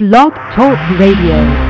Blog 0.00 0.32
Talk 0.54 0.78
Radio. 0.98 1.69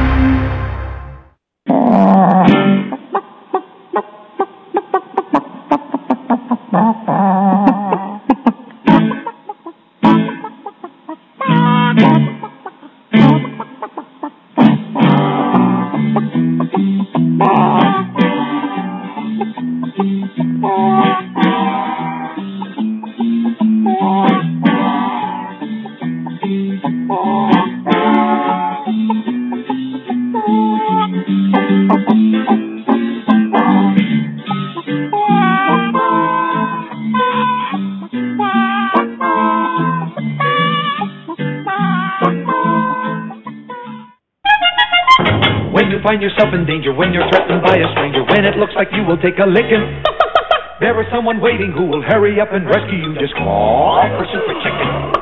Danger, 46.91 46.99
when 46.99 47.13
you're 47.13 47.29
threatened 47.31 47.63
by 47.63 47.77
a 47.77 47.89
stranger, 47.93 48.23
when 48.25 48.45
it 48.45 48.57
looks 48.57 48.73
like 48.77 48.89
you 48.93 49.05
will 49.05 49.19
take 49.19 49.39
a 49.39 49.47
licking, 49.47 50.03
there 50.81 51.01
is 51.01 51.07
someone 51.13 51.41
waiting 51.41 51.73
who 51.73 51.87
will 51.87 52.03
hurry 52.03 52.41
up 52.41 52.49
and 52.53 52.67
rescue 52.67 52.99
you. 52.99 53.15
Just 53.21 53.35
call 53.35 54.03
for 54.17 54.27
Super 54.33 54.55
Chicken. 54.63 55.13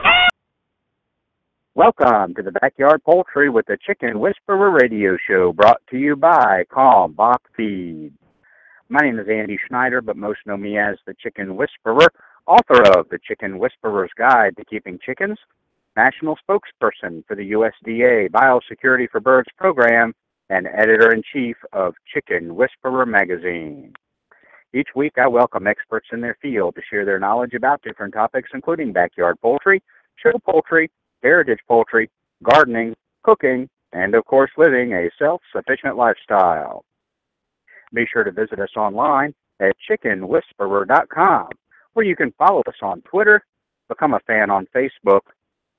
Welcome 1.74 2.34
to 2.34 2.42
the 2.42 2.52
Backyard 2.52 3.02
Poultry 3.04 3.50
with 3.50 3.66
the 3.66 3.78
Chicken 3.86 4.18
Whisperer 4.18 4.70
radio 4.70 5.16
show 5.28 5.52
brought 5.52 5.80
to 5.90 5.96
you 5.96 6.16
by 6.16 6.64
Kalmbach 6.72 7.38
Feed. 7.56 8.12
My 8.88 9.00
name 9.00 9.18
is 9.18 9.26
Andy 9.30 9.58
Schneider, 9.68 10.00
but 10.00 10.16
most 10.16 10.40
know 10.46 10.56
me 10.56 10.78
as 10.78 10.96
the 11.06 11.14
Chicken 11.22 11.56
Whisperer, 11.56 12.08
author 12.46 12.82
of 12.98 13.08
The 13.10 13.18
Chicken 13.22 13.58
Whisperer's 13.58 14.10
Guide 14.18 14.56
to 14.56 14.64
Keeping 14.64 14.98
Chickens, 15.04 15.38
national 15.96 16.36
spokesperson 16.48 17.24
for 17.26 17.36
the 17.36 17.52
USDA 17.52 18.30
Biosecurity 18.30 19.08
for 19.10 19.20
Birds 19.20 19.50
program, 19.56 20.14
and 20.50 20.66
editor 20.66 21.12
in 21.12 21.22
chief 21.32 21.56
of 21.72 21.94
Chicken 22.12 22.54
Whisperer 22.54 23.06
magazine. 23.06 23.92
Each 24.74 24.88
week, 24.94 25.14
I 25.16 25.26
welcome 25.26 25.66
experts 25.66 26.08
in 26.12 26.20
their 26.20 26.36
field 26.42 26.74
to 26.74 26.82
share 26.90 27.04
their 27.04 27.18
knowledge 27.18 27.54
about 27.54 27.82
different 27.82 28.14
topics, 28.14 28.50
including 28.52 28.92
backyard 28.92 29.40
poultry, 29.40 29.82
show 30.16 30.32
poultry, 30.44 30.90
heritage 31.22 31.60
poultry, 31.66 32.10
gardening, 32.42 32.94
cooking, 33.22 33.68
and 33.92 34.14
of 34.14 34.24
course, 34.26 34.50
living 34.58 34.92
a 34.92 35.08
self 35.18 35.40
sufficient 35.54 35.96
lifestyle. 35.96 36.84
Be 37.94 38.06
sure 38.12 38.24
to 38.24 38.30
visit 38.32 38.60
us 38.60 38.76
online 38.76 39.34
at 39.60 39.74
chickenwhisperer.com, 39.90 41.48
where 41.94 42.06
you 42.06 42.14
can 42.14 42.32
follow 42.38 42.62
us 42.68 42.76
on 42.82 43.00
Twitter, 43.02 43.42
become 43.88 44.12
a 44.12 44.20
fan 44.26 44.50
on 44.50 44.66
Facebook, 44.74 45.22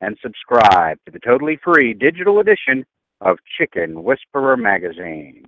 and 0.01 0.17
subscribe 0.21 0.97
to 1.05 1.11
the 1.11 1.19
totally 1.19 1.59
free 1.63 1.93
digital 1.93 2.39
edition 2.39 2.85
of 3.21 3.37
Chicken 3.57 4.03
Whisperer 4.03 4.57
magazine. 4.57 5.43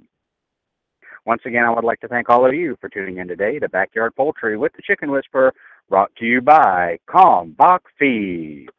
Once 1.25 1.41
again, 1.45 1.63
I 1.63 1.69
would 1.69 1.83
like 1.83 1.99
to 1.99 2.07
thank 2.07 2.29
all 2.29 2.47
of 2.47 2.53
you 2.53 2.75
for 2.81 2.89
tuning 2.89 3.17
in 3.17 3.27
today 3.27 3.59
to 3.59 3.69
Backyard 3.69 4.15
Poultry 4.15 4.57
with 4.57 4.73
the 4.73 4.81
Chicken 4.81 5.11
Whisperer, 5.11 5.53
brought 5.89 6.09
to 6.17 6.25
you 6.25 6.41
by 6.41 6.97
Kalmbach 7.07 7.81
Feeds. 7.99 8.69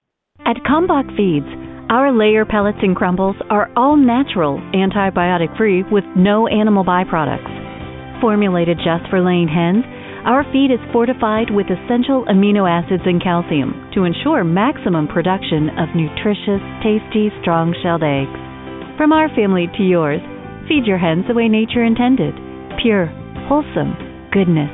At 0.40 0.56
Kalmbach 0.66 1.16
Feeds, 1.16 1.46
our 1.88 2.10
layer 2.10 2.44
pellets 2.44 2.78
and 2.82 2.96
crumbles 2.96 3.36
are 3.48 3.70
all 3.76 3.96
natural, 3.96 4.58
antibiotic 4.74 5.56
free, 5.56 5.84
with 5.92 6.04
no 6.16 6.48
animal 6.48 6.84
byproducts. 6.84 8.20
Formulated 8.20 8.78
just 8.78 9.08
for 9.08 9.22
laying 9.22 9.46
hens, 9.46 9.84
our 10.24 10.44
feed 10.52 10.70
is 10.70 10.92
fortified 10.92 11.50
with 11.50 11.66
essential 11.66 12.24
amino 12.26 12.66
acids 12.70 13.02
and 13.06 13.22
calcium 13.22 13.90
to 13.94 14.04
ensure 14.04 14.42
maximum 14.42 15.06
production 15.06 15.70
of 15.78 15.94
nutritious, 15.94 16.62
tasty, 16.82 17.30
strong 17.42 17.74
shelled 17.82 18.02
eggs. 18.02 18.51
From 18.96 19.12
our 19.12 19.28
family 19.34 19.66
to 19.76 19.82
yours, 19.82 20.20
feed 20.68 20.86
your 20.86 20.98
hens 20.98 21.24
the 21.28 21.34
way 21.34 21.48
nature 21.48 21.84
intended 21.84 22.34
pure, 22.82 23.06
wholesome 23.48 23.94
goodness. 24.32 24.70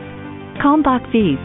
Kalmbach 0.62 1.04
Feeds. 1.12 1.42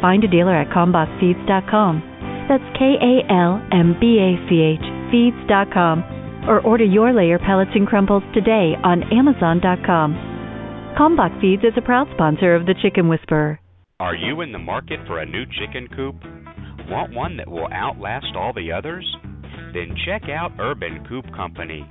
Find 0.00 0.22
a 0.22 0.28
dealer 0.28 0.54
at 0.54 0.70
kalmbachfeeds.com. 0.70 2.46
That's 2.48 2.64
K 2.78 2.96
A 2.96 3.32
L 3.32 3.60
M 3.72 3.96
B 4.00 4.16
A 4.22 4.38
C 4.48 4.62
H 4.62 4.86
feeds.com. 5.10 6.46
Or 6.48 6.60
order 6.60 6.84
your 6.84 7.12
layer 7.12 7.38
pellets 7.38 7.72
and 7.74 7.86
crumbles 7.86 8.22
today 8.32 8.72
on 8.82 9.02
amazon.com. 9.12 10.14
Kalmbach 10.96 11.38
Feeds 11.40 11.62
is 11.62 11.76
a 11.76 11.82
proud 11.82 12.08
sponsor 12.14 12.54
of 12.54 12.64
the 12.64 12.74
Chicken 12.80 13.08
Whisperer. 13.08 13.60
Are 14.00 14.14
you 14.14 14.40
in 14.40 14.52
the 14.52 14.58
market 14.58 15.00
for 15.06 15.18
a 15.20 15.26
new 15.26 15.44
chicken 15.44 15.88
coop? 15.94 16.14
Want 16.88 17.12
one 17.12 17.36
that 17.36 17.50
will 17.50 17.68
outlast 17.72 18.34
all 18.34 18.52
the 18.54 18.72
others? 18.72 19.04
Then 19.74 19.94
check 20.06 20.22
out 20.30 20.52
Urban 20.58 21.04
Coop 21.06 21.26
Company. 21.36 21.86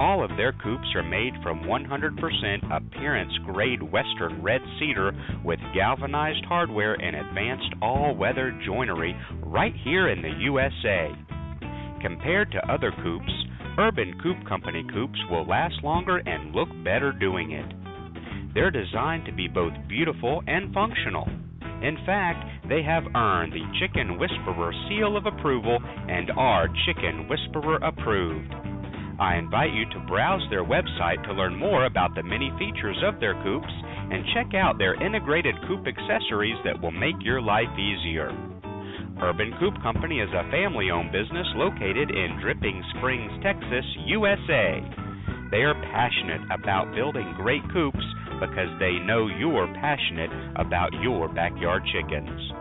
All 0.00 0.22
of 0.22 0.36
their 0.36 0.52
coops 0.52 0.86
are 0.94 1.02
made 1.02 1.34
from 1.42 1.64
100% 1.64 2.70
appearance 2.70 3.32
grade 3.44 3.82
Western 3.82 4.40
red 4.40 4.60
cedar 4.78 5.12
with 5.44 5.58
galvanized 5.74 6.44
hardware 6.44 6.94
and 6.94 7.16
advanced 7.16 7.74
all 7.82 8.14
weather 8.14 8.56
joinery 8.64 9.16
right 9.42 9.74
here 9.82 10.08
in 10.08 10.22
the 10.22 10.30
USA. 10.40 11.10
Compared 12.00 12.52
to 12.52 12.72
other 12.72 12.92
coops, 13.02 13.32
Urban 13.76 14.14
Coop 14.22 14.36
Company 14.48 14.84
coops 14.92 15.18
will 15.30 15.44
last 15.46 15.82
longer 15.82 16.18
and 16.18 16.54
look 16.54 16.68
better 16.84 17.12
doing 17.12 17.52
it. 17.52 17.66
They're 18.54 18.70
designed 18.70 19.24
to 19.26 19.32
be 19.32 19.48
both 19.48 19.72
beautiful 19.88 20.42
and 20.46 20.72
functional. 20.72 21.28
In 21.82 21.96
fact, 22.06 22.68
they 22.68 22.82
have 22.82 23.04
earned 23.16 23.52
the 23.52 23.66
Chicken 23.80 24.18
Whisperer 24.18 24.72
seal 24.88 25.16
of 25.16 25.26
approval 25.26 25.78
and 26.08 26.30
are 26.36 26.68
Chicken 26.86 27.28
Whisperer 27.28 27.76
approved. 27.82 28.67
I 29.18 29.34
invite 29.36 29.74
you 29.74 29.84
to 29.90 29.98
browse 30.06 30.46
their 30.48 30.64
website 30.64 31.22
to 31.24 31.32
learn 31.32 31.58
more 31.58 31.86
about 31.86 32.14
the 32.14 32.22
many 32.22 32.52
features 32.58 33.02
of 33.02 33.18
their 33.18 33.34
coops 33.42 33.72
and 34.10 34.24
check 34.32 34.54
out 34.54 34.78
their 34.78 34.94
integrated 35.02 35.56
coop 35.66 35.86
accessories 35.86 36.56
that 36.64 36.80
will 36.80 36.92
make 36.92 37.16
your 37.20 37.42
life 37.42 37.68
easier. 37.74 38.30
Urban 39.20 39.52
Coop 39.58 39.74
Company 39.82 40.20
is 40.20 40.30
a 40.30 40.48
family 40.52 40.92
owned 40.92 41.10
business 41.10 41.48
located 41.56 42.10
in 42.10 42.38
Dripping 42.40 42.84
Springs, 42.96 43.32
Texas, 43.42 43.84
USA. 44.06 44.80
They 45.50 45.64
are 45.66 45.74
passionate 45.90 46.42
about 46.54 46.94
building 46.94 47.34
great 47.36 47.62
coops 47.72 48.04
because 48.38 48.70
they 48.78 49.00
know 49.02 49.26
you're 49.26 49.66
passionate 49.82 50.30
about 50.54 50.92
your 51.02 51.26
backyard 51.28 51.82
chickens. 51.90 52.52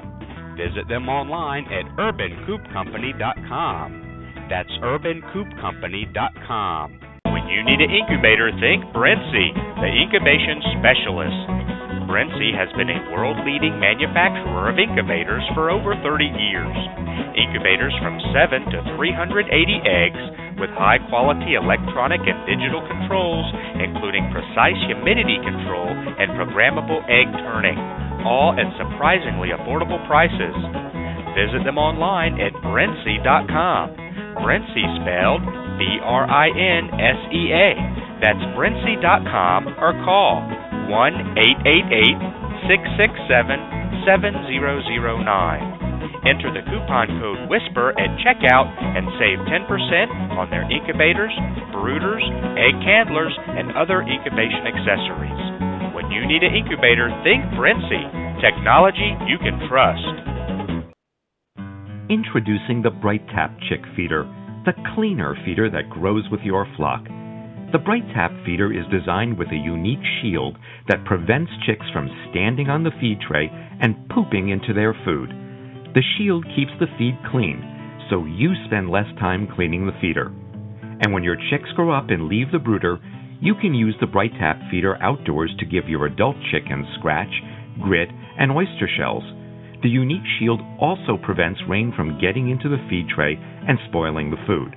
Visit 0.58 0.88
them 0.90 1.08
online 1.08 1.66
at 1.66 1.86
urbancoopcompany.com. 2.02 4.07
That's 4.50 4.72
urbancoopcompany.com. 4.80 7.00
When 7.28 7.52
you 7.52 7.68
need 7.68 7.84
an 7.84 7.92
incubator, 7.92 8.48
think 8.64 8.88
Brinsea, 8.96 9.52
the 9.84 9.92
incubation 9.92 10.64
specialist. 10.80 11.36
Brinsea 12.08 12.56
has 12.56 12.72
been 12.80 12.88
a 12.88 13.12
world 13.12 13.36
leading 13.44 13.76
manufacturer 13.76 14.72
of 14.72 14.80
incubators 14.80 15.44
for 15.52 15.68
over 15.68 16.00
30 16.00 16.32
years. 16.32 16.80
Incubators 17.36 17.92
from 18.00 18.24
7 18.32 18.72
to 18.72 18.88
380 18.96 19.52
eggs 19.84 20.24
with 20.56 20.72
high 20.80 21.04
quality 21.12 21.60
electronic 21.60 22.24
and 22.24 22.40
digital 22.48 22.80
controls, 22.88 23.52
including 23.84 24.32
precise 24.32 24.80
humidity 24.88 25.44
control 25.44 25.92
and 25.92 26.32
programmable 26.40 27.04
egg 27.12 27.28
turning, 27.44 27.76
all 28.24 28.56
at 28.56 28.72
surprisingly 28.80 29.52
affordable 29.52 30.00
prices. 30.08 30.56
Visit 31.36 31.68
them 31.68 31.76
online 31.76 32.40
at 32.40 32.56
Brinsea.com. 32.64 34.07
Brinsea 34.42 34.88
spelled 35.02 35.44
B 35.78 36.00
R 36.02 36.26
I 36.26 36.48
N 36.50 36.90
S 36.94 37.20
E 37.34 37.54
A. 37.54 37.70
That's 38.22 38.42
Brinsea.com 38.58 39.78
or 39.78 39.94
call 40.02 40.42
1 40.90 41.38
888 41.38 42.38
667 42.66 44.04
7009. 44.08 45.78
Enter 46.26 46.52
the 46.52 46.66
coupon 46.68 47.08
code 47.22 47.48
WHISPER 47.48 47.96
at 47.96 48.12
checkout 48.20 48.68
and 48.82 49.08
save 49.16 49.40
10% 49.48 49.64
on 50.36 50.50
their 50.50 50.68
incubators, 50.68 51.32
brooders, 51.72 52.26
egg 52.60 52.76
candlers, 52.84 53.32
and 53.48 53.72
other 53.78 54.04
incubation 54.04 54.68
accessories. 54.68 55.42
When 55.96 56.12
you 56.12 56.28
need 56.28 56.44
an 56.44 56.52
incubator, 56.52 57.08
think 57.24 57.48
Brinsea. 57.56 58.42
Technology 58.44 59.16
you 59.30 59.38
can 59.40 59.56
trust. 59.70 60.37
Introducing 62.10 62.82
the 62.82 62.90
Bright 62.90 63.28
Tap 63.36 63.52
Chick 63.68 63.82
Feeder, 63.94 64.24
the 64.64 64.72
cleaner 64.96 65.36
feeder 65.44 65.70
that 65.70 65.90
grows 65.90 66.24
with 66.32 66.40
your 66.40 66.66
flock. 66.78 67.04
The 67.74 67.84
Bright 67.84 68.08
Tap 68.16 68.32
feeder 68.46 68.72
is 68.72 68.88
designed 68.90 69.38
with 69.38 69.50
a 69.50 69.60
unique 69.60 70.06
shield 70.22 70.56
that 70.88 71.04
prevents 71.04 71.52
chicks 71.66 71.86
from 71.92 72.08
standing 72.32 72.70
on 72.70 72.86
the 72.86 72.96
feed 73.02 73.20
tray 73.20 73.52
and 73.52 74.08
pooping 74.08 74.48
into 74.48 74.74
their 74.74 74.96
food. 75.04 75.32
The 75.96 76.04
shield 76.16 76.46
keeps 76.56 76.72
the 76.80 76.88
feed 76.98 77.20
clean, 77.30 77.60
so 78.10 78.24
you 78.24 78.56
spend 78.68 78.90
less 78.90 79.12
time 79.20 79.46
cleaning 79.54 79.86
the 79.86 80.00
feeder. 80.00 80.32
And 81.04 81.12
when 81.12 81.24
your 81.24 81.36
chicks 81.52 81.76
grow 81.76 81.92
up 81.92 82.08
and 82.08 82.30
leave 82.30 82.54
the 82.54 82.60
brooder, 82.60 83.00
you 83.42 83.54
can 83.60 83.74
use 83.74 83.96
the 84.00 84.08
Bright 84.08 84.32
Tap 84.40 84.62
feeder 84.72 84.96
outdoors 85.04 85.54
to 85.60 85.66
give 85.66 85.90
your 85.90 86.06
adult 86.06 86.38
chickens 86.52 86.88
scratch, 86.98 87.36
grit, 87.84 88.08
and 88.40 88.54
oyster 88.54 88.88
shells. 88.98 89.24
The 89.84 89.90
unique 89.90 90.26
shield 90.40 90.62
also 90.80 91.18
prevents 91.22 91.60
rain 91.70 91.94
from 91.96 92.20
getting 92.20 92.50
into 92.50 92.70
the 92.70 92.84
feed 92.90 93.08
tray 93.14 93.36
and 93.38 93.78
spoiling 93.90 94.32
the 94.32 94.44
food. 94.48 94.74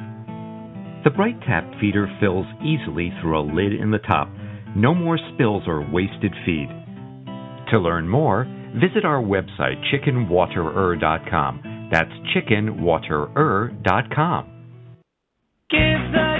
The 1.05 1.11
Bright 1.11 1.41
Tap 1.47 1.65
feeder 1.81 2.07
fills 2.21 2.47
easily 2.63 3.11
through 3.21 3.41
a 3.41 3.49
lid 3.55 3.73
in 3.73 3.91
the 3.91 3.99
top. 3.99 4.29
No 4.77 4.95
more 4.95 5.19
spills 5.35 5.65
or 5.67 5.81
wasted 5.91 6.35
feed. 6.45 6.69
To 7.71 7.79
learn 7.79 8.07
more, 8.09 8.45
visit 8.75 9.05
our 9.05 9.23
website 9.23 9.83
chickenwaterer.com. 9.91 11.89
That's 11.91 12.13
chickenwaterer.com. 12.35 14.47
Give 15.71 16.13
the 16.13 16.40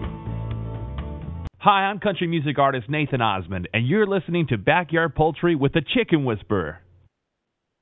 Hi, 1.61 1.85
I'm 1.85 1.99
country 1.99 2.25
music 2.25 2.57
artist 2.57 2.89
Nathan 2.89 3.21
Osmond, 3.21 3.69
and 3.71 3.87
you're 3.87 4.07
listening 4.07 4.47
to 4.47 4.57
Backyard 4.57 5.13
Poultry 5.13 5.53
with 5.53 5.73
the 5.73 5.83
Chicken 5.93 6.25
Whisperer. 6.25 6.81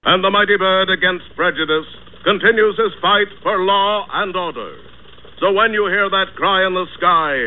And 0.03 0.21
the 0.21 0.29
mighty 0.29 0.57
bird 0.59 0.89
against 0.91 1.23
prejudice 1.33 1.87
continues 2.25 2.75
his 2.75 2.91
fight 3.01 3.31
for 3.41 3.63
law 3.63 4.05
and 4.11 4.35
order. 4.35 4.75
So 5.39 5.53
when 5.53 5.71
you 5.71 5.87
hear 5.87 6.09
that 6.09 6.25
cry 6.35 6.67
in 6.67 6.73
the 6.73 6.83
sky, 6.97 7.39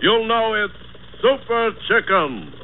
you'll 0.00 0.28
know 0.28 0.54
it's 0.54 0.78
Super 1.20 1.72
Chicken. 1.90 2.54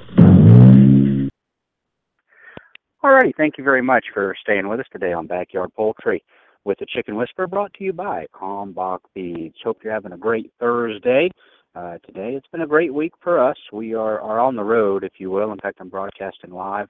Alrighty, 3.03 3.35
thank 3.37 3.59
you 3.59 3.65
very 3.65 3.83
much 3.83 4.05
for 4.15 4.37
staying 4.41 4.69
with 4.69 4.79
us 4.79 4.87
today 4.93 5.13
on 5.13 5.27
Backyard 5.27 5.75
Poultry 5.75 6.23
with 6.69 6.79
the 6.79 6.87
Chicken 6.95 7.17
Whisperer 7.17 7.47
brought 7.47 7.73
to 7.75 7.85
you 7.85 7.95
by 7.95 8.27
Kalmbach 8.35 8.99
Feeds. 9.15 9.57
Hope 9.65 9.79
you're 9.83 9.93
having 9.95 10.13
a 10.13 10.19
great 10.19 10.53
Thursday. 10.61 11.31
Uh, 11.75 11.97
today 12.05 12.35
it's 12.37 12.47
been 12.49 12.61
a 12.61 12.67
great 12.67 12.93
week 12.93 13.15
for 13.23 13.43
us. 13.43 13.57
We 13.73 13.95
are, 13.95 14.21
are 14.21 14.39
on 14.39 14.55
the 14.55 14.63
road, 14.63 15.03
if 15.03 15.15
you 15.17 15.31
will. 15.31 15.51
In 15.51 15.59
fact, 15.59 15.79
I'm 15.81 15.89
broadcasting 15.89 16.51
live 16.51 16.89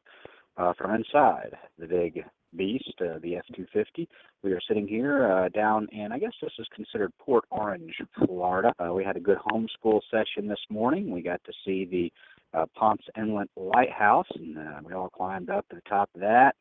uh, 0.56 0.72
from 0.76 0.96
inside 0.96 1.56
the 1.78 1.86
big 1.86 2.25
beast, 2.56 2.92
uh, 3.00 3.20
the 3.22 3.36
F-250. 3.36 4.08
We 4.42 4.52
are 4.52 4.60
sitting 4.66 4.88
here 4.88 5.30
uh, 5.30 5.48
down 5.50 5.86
in, 5.92 6.10
I 6.10 6.19
guess 6.19 6.32
this 6.42 6.50
is 6.58 6.66
considered 6.74 7.12
Port 7.20 7.44
Orange, 7.52 7.94
Florida. 8.26 8.74
Uh, 8.81 8.92
we 8.92 9.04
had 9.04 9.16
a 9.16 9.20
good 9.20 9.38
homeschool 9.38 10.00
session 10.10 10.48
this 10.48 10.58
morning. 10.70 11.08
We 11.12 11.22
got 11.22 11.40
to 11.44 11.52
see 11.64 11.84
the 11.84 12.58
uh, 12.58 12.66
Ponce 12.74 13.02
Inlet 13.16 13.48
Lighthouse, 13.54 14.26
and 14.34 14.58
uh, 14.58 14.81
we 14.84 14.94
all 14.94 15.10
climbed 15.10 15.50
up 15.50 15.69
to 15.69 15.76
the 15.76 15.88
top 15.88 16.10
of 16.16 16.20
that, 16.22 16.56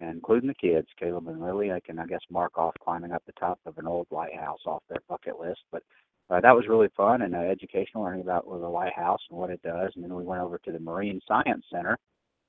including 0.00 0.48
the 0.48 0.54
kids, 0.54 0.88
Caleb 0.98 1.28
and 1.28 1.40
Lily. 1.40 1.72
I 1.72 1.80
can, 1.80 1.98
I 1.98 2.06
guess, 2.06 2.20
mark 2.30 2.58
off 2.58 2.74
climbing 2.82 3.12
up 3.12 3.22
the 3.26 3.32
top 3.32 3.58
of 3.66 3.78
an 3.78 3.86
old 3.86 4.06
lighthouse 4.10 4.60
off 4.66 4.82
their 4.88 5.00
bucket 5.08 5.38
list. 5.40 5.60
But 5.72 5.82
uh, 6.28 6.40
that 6.40 6.54
was 6.54 6.66
really 6.68 6.88
fun 6.96 7.22
and 7.22 7.34
uh, 7.34 7.38
educational, 7.38 8.02
learning 8.02 8.22
about 8.22 8.46
the 8.46 8.56
lighthouse 8.56 9.20
and 9.30 9.38
what 9.38 9.50
it 9.50 9.62
does. 9.62 9.92
And 9.94 10.04
then 10.04 10.14
we 10.14 10.24
went 10.24 10.42
over 10.42 10.58
to 10.58 10.72
the 10.72 10.80
Marine 10.80 11.20
Science 11.26 11.64
Center, 11.72 11.96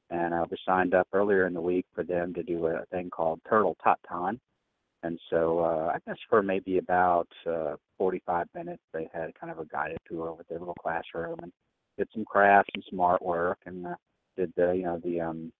and 0.10 0.34
uh, 0.34 0.46
we 0.50 0.58
signed 0.66 0.94
up 0.94 1.08
earlier 1.14 1.46
in 1.46 1.54
the 1.54 1.62
week 1.62 1.86
for 1.94 2.04
them 2.04 2.34
to 2.34 2.44
do 2.44 2.68
a 2.68 2.86
thing 2.92 3.10
called 3.10 3.40
Turtle 3.48 3.78
Tot 3.84 4.00
Ton. 4.08 4.40
And 5.04 5.20
so 5.30 5.60
uh, 5.60 5.92
I 5.94 6.00
guess 6.08 6.18
for 6.28 6.42
maybe 6.42 6.80
about 6.80 7.28
uh, 7.46 7.76
45 8.00 8.48
minutes, 8.56 8.82
they 8.94 9.08
had 9.14 9.34
kind 9.40 9.52
of 9.52 9.60
a 9.60 9.66
guided 9.66 10.00
tour 10.10 10.34
with 10.34 10.48
their 10.48 10.60
little 10.60 10.76
classroom 10.82 11.38
and 11.44 11.52
did 11.98 12.08
some 12.14 12.26
crafts 12.26 12.70
and 12.74 12.84
some 12.90 13.00
artwork 13.00 13.56
and 13.66 13.86
uh, 13.86 13.96
did 14.36 14.54
the 14.56 14.72
you 14.74 14.84
know 14.84 15.00
the 15.04 15.20
um 15.20 15.52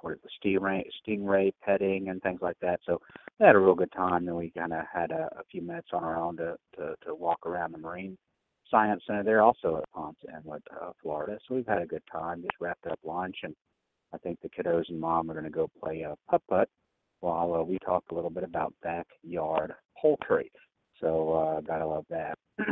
what 0.00 0.12
is 0.14 0.18
the 0.22 0.30
stingray 0.42 0.82
stingray 1.06 1.52
petting 1.64 2.08
and 2.08 2.22
things 2.22 2.40
like 2.42 2.58
that. 2.60 2.80
So 2.86 3.00
they 3.38 3.46
had 3.46 3.56
a 3.56 3.60
real 3.60 3.74
good 3.74 3.92
time. 3.92 4.24
Then 4.24 4.36
we 4.36 4.50
kind 4.50 4.72
of 4.72 4.84
had 4.92 5.10
a, 5.10 5.28
a 5.38 5.44
few 5.50 5.62
minutes 5.62 5.88
on 5.92 6.04
our 6.04 6.16
own 6.16 6.36
to, 6.38 6.56
to 6.76 6.94
to 7.06 7.14
walk 7.14 7.46
around 7.46 7.72
the 7.72 7.78
Marine 7.78 8.16
Science 8.70 9.02
Center. 9.06 9.22
They're 9.22 9.42
also 9.42 9.78
at 9.78 9.90
Ponce 9.92 10.18
Inlet, 10.28 10.62
uh, 10.80 10.90
Florida. 11.02 11.38
So 11.46 11.54
we've 11.54 11.66
had 11.66 11.82
a 11.82 11.86
good 11.86 12.02
time. 12.10 12.42
Just 12.42 12.60
wrapped 12.60 12.86
up 12.86 12.98
lunch, 13.04 13.36
and 13.42 13.54
I 14.12 14.18
think 14.18 14.38
the 14.40 14.48
kiddos 14.48 14.88
and 14.88 15.00
mom 15.00 15.30
are 15.30 15.34
going 15.34 15.44
to 15.44 15.50
go 15.50 15.70
play 15.82 16.04
uh, 16.04 16.14
putt 16.30 16.42
putt 16.48 16.68
while 17.20 17.54
uh, 17.54 17.62
we 17.62 17.78
talk 17.78 18.04
a 18.10 18.14
little 18.14 18.30
bit 18.30 18.44
about 18.44 18.74
backyard 18.82 19.72
poultry. 20.00 20.50
So 21.00 21.32
uh, 21.32 21.60
gotta 21.60 21.86
love 21.86 22.06
that. 22.10 22.38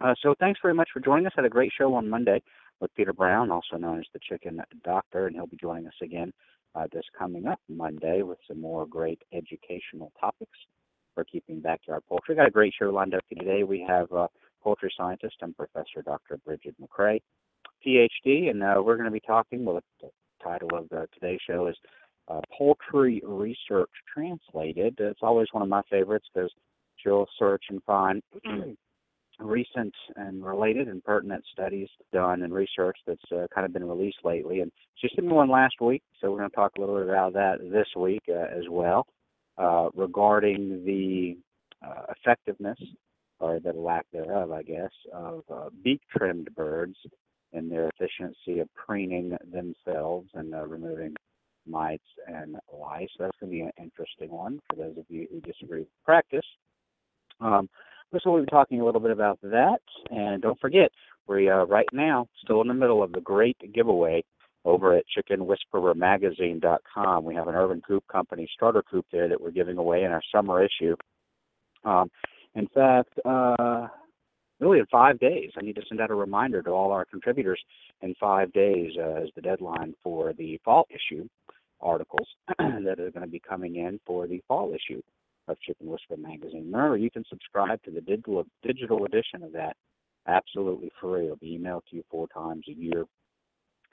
Uh, 0.00 0.14
so 0.22 0.32
thanks 0.38 0.60
very 0.62 0.74
much 0.74 0.88
for 0.92 1.00
joining 1.00 1.26
us. 1.26 1.32
Had 1.34 1.44
a 1.44 1.48
great 1.48 1.72
show 1.76 1.92
on 1.94 2.08
Monday 2.08 2.40
with 2.80 2.94
Peter 2.94 3.12
Brown, 3.12 3.50
also 3.50 3.76
known 3.76 3.98
as 3.98 4.06
the 4.12 4.20
Chicken 4.20 4.62
Doctor, 4.84 5.26
and 5.26 5.34
he'll 5.34 5.46
be 5.46 5.56
joining 5.56 5.86
us 5.86 5.94
again 6.02 6.32
uh, 6.74 6.86
this 6.92 7.04
coming 7.18 7.46
up 7.46 7.60
Monday 7.68 8.22
with 8.22 8.38
some 8.46 8.60
more 8.60 8.86
great 8.86 9.22
educational 9.32 10.12
topics 10.20 10.58
for 11.14 11.24
keeping 11.24 11.60
backyard 11.60 12.02
poultry. 12.08 12.34
We 12.34 12.36
Got 12.36 12.48
a 12.48 12.52
great 12.52 12.74
show 12.78 12.90
lined 12.90 13.14
up 13.14 13.24
for 13.28 13.34
today. 13.34 13.64
We 13.64 13.84
have 13.88 14.12
uh, 14.12 14.28
poultry 14.62 14.92
scientist 14.96 15.36
and 15.40 15.56
Professor 15.56 16.02
Dr. 16.04 16.38
Brigid 16.44 16.76
McCrea, 16.80 17.20
PhD, 17.84 18.50
and 18.50 18.62
uh, 18.62 18.80
we're 18.82 18.96
going 18.96 19.06
to 19.06 19.10
be 19.10 19.20
talking. 19.20 19.64
Well, 19.64 19.80
the 20.00 20.10
title 20.42 20.70
of 20.74 20.88
the, 20.90 21.08
today's 21.14 21.40
show 21.46 21.66
is 21.66 21.76
uh, 22.28 22.40
Poultry 22.56 23.22
Research 23.24 23.90
Translated. 24.12 24.96
It's 24.98 25.20
always 25.22 25.48
one 25.52 25.62
of 25.62 25.68
my 25.68 25.82
favorites 25.90 26.26
because 26.32 26.50
she'll 26.96 27.26
search 27.38 27.64
and 27.70 27.82
find 27.84 28.22
recent 29.40 29.94
and 30.16 30.44
related 30.44 30.88
and 30.88 31.02
pertinent 31.04 31.44
studies 31.52 31.88
done 32.12 32.42
and 32.42 32.52
research 32.52 32.96
that's 33.06 33.32
uh, 33.32 33.46
kind 33.54 33.64
of 33.64 33.72
been 33.72 33.88
released 33.88 34.18
lately. 34.24 34.60
And 34.60 34.72
she 34.96 35.08
sent 35.14 35.26
me 35.26 35.32
one 35.32 35.50
last 35.50 35.80
week, 35.80 36.02
so 36.20 36.30
we're 36.30 36.38
going 36.38 36.50
to 36.50 36.56
talk 36.56 36.72
a 36.76 36.80
little 36.80 36.98
bit 36.98 37.08
about 37.08 37.34
that 37.34 37.58
this 37.70 37.88
week 37.96 38.22
uh, 38.28 38.56
as 38.56 38.64
well 38.70 39.06
uh, 39.56 39.88
regarding 39.94 40.84
the 40.84 41.36
uh, 41.86 42.12
effectiveness 42.16 42.78
or 43.40 43.60
the 43.60 43.72
lack 43.72 44.06
thereof, 44.12 44.50
I 44.50 44.62
guess, 44.62 44.90
of 45.12 45.44
uh, 45.52 45.68
beak 45.84 46.00
trimmed 46.16 46.48
birds 46.56 46.96
and 47.52 47.70
their 47.70 47.88
efficiency 47.88 48.60
of 48.60 48.68
preening 48.74 49.36
themselves 49.52 50.28
and 50.34 50.54
uh, 50.54 50.66
removing 50.66 51.14
mites 51.66 52.04
and 52.26 52.56
lice. 52.72 53.08
So 53.16 53.24
that's 53.24 53.36
going 53.40 53.52
to 53.52 53.56
be 53.56 53.60
an 53.60 53.72
interesting 53.78 54.30
one 54.30 54.60
for 54.68 54.76
those 54.76 54.96
of 54.98 55.04
you 55.08 55.26
who 55.30 55.40
disagree 55.40 55.80
with 55.80 55.88
practice. 56.04 56.46
Um, 57.40 57.68
so 58.12 58.30
we'll 58.30 58.42
be 58.42 58.50
talking 58.50 58.80
a 58.80 58.84
little 58.84 59.00
bit 59.00 59.10
about 59.10 59.40
that. 59.42 59.80
And 60.10 60.40
don't 60.42 60.60
forget, 60.60 60.90
we 61.26 61.48
are 61.48 61.66
right 61.66 61.88
now 61.92 62.28
still 62.42 62.60
in 62.62 62.68
the 62.68 62.74
middle 62.74 63.02
of 63.02 63.10
the 63.12 63.20
great 63.20 63.56
giveaway 63.74 64.22
over 64.64 64.96
at 64.96 65.04
chickenwhisperermagazine.com. 65.16 67.24
We 67.24 67.34
have 67.34 67.48
an 67.48 67.54
urban 67.54 67.82
coop 67.86 68.04
company 68.10 68.48
starter 68.54 68.82
coop 68.90 69.04
there 69.12 69.28
that 69.28 69.38
we're 69.40 69.50
giving 69.50 69.76
away 69.78 70.04
in 70.04 70.10
our 70.10 70.22
summer 70.34 70.64
issue. 70.64 70.96
Um, 71.84 72.10
in 72.54 72.66
fact, 72.68 73.12
uh, 73.24 73.88
really 74.60 74.78
in 74.78 74.86
five 74.86 75.18
days, 75.18 75.50
I 75.56 75.62
need 75.62 75.76
to 75.76 75.82
send 75.88 76.00
out 76.00 76.10
a 76.10 76.14
reminder 76.14 76.62
to 76.62 76.70
all 76.70 76.92
our 76.92 77.04
contributors 77.04 77.60
in 78.02 78.14
five 78.18 78.52
days 78.52 78.92
uh, 78.98 79.22
is 79.22 79.30
the 79.36 79.42
deadline 79.42 79.94
for 80.02 80.32
the 80.32 80.58
fall 80.64 80.86
issue 80.90 81.28
articles 81.80 82.26
that 82.58 82.98
are 82.98 83.10
going 83.10 83.24
to 83.24 83.30
be 83.30 83.40
coming 83.40 83.76
in 83.76 84.00
for 84.04 84.26
the 84.26 84.42
fall 84.48 84.74
issue 84.74 85.00
of 85.48 85.60
Chicken 85.60 85.86
Whisperer 85.86 86.16
magazine. 86.16 86.70
Remember, 86.70 86.96
you 86.96 87.10
can 87.10 87.24
subscribe 87.28 87.82
to 87.84 87.90
the 87.90 88.00
digital 88.00 88.44
digital 88.62 89.04
edition 89.04 89.42
of 89.42 89.52
that 89.52 89.76
absolutely 90.26 90.90
free. 91.00 91.24
It'll 91.24 91.36
be 91.36 91.58
emailed 91.58 91.82
to 91.90 91.96
you 91.96 92.04
four 92.10 92.28
times 92.28 92.64
a 92.68 92.72
year. 92.72 93.04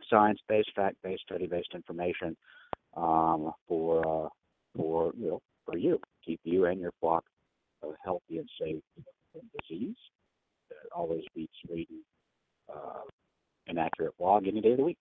Science-based, 0.09 0.71
fact-based, 0.75 1.23
study-based 1.23 1.73
information 1.73 2.35
um, 2.95 3.53
for 3.67 4.25
uh, 4.25 4.29
for 4.75 5.13
you 5.17 5.27
know 5.29 5.41
for 5.65 5.77
you, 5.77 5.99
keep 6.25 6.39
you 6.43 6.65
and 6.65 6.79
your 6.79 6.91
flock 6.99 7.23
healthy 8.03 8.37
and 8.37 8.49
safe 8.59 8.81
from 9.31 9.41
disease. 9.59 9.95
It 10.69 10.89
always 10.95 11.23
beats 11.35 11.53
reading 11.69 12.01
uh, 12.73 13.01
an 13.67 13.77
accurate 13.77 14.17
blog 14.17 14.47
any 14.47 14.61
day 14.61 14.71
of 14.71 14.77
the 14.77 14.83
week. 14.83 14.97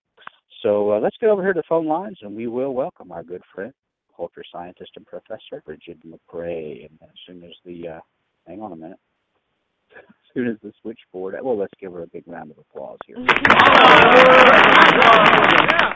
So 0.61 0.93
uh, 0.93 0.99
let's 0.99 1.17
get 1.19 1.29
over 1.29 1.41
here 1.41 1.53
to 1.53 1.59
the 1.59 1.63
phone 1.67 1.87
lines, 1.87 2.17
and 2.21 2.35
we 2.35 2.47
will 2.47 2.73
welcome 2.73 3.11
our 3.11 3.23
good 3.23 3.41
friend, 3.53 3.73
poultry 4.15 4.43
scientist 4.51 4.91
and 4.95 5.05
professor 5.05 5.61
Brigid 5.65 6.01
McCrea. 6.05 6.89
And 6.89 6.99
as 7.01 7.09
soon 7.27 7.43
as 7.43 7.53
the 7.65 7.89
uh, 7.89 7.99
hang 8.47 8.61
on 8.61 8.71
a 8.71 8.75
minute, 8.75 8.99
as 9.95 10.03
soon 10.33 10.47
as 10.47 10.57
the 10.63 10.71
switchboard, 10.81 11.35
well, 11.41 11.57
let's 11.57 11.73
give 11.79 11.93
her 11.93 12.03
a 12.03 12.07
big 12.07 12.23
round 12.27 12.51
of 12.51 12.57
applause 12.57 12.97
here. 13.05 13.17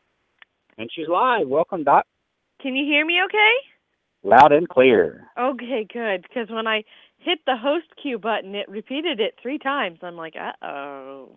and 0.77 0.89
she's 0.93 1.07
live. 1.07 1.47
Welcome, 1.47 1.83
Doc. 1.83 2.05
Can 2.61 2.75
you 2.75 2.85
hear 2.85 3.05
me 3.05 3.19
okay? 3.25 3.53
Loud 4.23 4.51
and 4.51 4.67
clear. 4.67 5.27
Okay, 5.39 5.87
good. 5.91 6.23
Because 6.23 6.49
when 6.49 6.67
I 6.67 6.83
hit 7.19 7.39
the 7.45 7.55
host 7.55 7.87
cue 8.01 8.19
button, 8.19 8.55
it 8.55 8.67
repeated 8.67 9.19
it 9.19 9.35
three 9.41 9.57
times. 9.57 9.99
I'm 10.01 10.17
like, 10.17 10.33
uh 10.35 10.65
oh. 10.65 11.35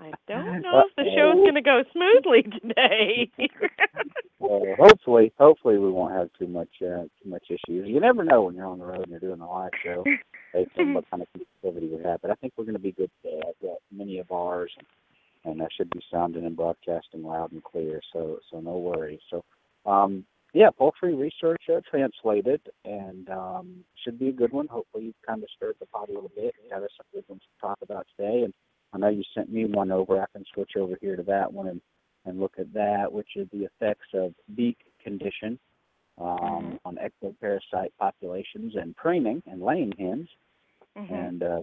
I 0.00 0.12
don't 0.28 0.60
know 0.62 0.84
if 0.86 0.94
the 0.96 1.04
show's 1.16 1.36
going 1.36 1.54
to 1.54 1.62
go 1.62 1.82
smoothly 1.92 2.42
today. 2.42 3.30
well, 4.38 4.62
hopefully, 4.78 5.32
hopefully 5.38 5.78
we 5.78 5.90
won't 5.90 6.14
have 6.14 6.28
too 6.38 6.46
much 6.46 6.68
uh, 6.82 7.04
too 7.22 7.28
much 7.28 7.44
issues. 7.48 7.88
You 7.88 8.00
never 8.00 8.24
know 8.24 8.42
when 8.42 8.54
you're 8.54 8.66
on 8.66 8.78
the 8.78 8.86
road 8.86 9.02
and 9.02 9.10
you're 9.10 9.20
doing 9.20 9.40
a 9.40 9.50
live 9.50 9.70
show, 9.82 10.04
based 10.52 10.70
on 10.78 10.94
what 10.94 11.10
kind 11.10 11.22
of 11.22 11.28
connectivity 11.34 11.96
we 11.96 12.02
have. 12.04 12.20
But 12.22 12.30
I 12.30 12.34
think 12.34 12.52
we're 12.56 12.64
going 12.64 12.74
to 12.74 12.80
be 12.80 12.92
good 12.92 13.10
today. 13.22 13.40
I've 13.46 13.60
got 13.66 13.78
many 13.90 14.18
of 14.18 14.30
ours, 14.30 14.72
and, 14.76 15.52
and 15.52 15.62
I 15.62 15.66
should 15.76 15.90
be 15.90 16.00
sounding 16.12 16.44
and 16.44 16.56
broadcasting 16.56 17.22
loud 17.22 17.52
and 17.52 17.62
clear. 17.62 18.00
So, 18.12 18.38
so 18.50 18.60
no 18.60 18.78
worries. 18.78 19.20
So, 19.30 19.44
um, 19.86 20.24
yeah, 20.52 20.70
poultry 20.70 21.14
research 21.14 21.62
uh, 21.68 21.80
translated, 21.88 22.60
and 22.84 23.28
um, 23.28 23.84
should 24.04 24.18
be 24.18 24.28
a 24.28 24.32
good 24.32 24.52
one. 24.52 24.68
Hopefully, 24.68 25.06
you've 25.06 25.26
kind 25.26 25.42
of 25.42 25.48
stirred 25.56 25.76
the 25.80 25.86
pot 25.86 26.08
a 26.08 26.12
little 26.12 26.30
bit. 26.34 26.54
We 26.62 26.70
have 26.70 26.82
some 26.96 27.06
good 27.12 27.24
ones 27.28 27.42
to 27.42 27.66
talk 27.66 27.78
about 27.82 28.06
today, 28.16 28.42
and 28.44 28.54
I 28.94 28.98
know 28.98 29.08
you 29.08 29.24
sent 29.34 29.52
me 29.52 29.64
one 29.64 29.90
over. 29.90 30.20
I 30.20 30.26
can 30.32 30.44
switch 30.54 30.72
over 30.78 30.96
here 31.00 31.16
to 31.16 31.22
that 31.24 31.52
one 31.52 31.66
and, 31.66 31.80
and 32.24 32.38
look 32.38 32.54
at 32.58 32.72
that, 32.74 33.12
which 33.12 33.30
is 33.36 33.48
the 33.52 33.64
effects 33.64 34.06
of 34.14 34.32
beak 34.54 34.78
condition 35.02 35.58
um, 36.20 36.78
on 36.84 36.96
ectoparasite 36.96 37.90
populations 37.98 38.74
and 38.76 38.96
preening 38.96 39.42
and 39.46 39.60
laying 39.60 39.92
hens, 39.98 40.28
Mhm. 40.96 41.10
and 41.10 41.42
uh, 41.42 41.62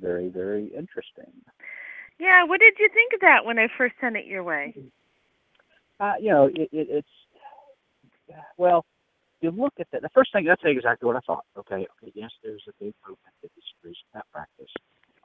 very, 0.00 0.28
very 0.28 0.68
interesting. 0.68 1.30
yeah, 2.18 2.44
what 2.44 2.60
did 2.60 2.78
you 2.78 2.88
think 2.94 3.12
of 3.12 3.20
that 3.20 3.44
when 3.44 3.58
I 3.58 3.68
first 3.78 3.94
sent 4.00 4.16
it 4.16 4.26
your 4.26 4.42
way? 4.42 4.74
Uh, 5.98 6.14
you 6.18 6.30
know, 6.30 6.46
it, 6.46 6.68
it, 6.72 6.88
it's 6.90 7.08
well, 8.56 8.84
you 9.40 9.50
look 9.50 9.74
at 9.80 9.90
that. 9.92 10.02
The 10.02 10.08
first 10.10 10.32
thing, 10.32 10.44
that's 10.44 10.62
exactly 10.64 11.06
what 11.06 11.16
I 11.16 11.20
thought. 11.20 11.44
Okay, 11.56 11.86
okay, 11.96 12.12
yes, 12.14 12.30
there's 12.42 12.64
a 12.68 12.72
big 12.78 12.94
movement 13.06 13.34
that 13.42 13.50
disagrees 13.54 13.96
with 14.04 14.12
that 14.14 14.26
practice, 14.32 14.72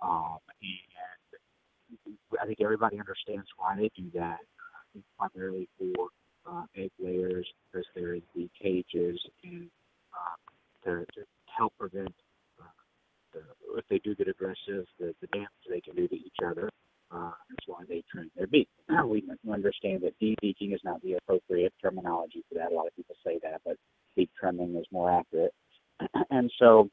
um, 0.01 0.39
and 0.47 1.24
I 2.41 2.45
think 2.45 2.61
everybody 2.61 2.99
understands 2.99 3.47
why 3.57 3.75
they 3.75 3.91
do 3.95 4.09
that. 4.15 4.39
Primarily 5.17 5.67
for 5.77 6.07
uh, 6.49 6.63
egg 6.75 6.91
layers, 6.99 7.47
because 7.71 7.85
there 7.95 8.13
is 8.13 8.21
the 8.35 8.49
cages, 8.61 9.19
and 9.43 9.69
uh, 10.13 10.89
to, 10.89 11.05
help 11.57 11.73
prevent 11.77 12.13
uh, 12.61 12.65
the, 13.33 13.39
if 13.77 13.85
they 13.89 13.99
do 13.99 14.15
get 14.15 14.27
aggressive, 14.27 14.85
the, 14.99 15.13
the 15.21 15.27
damage 15.27 15.49
they 15.69 15.81
can 15.81 15.95
do 15.95 16.07
to 16.07 16.15
each 16.15 16.37
other. 16.45 16.69
Uh, 17.11 17.31
that's 17.49 17.67
why 17.67 17.81
they 17.87 18.03
trim 18.11 18.29
their 18.35 18.47
beak. 18.47 18.67
Now 18.89 19.07
we 19.07 19.23
understand 19.51 20.01
that 20.03 20.17
de-beaking 20.19 20.73
is 20.73 20.81
not 20.83 21.01
the 21.01 21.13
appropriate 21.13 21.73
terminology 21.81 22.43
for 22.49 22.55
that. 22.55 22.71
A 22.71 22.75
lot 22.75 22.87
of 22.87 22.95
people 22.95 23.15
say 23.25 23.39
that, 23.43 23.61
but 23.65 23.77
beak 24.15 24.29
trimming 24.39 24.75
is 24.75 24.85
more 24.91 25.11
accurate. 25.11 25.53
and 26.29 26.51
so 26.59 26.89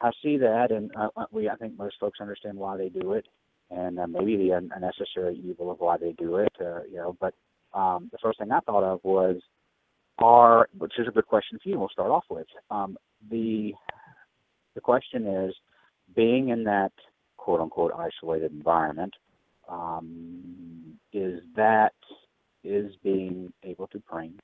I 0.00 0.10
see 0.22 0.36
that, 0.38 0.70
and 0.70 0.90
uh, 0.96 1.08
we 1.32 1.48
I 1.48 1.56
think 1.56 1.76
most 1.76 1.96
folks 1.98 2.20
understand 2.20 2.56
why 2.56 2.76
they 2.76 2.88
do 2.88 3.14
it, 3.14 3.26
and 3.70 3.98
uh, 3.98 4.06
maybe 4.06 4.36
the 4.36 4.52
un- 4.54 4.70
unnecessary 4.74 5.40
evil 5.44 5.70
of 5.70 5.80
why 5.80 5.96
they 5.96 6.12
do 6.12 6.36
it. 6.36 6.52
Uh, 6.60 6.82
you 6.90 6.96
know, 6.96 7.16
but 7.20 7.34
um, 7.74 8.08
the 8.12 8.18
first 8.22 8.38
thing 8.38 8.50
I 8.50 8.60
thought 8.60 8.84
of 8.84 9.00
was, 9.02 9.36
are 10.18 10.68
which 10.76 10.98
is 10.98 11.06
a 11.06 11.12
good 11.12 11.26
question 11.26 11.58
for 11.62 11.68
you. 11.68 11.78
We'll 11.78 11.88
start 11.90 12.10
off 12.10 12.24
with 12.28 12.46
um, 12.70 12.96
the 13.30 13.72
the 14.74 14.80
question 14.80 15.26
is, 15.26 15.54
being 16.14 16.48
in 16.48 16.64
that 16.64 16.92
quote 17.36 17.60
unquote 17.60 17.92
isolated 17.92 18.52
environment, 18.52 19.14
um, 19.68 20.98
is 21.12 21.40
that 21.56 21.94
is 22.64 22.92
being 23.02 23.52
able 23.62 23.86
to 23.88 24.02
bring, 24.10 24.34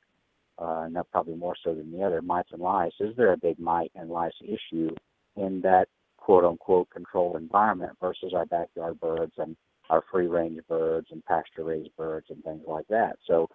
uh, 0.59 0.83
and 0.83 0.97
that 0.97 1.11
probably 1.11 1.35
more 1.35 1.57
so 1.63 1.75
than 1.75 1.91
the 1.91 2.05
other 2.05 2.23
mites 2.23 2.51
and 2.53 2.63
lice. 2.63 2.93
Is 3.01 3.17
there 3.17 3.33
a 3.33 3.37
big 3.37 3.59
mite 3.59 3.91
and 3.95 4.11
lice 4.11 4.33
issue 4.43 4.91
in 5.37 5.61
that 5.63 5.89
quote 6.25 6.45
unquote 6.45 6.89
controlled 6.89 7.37
environment 7.37 7.93
versus 8.01 8.33
our 8.35 8.47
backyard 8.47 8.99
birds 8.99 9.33
and 9.37 9.57
our 9.91 10.03
free 10.11 10.27
range 10.27 10.59
birds 10.69 11.09
and 11.11 11.23
pasture 11.27 11.65
raised 11.65 11.95
birds 11.99 12.27
and 12.31 12.43
things 12.43 12.63
like 12.67 12.87
that? 12.89 13.17
So, 13.27 13.49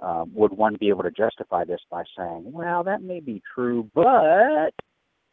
um, 0.00 0.30
would 0.32 0.52
one 0.52 0.76
be 0.78 0.90
able 0.90 1.02
to 1.02 1.10
justify 1.10 1.64
this 1.64 1.80
by 1.90 2.04
saying, 2.16 2.52
well, 2.52 2.84
that 2.84 3.02
may 3.02 3.18
be 3.18 3.42
true, 3.54 3.90
but 3.94 4.70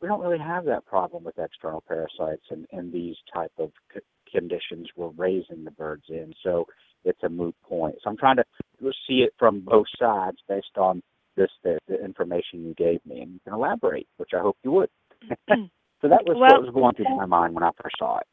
we 0.02 0.08
don't 0.08 0.22
really 0.22 0.40
have 0.40 0.66
that 0.66 0.86
problem 0.86 1.24
with 1.24 1.38
external 1.38 1.84
parasites 1.88 2.46
and, 2.50 2.66
and 2.72 2.92
these 2.92 3.16
type 3.32 3.52
of 3.60 3.72
c- 3.94 4.00
conditions 4.32 4.88
we're 4.96 5.10
raising 5.10 5.64
the 5.64 5.72
birds 5.72 6.06
in. 6.10 6.34
So 6.44 6.66
it's 7.06 7.22
a 7.24 7.30
moot 7.30 7.56
point. 7.64 7.96
So 8.04 8.10
I'm 8.10 8.18
trying 8.18 8.38
to 8.38 8.44
see 9.08 9.20
it 9.20 9.34
from 9.38 9.62
both 9.62 9.88
sides 10.00 10.38
based 10.48 10.78
on 10.78 11.04
this 11.36 11.50
the, 11.64 11.78
the 11.88 12.04
information 12.04 12.66
you 12.66 12.74
gave 12.76 13.06
me, 13.06 13.22
and 13.22 13.34
you 13.34 13.40
can 13.44 13.54
elaborate, 13.54 14.08
which 14.18 14.32
I 14.36 14.42
hope 14.42 14.58
you 14.64 14.72
would. 14.72 14.90
So 16.02 16.08
that 16.10 16.26
was 16.26 16.38
Well- 16.38 16.52
what 16.52 16.62
was 16.64 16.74
going 16.74 16.96
through 16.96 17.16
my 17.16 17.26
mind 17.26 17.54
when 17.54 17.64
I 17.64 17.72
first 17.82 17.98
saw 17.98 18.18
it. 18.18 18.28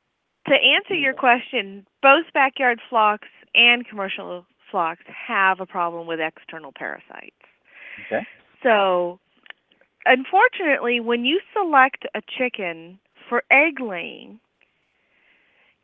To 0.49 0.55
answer 0.55 0.95
your 0.95 1.13
question, 1.13 1.87
both 2.01 2.33
backyard 2.33 2.81
flocks 2.89 3.29
and 3.55 3.87
commercial 3.87 4.47
flocks 4.71 5.05
have 5.07 5.61
a 5.61 5.67
problem 5.67 6.07
with 6.07 6.21
external 6.21 6.73
parasites. 6.73 7.37
Okay. 8.07 8.27
So, 8.63 9.21
unfortunately, 10.07 11.01
when 11.01 11.25
you 11.25 11.41
select 11.53 12.07
a 12.15 12.23
chicken 12.23 12.99
for 13.29 13.43
egg 13.51 13.81
laying, 13.81 14.41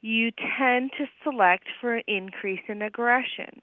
you 0.01 0.31
tend 0.59 0.93
to 0.99 1.07
select 1.23 1.65
for 1.81 1.97
an 1.97 2.03
increase 2.07 2.63
in 2.69 2.83
aggression. 2.83 3.61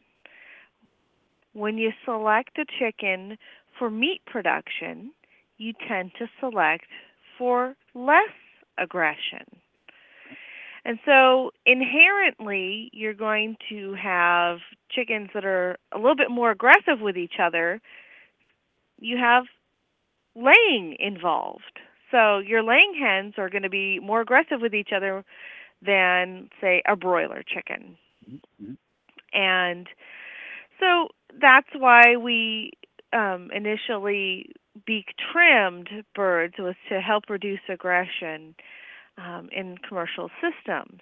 When 1.54 1.78
you 1.78 1.92
select 2.06 2.58
a 2.58 2.66
chicken 2.66 3.38
for 3.78 3.90
meat 3.90 4.22
production, 4.26 5.12
you 5.58 5.74
tend 5.88 6.12
to 6.18 6.28
select 6.40 6.88
for 7.42 7.76
less 7.96 8.30
aggression. 8.78 9.48
And 10.86 11.00
so 11.04 11.50
inherently, 11.66 12.92
you're 12.94 13.16
going 13.16 13.58
to 13.70 13.96
have 13.96 14.60
chickens 14.92 15.30
that 15.34 15.44
are 15.44 15.76
a 15.92 15.98
little 15.98 16.16
bit 16.16 16.30
more 16.30 16.52
aggressive 16.52 17.02
with 17.02 17.18
each 17.18 17.40
other. 17.42 17.82
You 19.00 19.18
have 19.18 19.46
laying 20.36 20.96
involved. 21.00 21.80
So 22.12 22.38
your 22.38 22.62
laying 22.62 22.94
hens 22.94 23.34
are 23.40 23.50
going 23.50 23.64
to 23.64 23.70
be 23.70 24.00
more 24.00 24.22
aggressive 24.22 24.62
with 24.62 24.76
each 24.76 24.90
other 24.96 25.26
than, 25.84 26.48
say, 26.62 26.84
a 26.88 26.96
broiler 26.96 27.42
chicken. 27.42 27.98
Mhm. 28.30 28.78
And 29.34 29.90
so 30.80 31.10
that's 31.40 31.74
why 31.74 32.18
we 32.18 32.74
um, 33.14 33.50
initially 33.52 34.54
beak 34.86 35.14
trimmed 35.32 35.90
birds 36.16 36.56
was 36.58 36.76
to 36.90 37.02
help 37.02 37.30
reduce 37.30 37.60
aggression 37.70 38.56
um, 39.18 39.50
in 39.52 39.78
commercial 39.88 40.30
systems. 40.42 41.02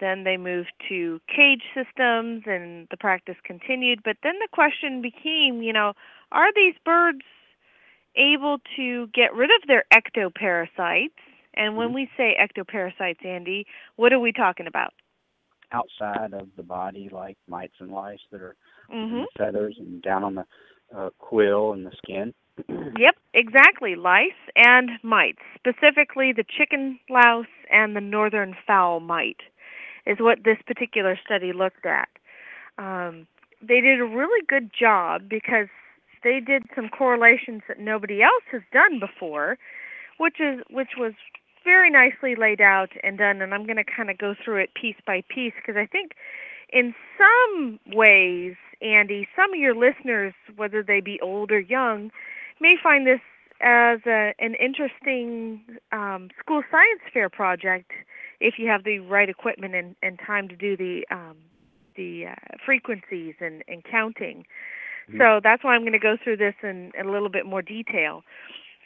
Then 0.00 0.24
they 0.24 0.36
moved 0.36 0.72
to 0.88 1.20
cage 1.28 1.62
systems 1.74 2.44
and 2.46 2.88
the 2.90 2.96
practice 2.96 3.36
continued. 3.44 4.00
But 4.02 4.16
then 4.22 4.34
the 4.40 4.48
question 4.52 5.02
became, 5.02 5.62
you 5.62 5.72
know, 5.72 5.92
are 6.32 6.52
these 6.54 6.74
birds 6.84 7.20
able 8.16 8.58
to 8.76 9.06
get 9.08 9.34
rid 9.34 9.50
of 9.50 9.68
their 9.68 9.84
ectoparasites? 9.92 11.10
And 11.54 11.76
when 11.76 11.90
Mhm. 11.90 11.94
we 11.94 12.08
say 12.16 12.36
ectoparasites, 12.40 13.24
Andy, 13.24 13.66
what 13.96 14.12
are 14.12 14.20
we 14.20 14.32
talking 14.32 14.66
about? 14.66 14.94
Outside 15.72 16.32
of 16.32 16.48
the 16.56 16.62
body, 16.62 17.08
like 17.10 17.36
mites 17.46 17.74
and 17.78 17.90
lice 17.90 18.20
that 18.30 18.40
are 18.40 18.56
in 19.00 19.10
Mhm. 19.10 19.20
the 19.20 19.28
feathers 19.36 19.76
and 19.78 20.02
down 20.02 20.24
on 20.24 20.34
the 20.36 20.46
uh, 20.96 21.10
quill 21.18 21.72
and 21.72 21.86
the 21.86 21.92
skin. 21.98 22.34
Yep, 22.68 23.16
exactly. 23.34 23.94
Lice 23.94 24.30
and 24.56 24.90
mites, 25.02 25.42
specifically 25.54 26.32
the 26.32 26.44
chicken 26.44 26.98
louse 27.08 27.46
and 27.70 27.96
the 27.96 28.00
northern 28.00 28.54
fowl 28.66 29.00
mite, 29.00 29.40
is 30.06 30.18
what 30.20 30.44
this 30.44 30.58
particular 30.66 31.18
study 31.24 31.52
looked 31.52 31.86
at. 31.86 32.08
Um, 32.78 33.26
they 33.60 33.80
did 33.80 34.00
a 34.00 34.04
really 34.04 34.44
good 34.46 34.70
job 34.78 35.28
because 35.28 35.68
they 36.24 36.40
did 36.40 36.64
some 36.74 36.88
correlations 36.88 37.62
that 37.68 37.78
nobody 37.78 38.22
else 38.22 38.44
has 38.50 38.62
done 38.72 38.98
before, 39.00 39.58
which 40.18 40.40
is 40.40 40.60
which 40.70 40.90
was 40.98 41.12
very 41.64 41.90
nicely 41.90 42.34
laid 42.34 42.60
out 42.60 42.90
and 43.02 43.18
done. 43.18 43.40
And 43.40 43.54
I'm 43.54 43.64
going 43.64 43.76
to 43.76 43.84
kind 43.84 44.10
of 44.10 44.18
go 44.18 44.34
through 44.44 44.62
it 44.62 44.70
piece 44.74 44.96
by 45.06 45.22
piece 45.28 45.52
because 45.56 45.76
I 45.76 45.86
think 45.86 46.12
in 46.72 46.94
some 47.18 47.78
ways, 47.94 48.54
Andy, 48.80 49.28
some 49.36 49.52
of 49.52 49.60
your 49.60 49.74
listeners, 49.74 50.34
whether 50.56 50.82
they 50.82 51.00
be 51.00 51.20
old 51.20 51.52
or 51.52 51.60
young, 51.60 52.10
may 52.62 52.76
find 52.82 53.06
this 53.06 53.20
as 53.60 54.00
a, 54.06 54.32
an 54.38 54.54
interesting 54.54 55.60
um, 55.92 56.28
school 56.40 56.62
science 56.70 57.00
fair 57.12 57.28
project 57.28 57.90
if 58.40 58.54
you 58.58 58.68
have 58.68 58.84
the 58.84 58.98
right 59.00 59.28
equipment 59.28 59.74
and, 59.74 59.94
and 60.02 60.18
time 60.24 60.48
to 60.48 60.56
do 60.56 60.76
the 60.76 61.04
um, 61.10 61.36
the 61.96 62.26
uh, 62.30 62.56
frequencies 62.64 63.34
and, 63.40 63.62
and 63.68 63.84
counting. 63.84 64.44
So 65.18 65.40
that's 65.42 65.62
why 65.62 65.74
I'm 65.74 65.82
going 65.82 65.92
to 65.92 65.98
go 65.98 66.16
through 66.22 66.38
this 66.38 66.54
in, 66.62 66.90
in 66.98 67.06
a 67.06 67.12
little 67.12 67.28
bit 67.28 67.44
more 67.44 67.60
detail 67.60 68.22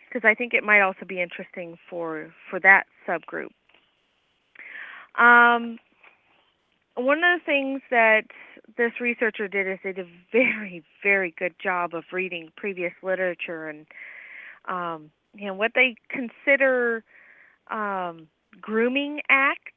because 0.09 0.27
I 0.29 0.35
think 0.35 0.55
it 0.55 0.65
might 0.65 0.81
also 0.81 1.05
be 1.07 1.21
interesting 1.21 1.77
for 1.89 2.33
for 2.51 2.59
that 2.61 2.85
subgroup. 3.07 3.51
Um, 5.19 5.79
one 6.97 7.19
of 7.19 7.41
the 7.41 7.45
things 7.45 7.83
that 7.91 8.23
this 8.77 8.93
researcher 9.01 9.49
did 9.49 9.67
is 9.67 9.79
they 9.85 9.93
did 9.93 10.07
a 10.07 10.11
very 10.33 10.85
very 11.03 11.35
good 11.39 11.55
job 11.63 11.95
of 11.95 12.05
reading 12.13 12.51
previous 12.57 12.93
literature 13.03 13.69
and 13.69 13.87
um, 14.69 15.11
you 15.35 15.47
know 15.47 15.55
what 15.55 15.73
they 15.75 15.95
consider 16.09 17.05
um, 17.71 18.27
grooming 18.61 19.21
acts 19.29 19.73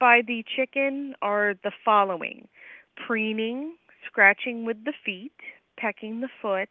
by 0.00 0.22
the 0.26 0.44
chicken 0.56 1.14
are 1.22 1.54
the 1.64 1.72
following: 1.84 2.48
preening, 3.06 3.74
scratching 4.06 4.64
with 4.64 4.84
the 4.84 4.92
feet, 5.04 5.32
pecking 5.78 6.20
the 6.20 6.28
foot, 6.40 6.68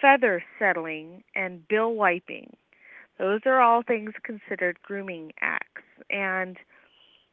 feather 0.00 0.42
settling, 0.58 1.22
and 1.34 1.66
bill 1.68 1.94
wiping. 1.94 2.56
Those 3.18 3.40
are 3.46 3.60
all 3.60 3.82
things 3.82 4.12
considered 4.22 4.78
grooming 4.82 5.32
acts. 5.40 5.82
And 6.10 6.56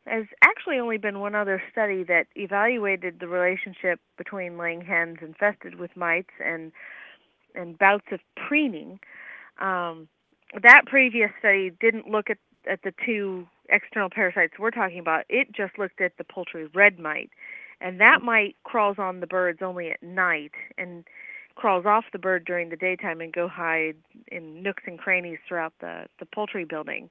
there's 0.05 0.27
actually 0.43 0.79
only 0.79 0.97
been 0.97 1.19
one 1.19 1.35
other 1.35 1.61
study 1.71 2.03
that 2.03 2.27
evaluated 2.35 3.19
the 3.19 3.27
relationship 3.27 3.99
between 4.17 4.57
laying 4.57 4.81
hens 4.81 5.17
infested 5.21 5.75
with 5.79 5.95
mites 5.95 6.29
and 6.43 6.71
and 7.55 7.77
bouts 7.77 8.05
of 8.11 8.19
preening. 8.35 8.99
Um, 9.59 10.07
that 10.61 10.83
previous 10.87 11.31
study 11.39 11.71
didn't 11.79 12.07
look 12.09 12.29
at 12.29 12.37
at 12.69 12.81
the 12.83 12.93
two 13.05 13.47
external 13.69 14.09
parasites 14.09 14.53
we're 14.59 14.71
talking 14.71 14.99
about. 14.99 15.25
It 15.29 15.51
just 15.53 15.77
looked 15.77 16.01
at 16.01 16.13
the 16.17 16.23
poultry 16.23 16.67
red 16.73 16.99
mite, 16.99 17.31
and 17.81 17.99
that 17.99 18.21
mite 18.21 18.55
crawls 18.63 18.97
on 18.99 19.19
the 19.19 19.27
birds 19.27 19.59
only 19.61 19.89
at 19.91 20.01
night 20.03 20.51
and 20.77 21.05
crawls 21.55 21.85
off 21.85 22.05
the 22.11 22.19
bird 22.19 22.45
during 22.45 22.69
the 22.69 22.75
daytime 22.75 23.21
and 23.21 23.31
go 23.33 23.47
hide 23.47 23.95
in 24.27 24.61
nooks 24.61 24.83
and 24.85 24.99
crannies 24.99 25.39
throughout 25.47 25.73
the 25.79 26.05
the 26.19 26.25
poultry 26.25 26.65
building. 26.65 27.09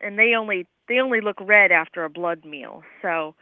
And 0.00 0.18
they 0.18 0.34
only 0.34 0.66
they 0.88 0.98
only 0.98 1.20
look 1.20 1.36
red 1.40 1.70
after 1.72 2.04
a 2.04 2.10
blood 2.10 2.44
meal. 2.44 2.82
So 3.02 3.34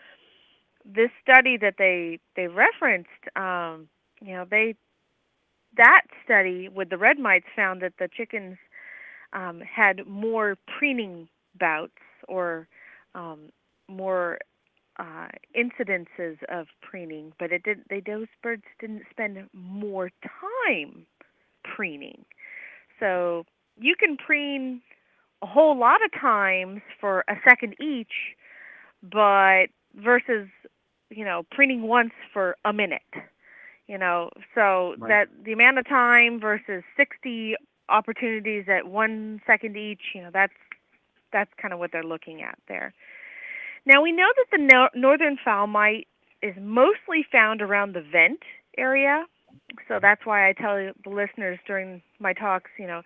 this 0.85 1.11
study 1.23 1.57
that 1.59 1.75
they 1.79 2.19
they 2.37 2.47
referenced, 2.49 3.09
um, 3.37 3.88
you 4.21 4.35
know, 4.35 4.45
they 4.50 4.75
that 5.77 6.03
study 6.25 6.69
with 6.69 6.91
the 6.91 6.99
red 6.99 7.19
mites 7.19 7.47
found 7.55 7.83
that 7.83 7.95
the 7.99 8.09
chickens 8.17 8.57
um, 9.33 9.61
had 9.61 10.07
more 10.07 10.57
preening 10.79 11.29
bouts 11.59 11.93
or 12.27 12.67
um, 13.15 13.50
more 13.88 14.38
uh, 14.99 15.29
incidences 15.57 16.37
of 16.49 16.67
preening, 16.83 17.33
but 17.38 17.53
it 17.53 17.62
did. 17.62 17.81
They 17.88 18.00
those 18.00 18.27
birds 18.43 18.65
didn't 18.81 19.03
spend 19.11 19.38
more 19.53 20.11
time 20.25 21.07
preening. 21.65 22.25
So 22.99 23.45
you 23.79 23.95
can 23.99 24.17
preen 24.17 24.81
a 25.42 25.47
whole 25.47 25.76
lot 25.78 26.04
of 26.04 26.11
times 26.21 26.80
for 27.00 27.25
a 27.28 27.35
second 27.49 27.75
each, 27.80 28.35
but 29.02 29.66
versus 29.95 30.49
you 31.11 31.25
know 31.25 31.45
preening 31.50 31.83
once 31.83 32.12
for 32.33 32.57
a 32.64 32.73
minute. 32.73 33.02
You 33.87 33.97
know, 33.99 34.30
so 34.54 34.95
Right. 34.99 35.09
that 35.09 35.45
the 35.45 35.52
amount 35.52 35.78
of 35.78 35.88
time 35.88 36.38
versus 36.40 36.85
60 36.97 37.57
opportunities 37.88 38.68
at 38.68 38.87
one 38.87 39.40
second 39.47 39.76
each, 39.78 40.02
you 40.14 40.21
know, 40.23 40.30
that's 40.33 40.52
that's 41.33 41.50
kind 41.61 41.73
of 41.73 41.80
what 41.80 41.92
they're 41.92 42.02
looking 42.02 42.42
at 42.42 42.59
there. 42.68 42.92
Now 43.87 44.02
we 44.02 44.12
know 44.12 44.28
that 44.37 44.47
the 44.50 44.59
no- 44.62 44.90
northern 44.95 45.38
fowl 45.42 45.66
mite 45.66 46.07
is 46.42 46.54
mostly 46.61 47.25
found 47.30 47.62
around 47.62 47.95
the 47.95 48.02
vent 48.02 48.42
area, 48.76 49.25
so 49.88 49.99
that's 50.00 50.25
why 50.26 50.49
I 50.49 50.52
tell 50.52 50.76
the 50.76 51.10
listeners 51.10 51.58
during 51.67 52.02
my 52.21 52.32
talks, 52.32 52.71
you 52.78 52.86
know, 52.86 53.02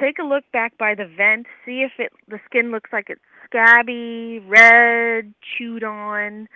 take 0.00 0.18
a 0.18 0.24
look 0.24 0.44
back 0.52 0.76
by 0.78 0.94
the 0.94 1.06
vent, 1.06 1.46
see 1.64 1.82
if 1.82 1.92
it 1.98 2.12
the 2.28 2.38
skin 2.46 2.70
looks 2.70 2.90
like 2.92 3.06
it's 3.08 3.20
scabby, 3.46 4.40
red, 4.46 5.34
chewed 5.56 5.84
on. 5.84 6.48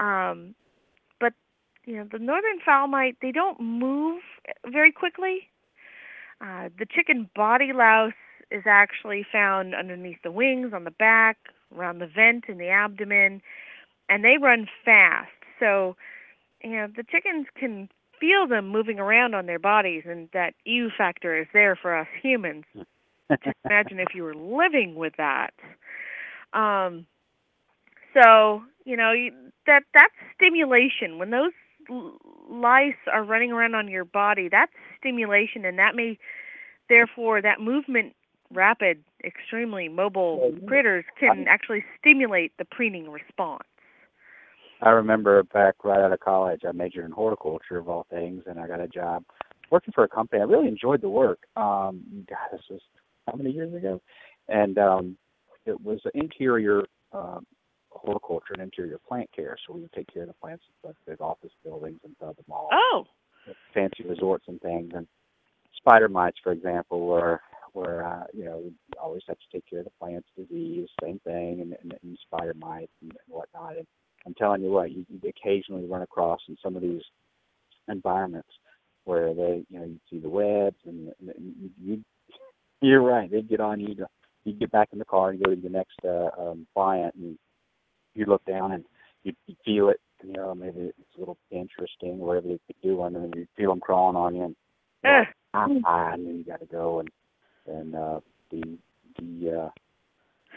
Um, 0.00 0.54
but 1.20 1.32
you 1.84 1.96
know, 1.96 2.06
the 2.10 2.18
northern 2.18 2.60
fowl 2.64 2.86
mite 2.86 3.16
they 3.20 3.32
don't 3.32 3.60
move 3.60 4.22
very 4.66 4.92
quickly. 4.92 5.48
Uh, 6.40 6.68
the 6.78 6.86
chicken 6.86 7.28
body 7.34 7.72
louse 7.74 8.12
is 8.50 8.62
actually 8.66 9.26
found 9.30 9.74
underneath 9.74 10.22
the 10.22 10.32
wings, 10.32 10.72
on 10.72 10.84
the 10.84 10.90
back, 10.92 11.36
around 11.76 11.98
the 11.98 12.06
vent 12.06 12.44
in 12.48 12.58
the 12.58 12.68
abdomen, 12.68 13.42
and 14.08 14.24
they 14.24 14.36
run 14.40 14.66
fast. 14.84 15.28
So, 15.58 15.96
you 16.62 16.70
know, 16.70 16.86
the 16.96 17.02
chickens 17.02 17.46
can 17.58 17.88
feel 18.20 18.46
them 18.46 18.68
moving 18.68 18.98
around 18.98 19.34
on 19.34 19.46
their 19.46 19.58
bodies, 19.58 20.04
and 20.06 20.28
that 20.32 20.54
ew 20.64 20.90
factor 20.96 21.36
is 21.36 21.46
there 21.52 21.76
for 21.76 21.96
us 21.96 22.06
humans. 22.22 22.64
Just 23.44 23.56
imagine 23.64 24.00
if 24.00 24.14
you 24.14 24.22
were 24.22 24.34
living 24.34 24.94
with 24.94 25.12
that. 25.18 25.52
Um, 26.54 27.06
so, 28.14 28.62
you 28.84 28.96
know, 28.96 29.12
you, 29.12 29.32
that 29.66 29.82
that's 29.92 30.14
stimulation. 30.34 31.18
When 31.18 31.30
those 31.30 31.52
lice 32.50 32.94
are 33.12 33.24
running 33.24 33.52
around 33.52 33.74
on 33.74 33.88
your 33.88 34.04
body, 34.04 34.48
that's 34.50 34.72
stimulation, 34.98 35.64
and 35.64 35.78
that 35.78 35.94
may, 35.94 36.18
therefore, 36.88 37.42
that 37.42 37.60
movement, 37.60 38.14
rapid, 38.52 39.02
extremely 39.24 39.88
mobile 39.88 40.54
critters 40.66 41.04
can 41.20 41.46
actually 41.48 41.84
stimulate 41.98 42.52
the 42.58 42.64
preening 42.64 43.10
response. 43.10 43.64
I 44.80 44.90
remember 44.90 45.42
back 45.42 45.84
right 45.84 46.00
out 46.00 46.12
of 46.12 46.20
college, 46.20 46.60
I 46.66 46.72
majored 46.72 47.04
in 47.04 47.10
horticulture 47.10 47.78
of 47.78 47.88
all 47.88 48.06
things, 48.10 48.44
and 48.46 48.60
I 48.60 48.66
got 48.66 48.80
a 48.80 48.88
job 48.88 49.24
working 49.70 49.92
for 49.92 50.04
a 50.04 50.08
company. 50.08 50.40
I 50.40 50.44
really 50.44 50.68
enjoyed 50.68 51.00
the 51.00 51.08
work. 51.08 51.40
Um, 51.56 52.24
God, 52.28 52.38
this 52.52 52.62
was 52.70 52.80
how 53.26 53.34
many 53.36 53.50
years 53.50 53.74
ago? 53.74 54.00
And 54.48 54.78
um, 54.78 55.16
it 55.66 55.80
was 55.80 56.00
interior 56.14 56.84
um, 57.12 57.44
horticulture 57.90 58.54
and 58.54 58.62
interior 58.62 58.98
plant 59.06 59.28
care. 59.34 59.56
So 59.66 59.74
we 59.74 59.80
would 59.82 59.92
take 59.92 60.12
care 60.12 60.22
of 60.22 60.28
the 60.28 60.34
plants 60.34 60.64
in 60.84 60.90
the 60.90 61.10
big 61.10 61.20
office 61.20 61.52
buildings 61.64 62.00
and 62.04 62.14
the 62.20 62.34
mall, 62.48 62.68
Oh, 62.72 63.04
fancy 63.74 64.04
resorts 64.04 64.44
and 64.48 64.60
things. 64.60 64.92
And 64.94 65.06
spider 65.76 66.08
mites, 66.08 66.38
for 66.42 66.52
example, 66.52 67.06
were 67.06 67.40
where 67.72 68.06
uh, 68.06 68.24
you 68.32 68.44
know 68.44 68.58
we 68.64 68.72
always 69.00 69.22
have 69.28 69.36
to 69.38 69.44
take 69.52 69.68
care 69.68 69.80
of 69.80 69.84
the 69.84 69.90
plants 70.00 70.28
disease, 70.36 70.88
same 71.02 71.20
thing, 71.24 71.60
and, 71.60 71.76
and, 71.82 71.94
and 72.02 72.18
spider 72.26 72.54
mites 72.54 72.92
and, 73.02 73.10
and 73.10 73.18
whatnot. 73.28 73.76
And 73.76 73.86
I'm 74.28 74.34
telling 74.34 74.62
you 74.62 74.70
what, 74.70 74.92
you, 74.92 75.06
you 75.08 75.20
occasionally 75.26 75.86
run 75.86 76.02
across 76.02 76.40
in 76.48 76.56
some 76.62 76.76
of 76.76 76.82
these 76.82 77.00
environments 77.88 78.50
where 79.04 79.32
they, 79.32 79.64
you 79.70 79.78
know, 79.78 79.86
you 79.86 79.98
see 80.10 80.18
the 80.18 80.28
webs 80.28 80.76
and, 80.84 81.10
and, 81.18 81.30
and 81.30 81.54
you, 81.58 81.70
you, 81.82 82.04
you're 82.82 83.00
right, 83.00 83.30
they'd 83.30 83.48
get 83.48 83.60
on 83.60 83.80
you. 83.80 83.96
You 84.44 84.52
get 84.52 84.70
back 84.70 84.90
in 84.92 84.98
the 84.98 85.06
car 85.06 85.30
and 85.30 85.42
go 85.42 85.54
to 85.54 85.60
the 85.60 85.70
next 85.70 85.96
uh, 86.04 86.28
um, 86.38 86.66
client, 86.74 87.14
and 87.14 87.38
you 88.14 88.26
look 88.26 88.44
down 88.44 88.72
and 88.72 88.84
you, 89.24 89.32
you 89.46 89.56
feel 89.64 89.88
it. 89.88 90.00
You 90.22 90.34
know, 90.34 90.54
maybe 90.54 90.80
it's 90.80 91.16
a 91.16 91.20
little 91.20 91.38
interesting, 91.50 92.18
whatever 92.18 92.48
they 92.48 92.60
could 92.66 92.76
do, 92.82 93.02
and 93.04 93.16
then 93.16 93.32
you 93.34 93.46
feel 93.56 93.70
them 93.70 93.80
crawling 93.80 94.16
on 94.16 94.34
you, 94.34 94.42
and 94.44 94.56
Ugh. 95.04 95.26
ah, 95.84 96.12
and 96.12 96.26
then 96.26 96.36
you 96.38 96.44
got 96.44 96.60
to 96.60 96.66
go 96.66 97.00
and 97.00 97.08
and 97.66 97.94
uh, 97.94 98.20
the 98.50 98.78
the 99.18 99.62
uh, 99.62 99.68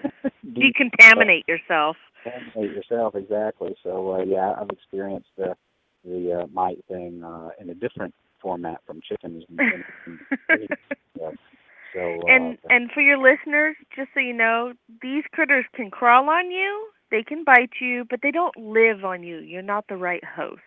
decontaminate 0.46 1.48
yourself. 1.48 1.98
contaminate 2.24 2.76
yourself 2.76 3.16
exactly. 3.16 3.76
So 3.84 4.14
uh, 4.14 4.24
yeah, 4.24 4.54
I've 4.60 4.70
experienced 4.70 5.30
the 5.38 5.56
the 6.04 6.42
uh, 6.42 6.48
mite 6.52 6.84
thing 6.88 7.24
uh, 7.24 7.50
in 7.60 7.70
a 7.70 7.76
different 7.76 8.14
format 8.42 8.82
from 8.86 9.02
chickens. 9.08 9.44
And, 9.50 9.60
and, 10.06 10.20
yeah. 11.20 11.30
So 11.94 12.00
uh, 12.00 12.34
and 12.34 12.58
and 12.70 12.92
for 12.92 13.02
your 13.02 13.18
listeners, 13.18 13.76
just 13.96 14.10
so 14.14 14.20
you 14.20 14.34
know, 14.34 14.74
these 15.02 15.24
critters 15.32 15.66
can 15.76 15.92
crawl 15.92 16.30
on 16.30 16.52
you, 16.52 16.88
they 17.12 17.24
can 17.24 17.44
bite 17.44 17.74
you, 17.80 18.06
but 18.10 18.22
they 18.24 18.32
don't 18.32 18.56
live 18.58 19.04
on 19.04 19.24
you. 19.24 19.40
You're 19.40 19.62
not 19.62 19.86
the 19.88 19.98
right 19.98 20.24
host. 20.24 20.62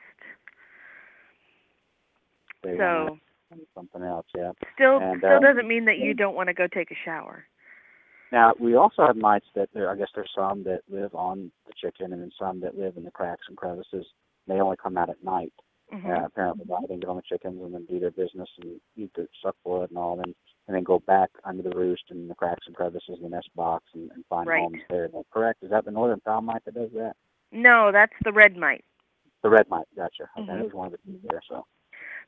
So 2.63 3.19
something 3.75 4.03
else. 4.03 4.27
Yeah. 4.37 4.53
still 4.75 4.99
And, 4.99 5.19
still 5.19 5.37
uh, 5.37 5.41
doesn't 5.41 5.69
mean 5.69 5.85
that 5.85 5.99
you 5.99 6.15
don't 6.15 6.35
want 6.35 6.49
to 6.49 6.55
go 6.55 6.67
take 6.67 6.91
a 6.91 6.97
shower. 7.05 7.45
Now 8.35 8.53
we 8.59 8.75
also 8.75 9.07
have 9.07 9.17
mites 9.17 9.47
that 9.55 9.69
there. 9.73 9.89
I 9.89 9.95
guess 9.97 10.09
there's 10.13 10.33
some 10.35 10.65
that 10.65 10.81
live 10.91 11.15
on 11.15 11.53
the 11.69 11.73
chicken, 11.81 12.13
and 12.13 12.21
then 12.21 12.33
some 12.37 12.59
that 12.63 12.77
live 12.77 12.97
in 12.97 13.05
the 13.05 13.11
cracks 13.13 13.47
and 13.49 13.57
crevices. 13.57 14.05
They 14.49 14.55
only 14.61 14.77
come 14.77 14.99
out 14.99 15.09
at 15.09 15.23
night. 15.23 15.53
hmm 15.93 16.11
uh, 16.11 16.25
apparently 16.25 16.65
biting 16.65 16.99
get 16.99 17.09
on 17.09 17.17
the 17.17 17.23
chickens 17.23 17.63
and 17.63 17.73
then 17.73 17.85
do 17.85 18.01
their 18.01 18.11
business 18.11 18.49
and 18.61 18.81
eat 18.97 19.13
the 19.15 19.29
suck 19.41 19.55
blood 19.65 19.91
and 19.91 19.99
all, 19.99 20.19
and 20.21 20.35
and 20.67 20.75
then 20.75 20.83
go 20.83 20.99
back 20.99 21.31
under 21.45 21.63
the 21.63 21.77
roost 21.77 22.03
in 22.11 22.27
the 22.27 22.35
cracks 22.35 22.67
and 22.67 22.75
crevices 22.75 23.19
in 23.19 23.23
the 23.23 23.29
nest 23.29 23.51
box 23.55 23.85
and, 23.95 24.11
and 24.11 24.25
find 24.29 24.49
Right. 24.49 24.63
homes 24.63 24.83
there. 24.91 25.05
Is 25.05 25.13
that 25.13 25.31
correct? 25.31 25.63
Is 25.63 25.71
that 25.71 25.85
the 25.85 25.93
northern 25.93 26.21
fowl 26.25 26.41
mite 26.43 26.65
that 26.65 26.75
does 26.75 26.91
that? 26.95 27.15
No, 27.53 27.93
that's 27.93 28.15
the 28.25 28.33
red 28.33 28.57
mite. 28.57 28.85
The 29.43 29.51
red 29.51 29.69
mite, 29.69 29.87
gotcha. 29.95 30.25
Okay, 30.37 30.51
Mhm. 30.51 30.57
that 30.57 30.65
was 30.65 30.73
one 30.75 30.87
of 30.87 30.93
the 30.93 30.99
two 31.07 31.21
there. 31.29 31.41
So 31.49 31.65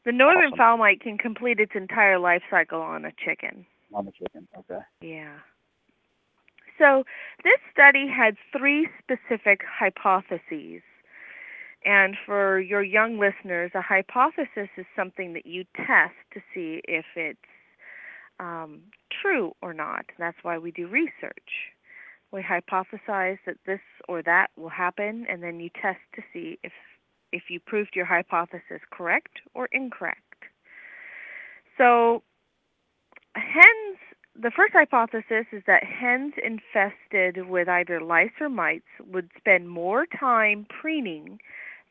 The 0.05 0.13
northern 0.13 0.53
Awesome. 0.53 0.59
fowl 0.59 0.77
mite 0.77 1.01
can 1.01 1.19
complete 1.19 1.59
its 1.59 1.75
entire 1.75 2.19
life 2.19 2.45
cycle 2.49 2.81
on 2.81 3.05
a 3.05 3.13
chicken. 3.25 3.67
on 3.95 4.05
the 4.05 4.13
chicken, 4.13 4.47
okay. 4.59 4.81
Yeah. 5.01 5.39
So 6.79 7.05
this 7.45 7.59
study 7.73 8.07
had 8.09 8.37
three 8.57 8.89
specific 9.03 9.61
hypotheses. 9.67 10.83
And 11.85 12.17
for 12.27 12.59
your 12.61 12.83
young 12.83 13.19
listeners, 13.19 13.71
a 13.75 13.81
hypothesis 13.83 14.69
is 14.77 14.87
something 14.97 15.33
that 15.35 15.47
you 15.47 15.65
test 15.77 16.15
to 16.35 16.41
see 16.53 16.83
if 16.89 17.05
it's 17.15 17.39
um, 18.41 18.81
true 19.23 19.53
or 19.63 19.73
not. 19.73 20.07
That's 20.19 20.37
why 20.43 20.59
we 20.59 20.73
do 20.73 20.89
research. 20.89 21.71
We 22.33 22.43
hypothesize 22.43 23.39
that 23.47 23.59
this 23.67 23.81
or 24.09 24.23
that 24.23 24.49
will 24.57 24.69
happen, 24.69 25.27
and 25.31 25.43
then 25.43 25.61
you 25.61 25.71
test 25.81 26.01
to 26.17 26.23
see 26.33 26.59
if 26.65 26.73
if 27.33 27.45
you 27.51 27.61
proved 27.61 27.91
your 27.95 28.05
hypothesis 28.07 28.81
correct 28.91 29.41
or 29.55 29.69
incorrect. 29.73 30.45
So. 31.79 32.23
The 34.47 34.53
first 34.53 34.75
hypothesis 34.75 35.47
is 35.51 35.65
that 35.67 35.83
hens 35.83 36.35
infested 36.41 37.49
with 37.49 37.69
either 37.69 38.01
lice 38.01 38.31
or 38.41 38.49
mites 38.49 38.87
would 39.05 39.29
spend 39.37 39.69
more 39.69 40.07
time 40.07 40.69
preening 40.69 41.41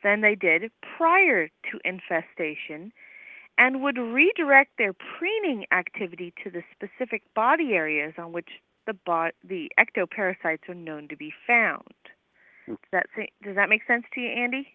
than 0.03 0.21
they 0.21 0.35
did 0.35 0.71
prior 0.95 1.49
to 1.49 1.79
infestation 1.83 2.93
and 3.57 3.83
would 3.83 3.97
redirect 3.97 4.71
their 4.77 4.93
preening 4.93 5.65
activity 5.73 6.33
to 6.45 6.49
the 6.49 6.63
specific 6.73 7.23
body 7.33 7.73
areas 7.73 8.13
on 8.17 8.31
which 8.31 8.47
the 8.87 8.93
bo- 8.93 9.31
the 9.43 9.69
ectoparasites 9.77 10.69
are 10.69 10.75
known 10.75 11.09
to 11.09 11.17
be 11.17 11.33
found. 11.45 11.83
Does 12.67 12.77
that 12.93 13.07
say, 13.17 13.33
does 13.43 13.57
that 13.57 13.67
make 13.67 13.81
sense 13.85 14.05
to 14.13 14.21
you, 14.21 14.29
Andy? 14.29 14.65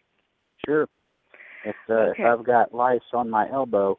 Sure. 0.67 0.87
If 1.65 1.77
uh, 1.89 1.95
Okay. 1.95 2.25
if 2.25 2.27
I've 2.27 2.45
got 2.45 2.75
lice 2.75 3.01
on 3.15 3.31
my 3.31 3.51
elbow, 3.51 3.97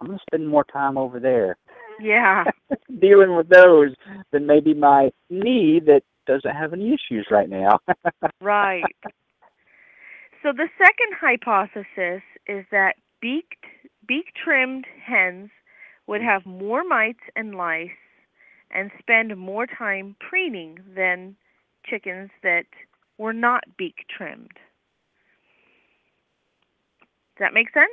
I'm 0.00 0.08
gonna 0.08 0.18
spend 0.26 0.48
more 0.48 0.64
time 0.64 0.98
over 0.98 1.20
there 1.20 1.56
Yeah. 2.00 2.44
dealing 3.00 3.36
with 3.36 3.48
those 3.48 3.94
than 4.32 4.46
maybe 4.46 4.74
my 4.74 5.10
knee 5.28 5.80
that 5.86 6.02
doesn't 6.26 6.54
have 6.54 6.72
any 6.72 6.94
issues 6.94 7.26
right 7.30 7.48
now. 7.48 7.78
Right. 8.42 8.84
So 10.42 10.52
the 10.52 10.68
second 10.78 11.14
hypothesis 11.20 12.22
is 12.46 12.64
that 12.70 12.94
beaked 13.20 13.66
beak 14.06 14.32
trimmed 14.42 14.86
hens 15.04 15.50
would 16.06 16.22
have 16.22 16.46
more 16.46 16.82
mites 16.82 17.20
and 17.36 17.54
lice 17.54 17.90
and 18.70 18.90
spend 18.98 19.36
more 19.36 19.66
time 19.66 20.16
preening 20.18 20.78
than 20.96 21.36
chickens 21.84 22.30
that 22.42 22.64
were 23.18 23.34
not 23.34 23.64
beak 23.76 24.06
trimmed. 24.08 24.52
Does 27.36 27.40
that 27.40 27.54
make 27.54 27.72
sense? 27.72 27.90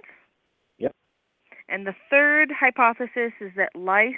And 1.70 1.86
the 1.86 1.96
third 2.10 2.52
hypothesis 2.52 3.34
is 3.42 3.52
that 3.58 3.76
lice 3.76 4.16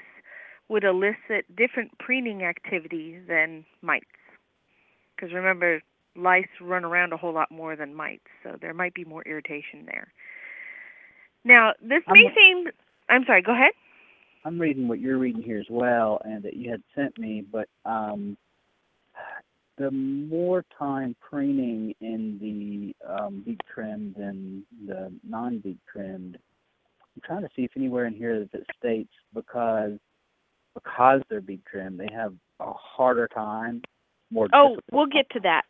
would 0.67 0.83
elicit 0.83 1.55
different 1.55 1.97
preening 1.97 2.43
activity 2.43 3.19
than 3.27 3.65
mites. 3.81 4.05
Because 5.15 5.33
remember, 5.33 5.81
lice 6.15 6.47
run 6.61 6.85
around 6.85 7.11
a 7.11 7.17
whole 7.17 7.33
lot 7.33 7.51
more 7.51 7.75
than 7.75 7.95
mites, 7.95 8.27
so 8.43 8.57
there 8.61 8.73
might 8.73 8.93
be 8.93 9.03
more 9.03 9.23
irritation 9.25 9.85
there. 9.85 10.13
Now, 11.43 11.73
this 11.81 12.03
may 12.07 12.25
I'm- 12.25 12.35
seem. 12.35 12.67
I'm 13.09 13.25
sorry, 13.25 13.41
go 13.41 13.53
ahead. 13.53 13.71
I'm 14.45 14.59
reading 14.59 14.87
what 14.87 14.99
you're 14.99 15.17
reading 15.17 15.41
here 15.41 15.59
as 15.59 15.69
well, 15.69 16.21
and 16.23 16.43
that 16.43 16.55
you 16.55 16.71
had 16.71 16.81
sent 16.95 17.17
me, 17.17 17.41
but 17.41 17.67
um, 17.85 18.37
the 19.77 19.91
more 19.91 20.63
time 20.77 21.15
preening 21.19 21.93
in 21.99 22.37
the 22.39 23.11
um, 23.11 23.43
beak 23.45 23.59
trimmed 23.73 24.15
than 24.15 24.63
the 24.87 25.11
non-beak 25.27 25.77
trimmed. 25.91 26.37
I'm 27.19 27.27
trying 27.27 27.41
to 27.41 27.49
see 27.55 27.63
if 27.63 27.71
anywhere 27.75 28.05
in 28.05 28.13
here 28.13 28.47
that 28.51 28.61
it 28.61 28.67
states 28.77 29.11
because 29.33 29.99
because 30.73 31.21
they're 31.29 31.41
beak 31.41 31.61
trimmed, 31.69 31.99
they 31.99 32.07
have 32.13 32.33
a 32.59 32.71
harder 32.71 33.27
time. 33.27 33.81
More. 34.31 34.47
Oh, 34.53 34.77
we'll 34.91 35.07
get 35.07 35.29
to 35.31 35.39
that. 35.41 35.63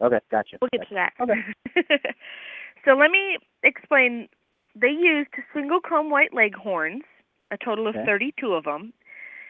Okay, 0.00 0.18
gotcha. 0.30 0.56
We'll 0.60 0.70
get 0.72 0.88
to 0.88 0.94
that. 0.94 1.12
Okay. 1.20 1.34
so 2.84 2.92
let 2.92 3.10
me 3.10 3.38
explain. 3.62 4.28
They 4.74 4.88
used 4.88 5.30
single 5.54 5.80
comb 5.80 6.10
white 6.10 6.32
leghorns, 6.32 7.02
a 7.50 7.56
total 7.62 7.88
of 7.88 7.96
Okay. 7.96 8.06
32 8.06 8.52
of 8.52 8.64
them. 8.64 8.92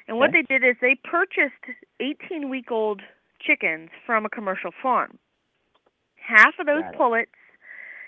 And 0.09 0.19
what 0.19 0.31
they 0.33 0.43
did 0.43 0.65
is 0.65 0.77
they 0.81 0.95
purchased 1.03 1.65
18 1.99 2.49
week 2.49 2.71
old 2.71 3.03
chickens 3.41 3.91
from 4.05 4.25
a 4.25 4.29
commercial 4.29 4.71
farm. 4.81 5.19
Half 6.15 6.55
of 6.61 6.67
those 6.67 6.85
pullets 6.97 7.33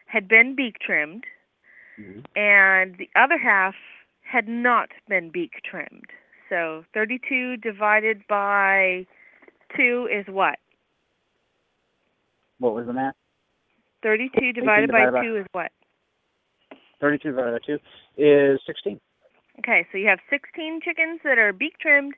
had 0.07 0.29
been 0.29 0.55
beak 0.55 0.77
trimmed, 0.79 1.25
Mhm. 1.99 2.25
and 2.37 2.97
the 2.97 3.11
other 3.17 3.39
half 3.39 3.75
had 4.23 4.49
not 4.49 4.91
been 5.09 5.31
beak 5.31 5.61
trimmed. 5.65 6.11
So 6.49 6.85
32 6.95 7.57
divided 7.57 8.27
by 8.27 9.07
2 9.77 10.09
is 10.11 10.27
what? 10.29 10.59
What 12.59 12.75
was 12.75 12.87
the 12.87 12.93
math? 12.93 13.15
32 14.03 14.53
divided 14.53 14.91
by 14.91 15.07
divided 15.07 15.13
by- 15.13 15.23
2 15.25 15.37
is 15.37 15.47
what? 15.53 15.73
32 17.01 17.31
divided 17.31 17.53
by 17.53 17.67
2 17.67 17.79
is 18.17 18.61
16. 18.65 19.01
Okay, 19.61 19.87
so 19.91 19.99
you 19.99 20.07
have 20.09 20.21
16 20.31 20.81
chickens 20.81 21.21
that 21.25 21.39
are 21.39 21.53
beak 21.53 21.79
trimmed 21.79 22.15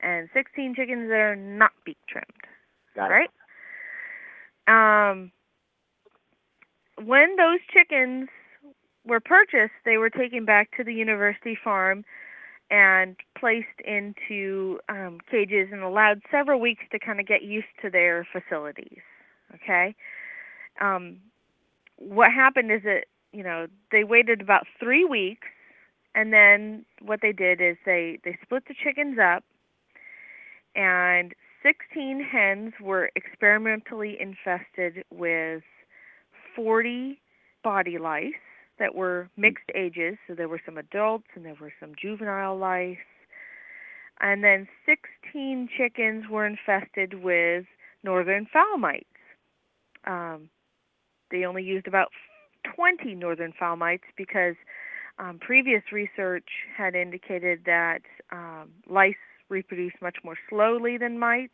and 0.00 0.30
16 0.32 0.74
chickens 0.74 1.08
that 1.10 1.20
are 1.20 1.36
not 1.36 1.72
beak 1.84 1.98
trimmed. 2.08 2.26
Got 2.94 3.10
it. 3.10 3.14
right? 3.14 3.30
Um, 5.10 5.32
when 7.04 7.36
those 7.36 7.60
chickens 7.72 8.28
were 9.08 9.20
purchased, 9.20 9.72
they 9.84 9.96
were 9.96 10.10
taken 10.10 10.44
back 10.44 10.76
to 10.76 10.84
the 10.84 10.94
university 10.94 11.58
farm 11.62 12.04
and 12.70 13.16
placed 13.38 13.66
into 13.84 14.78
um, 14.88 15.18
cages 15.30 15.68
and 15.72 15.82
allowed 15.82 16.20
several 16.30 16.60
weeks 16.60 16.84
to 16.92 16.98
kind 16.98 17.18
of 17.18 17.26
get 17.26 17.42
used 17.42 17.66
to 17.82 17.90
their 17.90 18.28
facilities. 18.30 19.00
Okay. 19.54 19.94
Um, 20.80 21.16
what 21.96 22.30
happened 22.30 22.70
is 22.70 22.82
that 22.84 23.04
you 23.32 23.42
know 23.42 23.66
they 23.90 24.04
waited 24.04 24.40
about 24.40 24.66
three 24.78 25.04
weeks, 25.04 25.48
and 26.14 26.32
then 26.32 26.84
what 27.00 27.20
they 27.22 27.32
did 27.32 27.60
is 27.60 27.76
they 27.86 28.18
they 28.24 28.38
split 28.42 28.64
the 28.68 28.74
chickens 28.74 29.18
up, 29.18 29.42
and 30.76 31.34
16 31.62 32.22
hens 32.22 32.74
were 32.80 33.10
experimentally 33.16 34.16
infested 34.20 35.04
with 35.10 35.62
40 36.54 37.20
body 37.64 37.98
lice 37.98 38.32
that 38.78 38.94
were 38.94 39.28
mixed 39.36 39.70
ages. 39.74 40.16
So 40.26 40.34
there 40.34 40.48
were 40.48 40.60
some 40.64 40.78
adults 40.78 41.26
and 41.34 41.44
there 41.44 41.56
were 41.60 41.72
some 41.80 41.92
juvenile 42.00 42.56
lice. 42.56 42.96
And 44.20 44.42
then 44.42 44.66
16 44.86 45.68
chickens 45.76 46.24
were 46.30 46.46
infested 46.46 47.22
with 47.22 47.66
northern 48.02 48.46
fowl 48.52 48.78
mites. 48.78 49.06
Um, 50.06 50.48
they 51.30 51.44
only 51.44 51.62
used 51.62 51.86
about 51.86 52.08
20 52.74 53.14
northern 53.14 53.52
fowl 53.58 53.76
mites 53.76 54.04
because 54.16 54.54
um, 55.18 55.38
previous 55.40 55.82
research 55.92 56.48
had 56.76 56.94
indicated 56.94 57.60
that 57.66 58.00
um, 58.32 58.70
lice 58.88 59.14
reproduce 59.48 59.94
much 60.00 60.16
more 60.24 60.36
slowly 60.48 60.96
than 60.98 61.18
mites. 61.18 61.52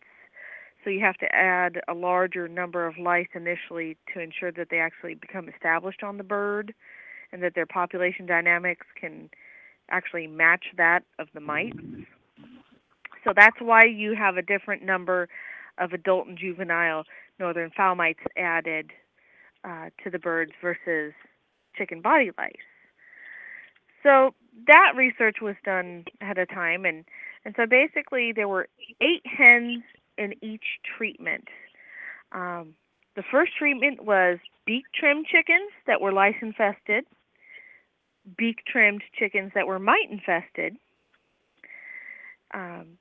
So 0.82 0.90
you 0.90 1.00
have 1.00 1.16
to 1.18 1.34
add 1.34 1.80
a 1.88 1.94
larger 1.94 2.46
number 2.46 2.86
of 2.86 2.98
lice 2.98 3.28
initially 3.34 3.96
to 4.12 4.20
ensure 4.20 4.52
that 4.52 4.68
they 4.70 4.78
actually 4.78 5.14
become 5.14 5.48
established 5.48 6.02
on 6.02 6.18
the 6.18 6.24
bird 6.24 6.74
and 7.32 7.42
that 7.42 7.54
their 7.54 7.66
population 7.66 8.26
dynamics 8.26 8.86
can 9.00 9.30
actually 9.90 10.26
match 10.26 10.64
that 10.76 11.00
of 11.18 11.28
the 11.34 11.40
mites. 11.40 11.76
So 13.24 13.32
that's 13.34 13.56
why 13.60 13.84
you 13.84 14.14
have 14.14 14.36
a 14.36 14.42
different 14.42 14.82
number 14.82 15.28
of 15.78 15.92
adult 15.92 16.26
and 16.26 16.38
juvenile 16.38 17.04
northern 17.38 17.70
fowl 17.76 17.94
mites 17.94 18.20
added 18.36 18.90
uh, 19.64 19.90
to 20.02 20.10
the 20.10 20.18
birds 20.18 20.52
versus 20.62 21.12
chicken 21.76 22.00
body 22.00 22.30
lice. 22.38 22.52
So 24.02 24.34
that 24.66 24.92
research 24.96 25.36
was 25.40 25.56
done 25.64 26.04
ahead 26.20 26.38
of 26.38 26.48
time, 26.48 26.84
and 26.84 27.04
and 27.44 27.54
so 27.56 27.66
basically 27.66 28.32
there 28.32 28.48
were 28.48 28.68
eight 29.00 29.22
hens 29.24 29.82
in 30.16 30.34
each 30.42 30.64
treatment. 30.96 31.48
Um, 32.32 32.74
the 33.16 33.24
first 33.30 33.52
treatment 33.58 34.04
was 34.04 34.38
beak 34.66 34.84
trimmed 34.94 35.26
chickens 35.26 35.70
that 35.86 36.00
were 36.00 36.12
lice 36.12 36.34
infested, 36.40 37.04
beak 38.36 38.58
trimmed 38.66 39.02
chickens 39.18 39.52
that 39.54 39.66
were 39.66 39.78
mite 39.78 40.10
infested, 40.10 40.76
um, 42.52 42.98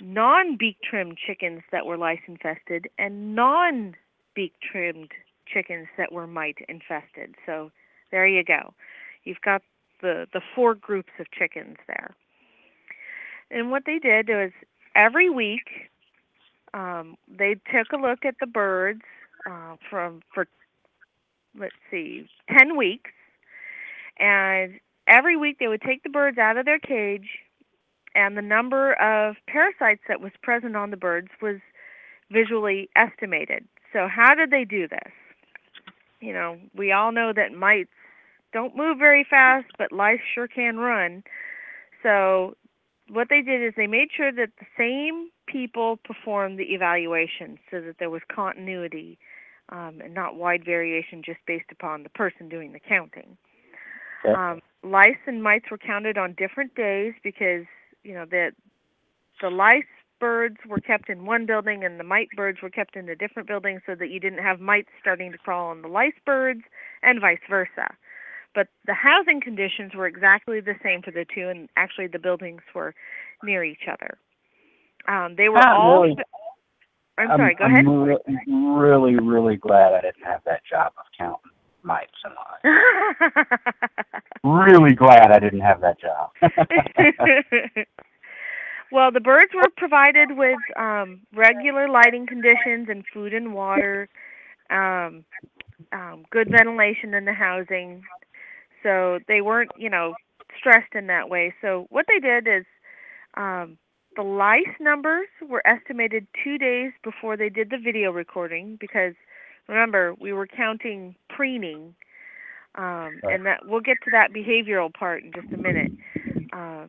non 0.00 0.56
beak 0.56 0.76
trimmed 0.82 1.18
chickens 1.24 1.62
that 1.72 1.86
were 1.86 1.96
lice 1.96 2.20
infested, 2.26 2.88
and 2.98 3.34
non 3.34 3.94
beak 4.34 4.54
trimmed 4.60 5.12
chickens 5.52 5.88
that 5.96 6.12
were 6.12 6.26
mite 6.26 6.58
infested. 6.68 7.34
So 7.46 7.70
there 8.10 8.26
you 8.26 8.44
go. 8.44 8.74
You've 9.24 9.40
got 9.44 9.62
the 10.00 10.26
the 10.32 10.40
four 10.54 10.74
groups 10.74 11.12
of 11.18 11.30
chickens 11.30 11.76
there. 11.86 12.14
And 13.50 13.70
what 13.70 13.84
they 13.86 13.98
did 13.98 14.28
was 14.28 14.50
every 14.94 15.30
week 15.30 15.90
um, 16.74 17.16
they 17.28 17.54
took 17.72 17.92
a 17.92 17.96
look 17.96 18.24
at 18.24 18.34
the 18.40 18.46
birds 18.46 19.02
uh, 19.48 19.76
from 19.88 20.20
for 20.34 20.46
let's 21.58 21.74
see 21.90 22.28
ten 22.56 22.76
weeks, 22.76 23.10
and 24.18 24.80
every 25.06 25.36
week 25.36 25.58
they 25.58 25.68
would 25.68 25.82
take 25.82 26.02
the 26.02 26.08
birds 26.08 26.38
out 26.38 26.56
of 26.56 26.64
their 26.64 26.78
cage, 26.78 27.28
and 28.14 28.36
the 28.36 28.42
number 28.42 28.92
of 28.94 29.36
parasites 29.46 30.02
that 30.08 30.20
was 30.20 30.32
present 30.42 30.76
on 30.76 30.90
the 30.90 30.96
birds 30.96 31.28
was 31.40 31.56
visually 32.30 32.88
estimated. 32.96 33.66
So 33.92 34.08
how 34.08 34.34
did 34.34 34.50
they 34.50 34.64
do 34.64 34.86
this? 34.86 35.12
You 36.20 36.32
know, 36.32 36.58
we 36.76 36.92
all 36.92 37.12
know 37.12 37.32
that 37.34 37.52
mites 37.52 37.90
don't 38.52 38.76
move 38.76 38.98
very 38.98 39.26
fast, 39.28 39.66
but 39.78 39.92
lice 39.92 40.20
sure 40.34 40.48
can 40.48 40.78
run. 40.78 41.22
So 42.02 42.56
what 43.08 43.28
they 43.30 43.42
did 43.42 43.62
is 43.62 43.74
they 43.76 43.86
made 43.86 44.08
sure 44.16 44.32
that 44.32 44.50
the 44.58 44.66
same 44.76 45.30
people 45.46 45.98
performed 46.04 46.58
the 46.58 46.74
evaluation 46.74 47.58
so 47.70 47.80
that 47.80 47.96
there 47.98 48.10
was 48.10 48.22
continuity 48.34 49.18
um, 49.70 50.00
and 50.02 50.14
not 50.14 50.36
wide 50.36 50.64
variation 50.64 51.22
just 51.24 51.40
based 51.46 51.70
upon 51.70 52.02
the 52.02 52.08
person 52.10 52.48
doing 52.48 52.72
the 52.72 52.80
counting. 52.80 53.36
Okay. 54.24 54.34
Um, 54.34 54.60
lice 54.82 55.18
and 55.26 55.42
mites 55.42 55.66
were 55.70 55.78
counted 55.78 56.18
on 56.18 56.34
different 56.34 56.74
days 56.74 57.14
because 57.22 57.64
you 58.02 58.14
know 58.14 58.24
the 58.24 58.52
the 59.40 59.50
lice 59.50 59.84
birds 60.20 60.56
were 60.68 60.80
kept 60.80 61.08
in 61.08 61.26
one 61.26 61.46
building 61.46 61.84
and 61.84 61.98
the 61.98 62.04
mite 62.04 62.28
birds 62.36 62.58
were 62.62 62.70
kept 62.70 62.96
in 62.96 63.08
a 63.08 63.14
different 63.14 63.46
building 63.48 63.80
so 63.86 63.94
that 63.94 64.10
you 64.10 64.18
didn't 64.18 64.42
have 64.42 64.60
mites 64.60 64.88
starting 65.00 65.30
to 65.30 65.38
crawl 65.38 65.68
on 65.68 65.82
the 65.82 65.88
lice 65.88 66.18
birds 66.26 66.62
and 67.02 67.20
vice 67.20 67.38
versa. 67.48 67.94
But 68.54 68.68
the 68.86 68.94
housing 68.94 69.40
conditions 69.40 69.94
were 69.94 70.06
exactly 70.06 70.60
the 70.60 70.74
same 70.82 71.02
for 71.02 71.10
the 71.10 71.24
two, 71.32 71.48
and 71.48 71.68
actually 71.76 72.08
the 72.08 72.18
buildings 72.18 72.62
were 72.74 72.94
near 73.44 73.62
each 73.62 73.86
other. 73.90 74.18
Um, 75.06 75.36
they 75.36 75.48
were 75.48 75.58
Ah, 75.62 75.76
all. 75.76 76.02
really? 76.02 76.16
I'm 77.18 77.38
sorry. 77.38 77.54
Go 77.54 77.64
I'm 77.64 77.74
ahead. 77.74 77.86
re- 77.86 78.38
really, 78.46 79.16
really 79.16 79.56
glad 79.56 79.94
I 79.94 80.00
didn't 80.00 80.24
have 80.24 80.40
that 80.44 80.62
job 80.68 80.92
of 80.98 81.04
counting 81.16 81.50
mites 81.82 82.12
and 82.24 82.34
lice. 82.64 83.48
Really 84.44 84.94
glad 84.94 85.30
I 85.32 85.38
didn't 85.38 85.60
have 85.60 85.80
that 85.80 85.96
job. 86.00 86.30
well, 88.92 89.10
the 89.12 89.20
birds 89.20 89.52
were 89.54 89.70
provided 89.76 90.36
with 90.36 90.58
um, 90.76 91.20
regular 91.34 91.88
lighting 91.88 92.26
conditions 92.26 92.88
and 92.88 93.04
food 93.12 93.34
and 93.34 93.54
water, 93.54 94.08
um, 94.70 95.24
um, 95.92 96.24
good 96.30 96.50
ventilation 96.50 97.14
in 97.14 97.24
the 97.24 97.32
housing, 97.32 98.02
so 98.82 99.18
they 99.28 99.40
weren't, 99.40 99.70
you 99.76 99.90
know, 99.90 100.14
stressed 100.58 100.94
in 100.94 101.06
that 101.08 101.28
way. 101.28 101.54
So 101.60 101.86
what 101.90 102.06
they 102.08 102.20
did 102.20 102.46
is 102.46 102.64
um, 103.36 103.78
the 104.18 104.24
lice 104.24 104.64
numbers 104.80 105.28
were 105.48 105.64
estimated 105.64 106.26
two 106.42 106.58
days 106.58 106.90
before 107.04 107.36
they 107.36 107.48
did 107.48 107.70
the 107.70 107.78
video 107.78 108.10
recording 108.10 108.76
because 108.80 109.14
remember 109.68 110.12
we 110.20 110.32
were 110.32 110.48
counting 110.48 111.14
preening 111.30 111.94
um, 112.74 113.20
and 113.22 113.46
that 113.46 113.60
we'll 113.64 113.80
get 113.80 113.96
to 114.04 114.10
that 114.10 114.32
behavioral 114.32 114.92
part 114.92 115.22
in 115.22 115.30
just 115.32 115.52
a 115.52 115.56
minute. 115.56 115.92
Um, 116.52 116.88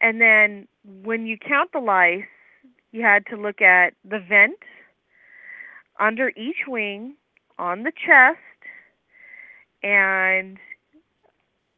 and 0.00 0.20
then 0.20 0.66
when 1.04 1.24
you 1.24 1.38
count 1.38 1.70
the 1.72 1.78
lice, 1.78 2.24
you 2.90 3.02
had 3.02 3.24
to 3.26 3.36
look 3.36 3.62
at 3.62 3.94
the 4.04 4.18
vent 4.18 4.58
under 6.00 6.30
each 6.30 6.66
wing, 6.66 7.14
on 7.60 7.84
the 7.84 7.92
chest, 7.92 8.38
and 9.84 10.58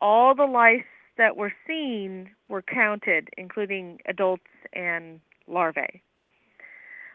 all 0.00 0.34
the 0.34 0.46
lice 0.46 0.80
that 1.18 1.36
were 1.36 1.52
seen 1.66 2.30
were 2.48 2.62
counted, 2.62 3.28
including 3.36 3.98
adults 4.06 4.44
and 4.72 5.20
larvae. 5.46 6.02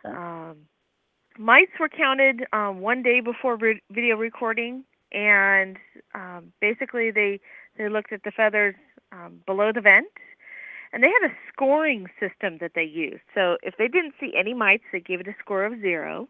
Um, 0.05 0.57
mites 1.37 1.71
were 1.79 1.89
counted 1.89 2.45
um, 2.53 2.81
one 2.81 3.03
day 3.03 3.19
before 3.19 3.57
re- 3.57 3.81
video 3.91 4.15
recording, 4.15 4.83
and 5.11 5.77
um, 6.15 6.53
basically 6.61 7.11
they 7.11 7.39
they 7.77 7.89
looked 7.89 8.11
at 8.13 8.23
the 8.23 8.31
feathers 8.31 8.75
um, 9.11 9.41
below 9.45 9.71
the 9.73 9.81
vent, 9.81 10.07
and 10.91 11.03
they 11.03 11.07
had 11.07 11.29
a 11.29 11.33
scoring 11.51 12.07
system 12.19 12.57
that 12.59 12.71
they 12.73 12.83
used. 12.83 13.21
So 13.35 13.57
if 13.61 13.75
they 13.77 13.87
didn't 13.87 14.13
see 14.19 14.33
any 14.37 14.53
mites, 14.53 14.83
they 14.91 14.99
gave 14.99 15.19
it 15.19 15.27
a 15.27 15.35
score 15.39 15.63
of 15.65 15.79
zero. 15.81 16.27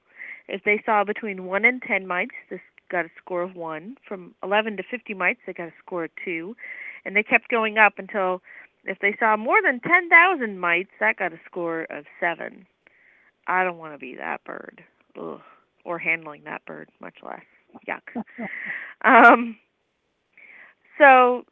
If 0.48 0.64
they 0.64 0.82
saw 0.86 1.04
between 1.04 1.46
one 1.46 1.66
and 1.66 1.82
ten 1.82 2.08
mites, 2.08 2.36
this 2.50 2.62
got 2.90 3.06
a 3.06 3.10
score 3.18 3.44
of 3.44 3.56
one. 3.56 3.98
From 4.08 4.34
eleven 4.42 4.78
to 4.78 4.84
fifty 4.84 5.14
mites, 5.14 5.40
they 5.46 5.54
got 5.54 5.68
a 5.68 5.74
score 5.84 6.06
of 6.06 6.12
two, 6.24 6.56
and 7.06 7.16
they 7.16 7.24
kept 7.24 7.50
going 7.50 7.78
up 7.78 7.94
until 7.98 8.42
if 8.88 9.00
they 9.00 9.16
saw 9.20 9.38
more 9.38 9.62
than 9.62 9.80
ten 9.80 10.10
thousand 10.10 10.60
mites, 10.60 10.92
that 11.00 11.18
got 11.18 11.34
a 11.34 11.40
score 11.46 11.84
of 11.90 12.06
seven. 12.20 12.66
I 13.48 13.64
don't 13.64 13.78
want 13.78 13.94
to 13.94 13.98
be 13.98 14.16
that 14.16 14.44
bird, 14.44 14.84
Ugh. 15.20 15.42
or 15.86 16.00
handling 16.00 16.44
that 16.46 16.66
bird, 16.66 16.90
much 17.00 17.16
less. 17.24 17.42
Yuck. 17.88 18.24
um, 19.06 19.58
so 20.98 21.46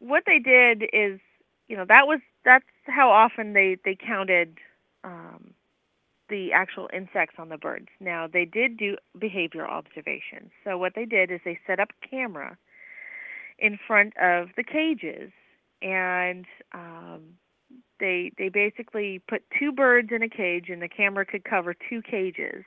what 0.00 0.24
they 0.26 0.38
did 0.38 0.84
is, 0.92 1.20
you 1.68 1.76
know, 1.76 1.84
that 1.88 2.06
was 2.06 2.20
that's 2.44 2.64
how 2.86 3.10
often 3.10 3.52
they 3.52 3.76
they 3.84 3.96
counted 3.96 4.58
um, 5.04 5.52
the 6.28 6.52
actual 6.52 6.88
insects 6.92 7.36
on 7.38 7.48
the 7.48 7.56
birds. 7.58 7.88
Now 8.00 8.26
they 8.26 8.44
did 8.44 8.76
do 8.76 8.96
behavior 9.18 9.66
observations. 9.66 10.50
So 10.64 10.78
what 10.78 10.94
they 10.94 11.04
did 11.04 11.30
is 11.30 11.40
they 11.44 11.58
set 11.66 11.80
up 11.80 11.90
a 12.02 12.08
camera 12.08 12.56
in 13.58 13.78
front 13.86 14.14
of 14.18 14.48
the 14.56 14.62
cages, 14.62 15.32
and 15.82 16.44
um, 16.72 17.22
they 18.00 18.32
they 18.38 18.48
basically 18.48 19.20
put 19.28 19.42
two 19.58 19.72
birds 19.72 20.10
in 20.12 20.22
a 20.22 20.28
cage, 20.28 20.66
and 20.68 20.82
the 20.82 20.88
camera 20.88 21.26
could 21.26 21.44
cover 21.44 21.74
two 21.74 22.02
cages. 22.02 22.64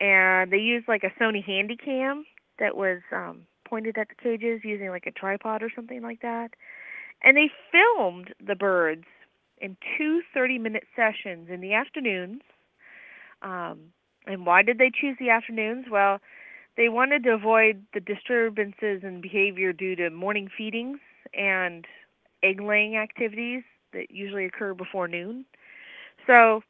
And 0.00 0.50
they 0.50 0.58
used 0.58 0.88
like 0.88 1.04
a 1.04 1.22
Sony 1.22 1.44
Handycam 1.44 2.22
that 2.58 2.76
was 2.76 3.00
um, 3.12 3.42
pointed 3.68 3.98
at 3.98 4.08
the 4.08 4.14
cages 4.14 4.62
using 4.64 4.88
like 4.88 5.06
a 5.06 5.10
tripod 5.10 5.62
or 5.62 5.70
something 5.74 6.02
like 6.02 6.22
that. 6.22 6.50
And 7.22 7.36
they 7.36 7.50
filmed 7.70 8.32
the 8.44 8.54
birds 8.54 9.04
in 9.58 9.76
two 9.98 10.22
30 10.32 10.58
minute 10.58 10.84
sessions 10.96 11.48
in 11.50 11.60
the 11.60 11.74
afternoons. 11.74 12.40
Um, 13.42 13.92
and 14.26 14.46
why 14.46 14.62
did 14.62 14.78
they 14.78 14.90
choose 14.90 15.16
the 15.18 15.30
afternoons? 15.30 15.86
Well, 15.90 16.18
they 16.76 16.88
wanted 16.88 17.24
to 17.24 17.30
avoid 17.30 17.84
the 17.92 18.00
disturbances 18.00 19.02
in 19.02 19.20
behavior 19.20 19.72
due 19.72 19.96
to 19.96 20.10
morning 20.10 20.48
feedings 20.56 20.98
and 21.34 21.86
egg 22.42 22.60
laying 22.60 22.96
activities 22.96 23.62
that 23.92 24.10
usually 24.10 24.44
occur 24.44 24.74
before 24.74 25.08
noon. 25.08 25.44
So 26.26 26.62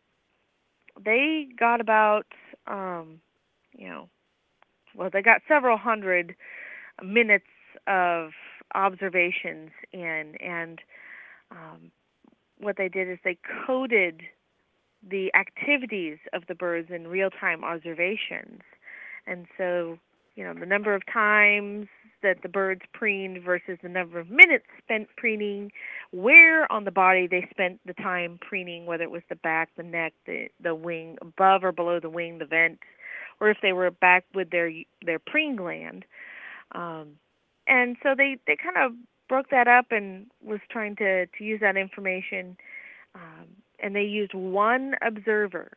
they 1.04 1.46
got 1.58 1.80
about, 1.80 2.26
um, 2.66 3.20
you 3.76 3.88
know, 3.88 4.08
well, 4.94 5.10
they 5.12 5.22
got 5.22 5.42
several 5.46 5.76
hundred 5.76 6.34
minutes 7.02 7.44
of 7.86 8.30
observations 8.74 9.70
in, 9.92 10.34
and 10.40 10.80
um, 11.50 11.90
what 12.58 12.76
they 12.76 12.88
did 12.88 13.08
is 13.08 13.18
they 13.24 13.38
coded 13.66 14.22
the 15.08 15.32
activities 15.34 16.18
of 16.32 16.42
the 16.48 16.54
birds 16.54 16.88
in 16.94 17.06
real 17.06 17.30
time 17.30 17.64
observations. 17.64 18.60
And 19.26 19.46
so, 19.56 19.98
you 20.34 20.44
know, 20.44 20.54
the 20.54 20.66
number 20.66 20.94
of 20.94 21.02
times 21.12 21.86
that 22.22 22.42
the 22.42 22.48
birds 22.48 22.82
preened 22.92 23.42
versus 23.42 23.78
the 23.82 23.88
number 23.88 24.18
of 24.18 24.30
minutes 24.30 24.66
spent 24.82 25.08
preening, 25.16 25.70
where 26.12 26.70
on 26.70 26.84
the 26.84 26.90
body 26.90 27.26
they 27.26 27.46
spent 27.50 27.80
the 27.86 27.94
time 27.94 28.38
preening, 28.40 28.86
whether 28.86 29.04
it 29.04 29.10
was 29.10 29.22
the 29.28 29.36
back, 29.36 29.70
the 29.76 29.82
neck, 29.82 30.12
the 30.26 30.48
the 30.62 30.74
wing, 30.74 31.16
above 31.20 31.64
or 31.64 31.72
below 31.72 32.00
the 32.00 32.10
wing, 32.10 32.38
the 32.38 32.46
vent, 32.46 32.78
or 33.40 33.50
if 33.50 33.58
they 33.62 33.72
were 33.72 33.90
back 33.90 34.24
with 34.34 34.50
their 34.50 34.70
their 35.04 35.18
preen 35.18 35.56
gland. 35.56 36.04
Um, 36.74 37.18
and 37.66 37.96
so 38.02 38.14
they 38.16 38.36
they 38.46 38.56
kind 38.56 38.76
of 38.76 38.92
broke 39.28 39.50
that 39.50 39.68
up 39.68 39.86
and 39.90 40.26
was 40.42 40.60
trying 40.70 40.96
to 40.96 41.26
to 41.26 41.44
use 41.44 41.60
that 41.60 41.76
information. 41.76 42.56
Um, 43.14 43.46
and 43.82 43.96
they 43.96 44.02
used 44.02 44.34
one 44.34 44.94
observer. 45.02 45.70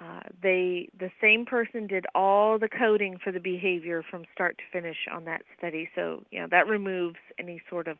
Uh, 0.00 0.20
they 0.42 0.88
the 0.98 1.10
same 1.20 1.44
person 1.44 1.86
did 1.86 2.06
all 2.14 2.58
the 2.58 2.68
coding 2.68 3.18
for 3.22 3.32
the 3.32 3.40
behavior 3.40 4.02
from 4.10 4.24
start 4.32 4.56
to 4.56 4.64
finish 4.72 4.96
on 5.12 5.24
that 5.26 5.42
study. 5.58 5.90
So 5.94 6.22
you 6.30 6.40
know 6.40 6.46
that 6.50 6.66
removes 6.66 7.18
any 7.38 7.60
sort 7.68 7.86
of 7.86 7.98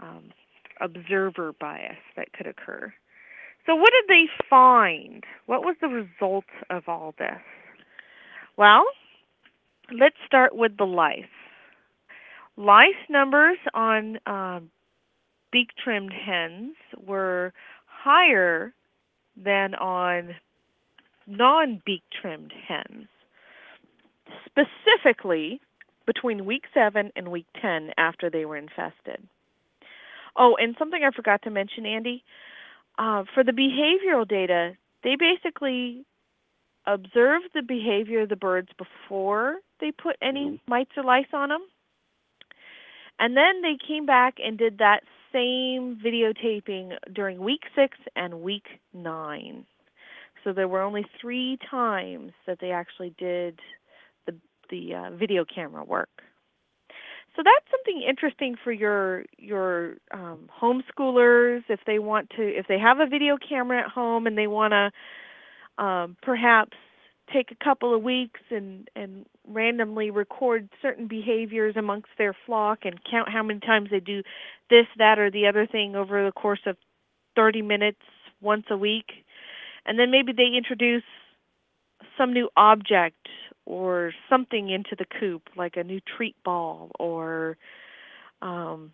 um, 0.00 0.30
observer 0.80 1.52
bias 1.60 1.98
that 2.16 2.32
could 2.32 2.46
occur. 2.46 2.92
So 3.66 3.74
what 3.76 3.90
did 3.90 4.04
they 4.08 4.24
find? 4.48 5.24
What 5.44 5.62
was 5.62 5.76
the 5.82 5.88
result 5.88 6.46
of 6.70 6.84
all 6.88 7.14
this? 7.18 7.40
Well, 8.56 8.84
let's 9.92 10.16
start 10.26 10.56
with 10.56 10.78
the 10.78 10.86
lice. 10.86 11.24
Lice 12.56 12.88
numbers 13.10 13.58
on 13.74 14.18
um, 14.26 14.70
beak 15.52 15.68
trimmed 15.82 16.12
hens 16.12 16.74
were 17.06 17.52
higher 17.86 18.72
than 19.36 19.74
on 19.74 20.34
non 21.28 21.82
beak 21.84 22.02
trimmed 22.20 22.52
hens, 22.66 23.06
specifically 24.46 25.60
between 26.06 26.46
week 26.46 26.64
7 26.72 27.12
and 27.14 27.28
week 27.30 27.46
10 27.60 27.90
after 27.98 28.30
they 28.30 28.44
were 28.44 28.56
infested. 28.56 29.22
Oh, 30.36 30.56
and 30.58 30.74
something 30.78 31.02
I 31.04 31.14
forgot 31.14 31.42
to 31.42 31.50
mention, 31.50 31.84
Andy. 31.84 32.24
Uh, 32.98 33.24
for 33.34 33.44
the 33.44 33.52
behavioral 33.52 34.26
data, 34.26 34.72
they 35.04 35.16
basically 35.16 36.04
observed 36.86 37.50
the 37.54 37.62
behavior 37.62 38.22
of 38.22 38.28
the 38.28 38.36
birds 38.36 38.68
before 38.78 39.56
they 39.80 39.92
put 39.92 40.16
any 40.22 40.60
mites 40.66 40.90
or 40.96 41.04
lice 41.04 41.26
on 41.32 41.50
them. 41.50 41.66
And 43.18 43.36
then 43.36 43.62
they 43.62 43.76
came 43.86 44.06
back 44.06 44.36
and 44.42 44.56
did 44.56 44.78
that 44.78 45.02
same 45.32 46.00
videotaping 46.04 46.92
during 47.12 47.38
week 47.38 47.62
six 47.74 47.98
and 48.16 48.40
week 48.40 48.64
nine. 48.94 49.66
So 50.44 50.52
there 50.52 50.68
were 50.68 50.82
only 50.82 51.04
three 51.20 51.58
times 51.70 52.32
that 52.46 52.58
they 52.60 52.70
actually 52.70 53.14
did 53.18 53.58
the 54.26 54.34
the 54.70 54.94
uh, 54.94 55.10
video 55.10 55.44
camera 55.44 55.84
work. 55.84 56.22
So 57.36 57.42
that's 57.44 57.70
something 57.70 58.02
interesting 58.02 58.56
for 58.62 58.72
your 58.72 59.24
your 59.38 59.94
um, 60.12 60.48
homeschoolers 60.60 61.62
if 61.68 61.80
they 61.86 61.98
want 61.98 62.30
to 62.30 62.42
if 62.42 62.66
they 62.66 62.78
have 62.78 62.98
a 62.98 63.06
video 63.06 63.36
camera 63.36 63.80
at 63.80 63.86
home 63.88 64.26
and 64.26 64.36
they 64.36 64.48
want 64.48 64.72
to 64.72 65.84
um, 65.84 66.16
perhaps 66.22 66.76
take 67.32 67.50
a 67.52 67.64
couple 67.64 67.94
of 67.94 68.02
weeks 68.02 68.40
and 68.50 68.88
and 68.96 69.24
randomly 69.46 70.10
record 70.10 70.68
certain 70.82 71.06
behaviors 71.06 71.76
amongst 71.76 72.08
their 72.18 72.34
flock 72.44 72.80
and 72.84 72.98
count 73.08 73.28
how 73.28 73.42
many 73.42 73.60
times 73.60 73.88
they 73.90 74.00
do 74.00 74.22
this 74.68 74.86
that 74.98 75.18
or 75.18 75.30
the 75.30 75.46
other 75.46 75.66
thing 75.66 75.94
over 75.94 76.24
the 76.24 76.32
course 76.32 76.60
of 76.66 76.76
30 77.36 77.62
minutes 77.62 78.00
once 78.40 78.64
a 78.70 78.76
week 78.76 79.24
and 79.88 79.98
then 79.98 80.12
maybe 80.12 80.32
they 80.32 80.46
introduce 80.56 81.02
some 82.16 82.34
new 82.34 82.48
object 82.56 83.28
or 83.66 84.12
something 84.30 84.70
into 84.70 84.94
the 84.98 85.06
coop 85.18 85.42
like 85.56 85.76
a 85.76 85.84
new 85.84 86.00
treat 86.16 86.36
ball 86.44 86.90
or 86.98 87.56
um 88.42 88.92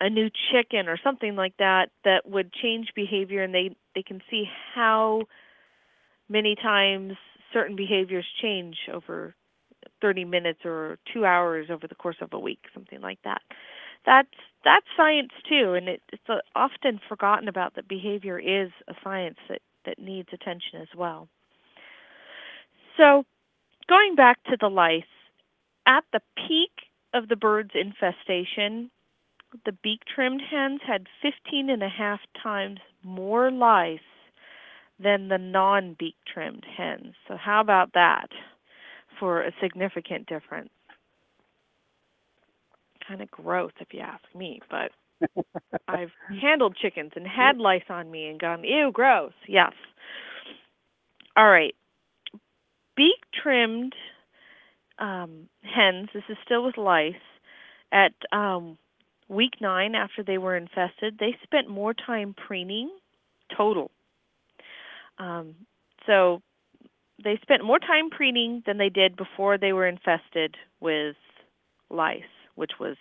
a 0.00 0.08
new 0.10 0.30
chicken 0.52 0.88
or 0.88 0.98
something 1.02 1.36
like 1.36 1.54
that 1.58 1.90
that 2.04 2.28
would 2.28 2.52
change 2.52 2.88
behavior 2.94 3.42
and 3.42 3.54
they 3.54 3.74
they 3.94 4.02
can 4.02 4.22
see 4.30 4.44
how 4.74 5.22
many 6.28 6.54
times 6.54 7.14
certain 7.52 7.76
behaviors 7.76 8.26
change 8.40 8.76
over 8.92 9.34
30 10.00 10.24
minutes 10.24 10.60
or 10.64 10.98
2 11.12 11.24
hours 11.24 11.66
over 11.70 11.86
the 11.88 11.94
course 11.94 12.16
of 12.20 12.32
a 12.32 12.38
week 12.38 12.60
something 12.74 13.00
like 13.00 13.18
that. 13.24 13.42
That's 14.06 14.28
that's 14.64 14.86
science 14.96 15.32
too 15.48 15.74
and 15.74 15.88
it, 15.88 16.02
it's 16.12 16.22
uh, 16.28 16.38
often 16.54 17.00
forgotten 17.08 17.48
about 17.48 17.74
that 17.76 17.88
behavior 17.88 18.38
is 18.38 18.70
a 18.88 18.94
science 19.04 19.38
that 19.48 19.60
that 19.84 19.98
needs 19.98 20.28
attention 20.32 20.80
as 20.80 20.88
well 20.96 21.28
so 22.96 23.24
going 23.88 24.14
back 24.14 24.42
to 24.44 24.56
the 24.60 24.68
lice 24.68 25.02
at 25.86 26.04
the 26.12 26.20
peak 26.36 26.70
of 27.14 27.28
the 27.28 27.36
bird's 27.36 27.72
infestation 27.74 28.90
the 29.64 29.72
beak 29.82 30.00
trimmed 30.14 30.42
hens 30.48 30.80
had 30.86 31.06
15 31.22 31.70
and 31.70 31.82
a 31.82 31.88
half 31.88 32.20
times 32.42 32.78
more 33.02 33.50
lice 33.50 33.98
than 35.02 35.28
the 35.28 35.38
non 35.38 35.96
beak 35.98 36.16
trimmed 36.32 36.64
hens. 36.76 37.14
So, 37.26 37.36
how 37.36 37.60
about 37.60 37.92
that 37.94 38.28
for 39.18 39.42
a 39.42 39.52
significant 39.60 40.26
difference? 40.26 40.70
Kind 43.06 43.22
of 43.22 43.30
gross 43.30 43.72
if 43.80 43.88
you 43.92 44.00
ask 44.00 44.22
me, 44.34 44.60
but 44.70 44.92
I've 45.88 46.12
handled 46.40 46.76
chickens 46.80 47.12
and 47.16 47.26
had 47.26 47.58
lice 47.58 47.84
on 47.88 48.10
me 48.10 48.28
and 48.28 48.38
gone, 48.40 48.64
ew, 48.64 48.90
gross. 48.92 49.32
Yes. 49.48 49.72
All 51.36 51.48
right. 51.50 51.74
Beak 52.96 53.20
trimmed 53.42 53.94
um, 54.98 55.48
hens, 55.62 56.08
this 56.14 56.24
is 56.28 56.36
still 56.44 56.64
with 56.64 56.76
lice, 56.76 57.14
at 57.92 58.12
um, 58.32 58.78
week 59.28 59.54
nine 59.60 59.94
after 59.94 60.22
they 60.22 60.38
were 60.38 60.56
infested, 60.56 61.16
they 61.18 61.36
spent 61.44 61.68
more 61.68 61.94
time 61.94 62.34
preening 62.46 62.90
total 63.56 63.90
um, 65.18 65.54
so 66.06 66.40
they 67.22 67.38
spent 67.42 67.64
more 67.64 67.78
time 67.78 68.10
preening 68.10 68.62
than 68.66 68.78
they 68.78 68.88
did 68.88 69.16
before 69.16 69.58
they 69.58 69.72
were 69.72 69.86
infested 69.86 70.56
with 70.80 71.16
lice, 71.90 72.22
which 72.54 72.72
was 72.80 72.96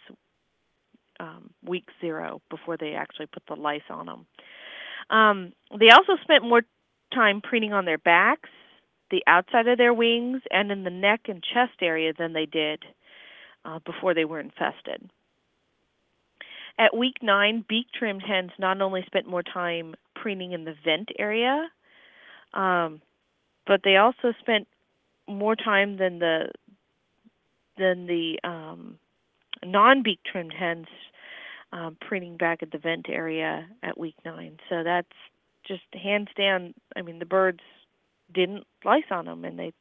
um, 1.20 1.50
week 1.66 1.88
zero 2.02 2.42
before 2.50 2.78
they 2.78 2.94
actually 2.94 3.28
put 3.28 3.44
the 3.48 3.56
lice 3.56 3.82
on 3.90 4.06
them. 4.06 4.26
Um, 5.10 5.54
they 5.78 5.90
also 5.90 6.22
spent 6.22 6.44
more 6.44 6.62
time 7.14 7.42
preening 7.42 7.74
on 7.74 7.86
their 7.86 7.98
backs, 7.98 8.50
the 9.12 9.24
outside 9.28 9.68
of 9.68 9.78
their 9.78 9.94
wings, 9.94 10.42
and 10.52 10.72
in 10.72 10.84
the 10.84 10.90
neck 10.90 11.22
and 11.28 11.44
chest 11.44 11.82
area 11.82 12.14
than 12.18 12.34
they 12.34 12.46
did 12.46 12.84
uh, 13.66 13.80
before 13.86 14.14
they 14.14 14.26
were 14.26 14.40
infested. 14.40 15.10
At 16.78 16.96
week 16.96 17.16
nine, 17.22 17.66
beak 17.68 17.88
trimmed 17.98 18.24
hens 18.24 18.52
not 18.58 18.82
only 18.82 19.04
spent 19.06 19.28
more 19.28 19.44
time 19.44 19.96
preening 20.16 20.54
in 20.54 20.64
the 20.64 20.76
vent 20.86 21.10
area, 21.18 21.68
um, 22.54 23.02
but 23.68 23.82
they 23.84 23.98
also 23.98 24.34
spent 24.40 24.68
more 25.28 25.56
time 25.56 25.98
than 25.98 26.20
the 26.20 26.50
than 27.78 28.08
the 28.08 28.40
um, 28.44 28.98
non-beak 29.66 30.20
trimmed 30.30 30.54
hens 30.54 30.88
um, 31.72 31.98
preening 32.02 32.38
back 32.38 32.64
at 32.64 32.72
the 32.72 32.78
vent 32.78 33.08
area 33.10 33.68
at 33.84 33.98
week 33.98 34.16
nine. 34.26 34.58
So 34.70 34.84
that's 34.84 35.08
just 35.68 35.84
hands 35.94 36.30
down. 36.38 36.74
I 36.96 37.02
mean, 37.02 37.20
the 37.20 37.26
birds 37.26 37.60
didn't 38.34 38.66
lice 38.84 39.04
on 39.12 39.26
them, 39.26 39.46
and 39.46 39.58
they 39.60 39.74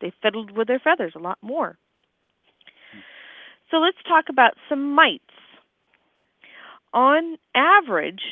they 0.00 0.12
fiddled 0.22 0.56
with 0.56 0.68
their 0.68 0.78
feathers 0.78 1.12
a 1.16 1.20
lot 1.20 1.38
more. 1.42 1.76
So 3.70 3.78
let's 3.78 3.98
talk 4.06 4.26
about 4.28 4.54
some 4.68 4.94
mites. 4.94 5.24
On 6.94 7.36
average, 7.54 8.22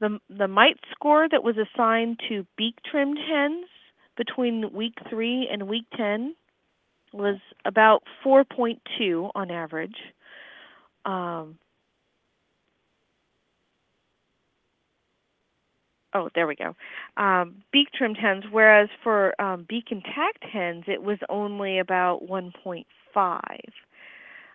the, 0.00 0.18
the 0.30 0.48
mite 0.48 0.78
score 0.90 1.28
that 1.28 1.44
was 1.44 1.56
assigned 1.56 2.20
to 2.28 2.46
beak 2.56 2.76
trimmed 2.90 3.18
hens 3.18 3.66
between 4.16 4.72
week 4.72 4.94
3 5.10 5.48
and 5.52 5.68
week 5.68 5.84
10 5.96 6.34
was 7.14 7.38
about 7.64 8.02
4.2 8.24 9.30
on 9.34 9.50
average. 9.50 9.96
Um, 11.04 11.58
oh, 16.14 16.28
there 16.34 16.46
we 16.46 16.56
go. 16.56 16.74
Um, 17.22 17.62
beak 17.72 17.88
trimmed 17.96 18.18
hens, 18.18 18.44
whereas 18.50 18.88
for 19.02 19.40
um, 19.40 19.66
beak 19.68 19.86
intact 19.90 20.44
hens, 20.52 20.84
it 20.86 21.02
was 21.02 21.18
only 21.28 21.78
about 21.78 22.20
1.5. 22.28 23.40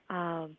Um, 0.09 0.57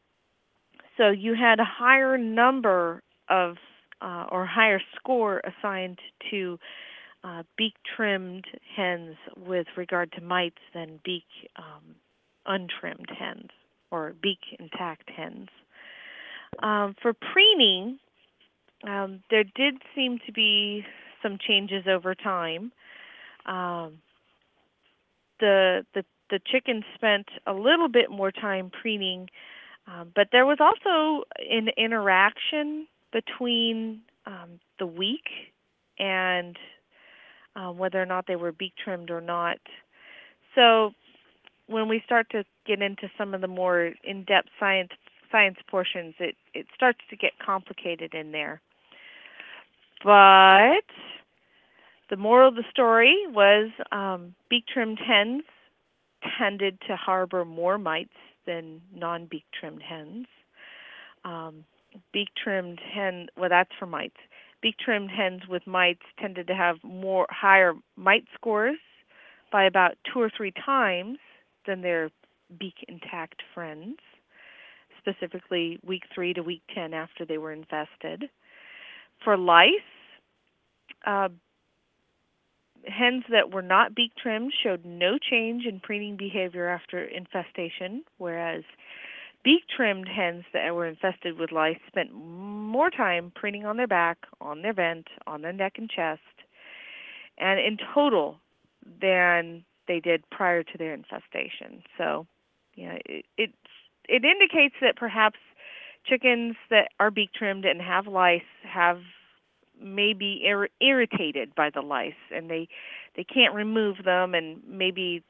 so 0.96 1.10
you 1.10 1.34
had 1.34 1.60
a 1.60 1.64
higher 1.64 2.16
number 2.16 3.02
of 3.28 3.56
uh, 4.02 4.26
or 4.30 4.46
higher 4.46 4.80
score 4.96 5.42
assigned 5.44 5.98
to 6.30 6.58
uh, 7.22 7.42
beak 7.56 7.74
trimmed 7.96 8.46
hens 8.76 9.16
with 9.37 9.66
regard 9.76 10.12
to 10.12 10.20
mites 10.20 10.61
than 10.74 11.00
beak 11.04 11.24
um, 11.56 11.94
untrimmed 12.46 13.11
hens 13.16 13.50
or 13.90 14.14
beak 14.22 14.38
intact 14.59 15.11
hens. 15.11 15.48
Um, 16.62 16.94
for 17.00 17.12
preening, 17.12 17.98
um, 18.87 19.22
there 19.30 19.44
did 19.44 19.74
seem 19.94 20.18
to 20.26 20.33
be 20.33 20.85
some 21.22 21.38
changes 21.46 21.85
over 21.87 22.14
time. 22.14 22.72
Um, 23.46 23.98
the 25.38 25.85
the 25.94 26.04
the 26.30 26.40
chickens 26.46 26.85
spent 26.94 27.26
a 27.46 27.52
little 27.52 27.88
bit 27.88 28.11
more 28.11 28.30
time 28.30 28.70
preening, 28.70 29.28
um, 29.87 30.12
but 30.14 30.28
there 30.33 30.46
was 30.46 30.59
also 30.61 31.24
an 31.50 31.68
interaction 31.76 32.87
between 33.12 34.00
um, 34.26 34.61
the 34.78 34.87
week 34.87 35.26
and 35.98 36.56
uh, 37.56 37.70
whether 37.70 38.00
or 38.00 38.06
not 38.06 38.26
they 38.26 38.36
were 38.36 38.52
beak 38.52 38.72
trimmed 38.82 39.10
or 39.10 39.20
not. 39.20 39.58
So 40.54 40.92
when 41.66 41.88
we 41.88 42.02
start 42.04 42.28
to 42.30 42.44
get 42.66 42.82
into 42.82 43.08
some 43.16 43.34
of 43.34 43.40
the 43.40 43.48
more 43.48 43.92
in-depth 44.04 44.48
science 44.58 44.90
science 45.30 45.58
portions, 45.70 46.14
it 46.18 46.34
it 46.54 46.66
starts 46.74 46.98
to 47.08 47.16
get 47.16 47.32
complicated 47.44 48.14
in 48.14 48.32
there. 48.32 48.60
But 50.02 50.84
the 52.08 52.16
moral 52.16 52.48
of 52.48 52.56
the 52.56 52.64
story 52.70 53.16
was 53.28 53.70
um, 53.92 54.34
beak 54.48 54.64
trimmed 54.72 54.98
hens 54.98 55.42
tended 56.38 56.78
to 56.86 56.96
harbor 56.96 57.44
more 57.44 57.78
mites 57.78 58.10
than 58.46 58.80
non 58.94 59.26
beak 59.30 59.44
trimmed 59.58 59.82
hens. 59.82 60.26
Um, 61.24 61.64
beak 62.12 62.28
trimmed 62.42 62.80
hen 62.92 63.26
well 63.36 63.48
that's 63.48 63.70
for 63.78 63.86
mites 63.86 64.16
beak 64.62 64.77
trimmed 64.79 65.11
hens 65.11 65.42
with 65.49 65.66
mites 65.66 66.03
tended 66.18 66.46
to 66.46 66.55
have 66.55 66.77
more 66.83 67.27
higher 67.31 67.75
mite 67.96 68.25
scores 68.35 68.79
by 69.52 69.65
about 69.65 69.92
two 70.13 70.21
or 70.21 70.31
three 70.35 70.52
times 70.65 71.19
than 71.67 71.81
their 71.83 72.11
beak 72.58 72.85
intact 72.88 73.42
friends 73.54 73.96
specifically 74.98 75.79
week 75.85 76.02
3 76.15 76.35
to 76.35 76.42
week 76.42 76.63
10 76.75 76.92
after 76.94 77.25
they 77.25 77.38
were 77.38 77.52
infested. 77.52 78.25
For 79.25 79.37
lice 79.37 79.71
uh, 81.06 81.29
hens 82.87 83.25
that 83.31 83.52
were 83.52 83.63
not 83.63 83.94
beak 83.94 84.13
trimmed 84.21 84.52
showed 84.63 84.85
no 84.85 85.19
change 85.19 85.65
in 85.67 85.81
preening 85.81 86.17
behavior 86.17 86.69
after 86.69 87.04
infestation 87.04 88.04
whereas 88.19 88.63
Beak 89.42 89.62
trimmed 89.74 90.08
hens 90.08 90.44
that 90.52 90.74
were 90.74 90.86
infested 90.86 91.38
with 91.38 91.50
lice 91.50 91.78
spent 91.86 92.12
more 92.12 92.90
time 92.90 93.32
preening 93.34 93.64
on 93.64 93.76
their 93.78 93.86
back, 93.86 94.18
on 94.40 94.62
their 94.62 94.74
vent, 94.74 95.08
on 95.26 95.40
their 95.40 95.52
neck 95.52 95.74
and 95.76 95.88
chest, 95.88 96.20
and 97.38 97.58
in 97.58 97.78
total 97.94 98.38
than 99.00 99.64
they 99.88 99.98
did 99.98 100.28
prior 100.30 100.62
to 100.62 100.78
their 100.78 100.92
infestation. 100.92 101.82
So, 101.96 102.26
know, 102.86 102.98
it, 103.06 103.24
it 103.38 103.50
it 104.08 104.24
indicates 104.24 104.74
that 104.80 104.96
perhaps 104.96 105.38
chickens 106.04 106.56
that 106.70 106.88
are 106.98 107.10
beak 107.10 107.32
trimmed 107.32 107.64
and 107.64 107.80
have 107.80 108.06
lice 108.06 108.42
have 108.62 109.00
maybe 109.80 110.42
ir- 110.44 110.68
irritated 110.80 111.54
by 111.54 111.70
the 111.70 111.80
lice, 111.80 112.12
and 112.34 112.50
they 112.50 112.68
they 113.16 113.24
can't 113.24 113.54
remove 113.54 114.04
them, 114.04 114.34
and 114.34 114.60
maybe 114.66 115.22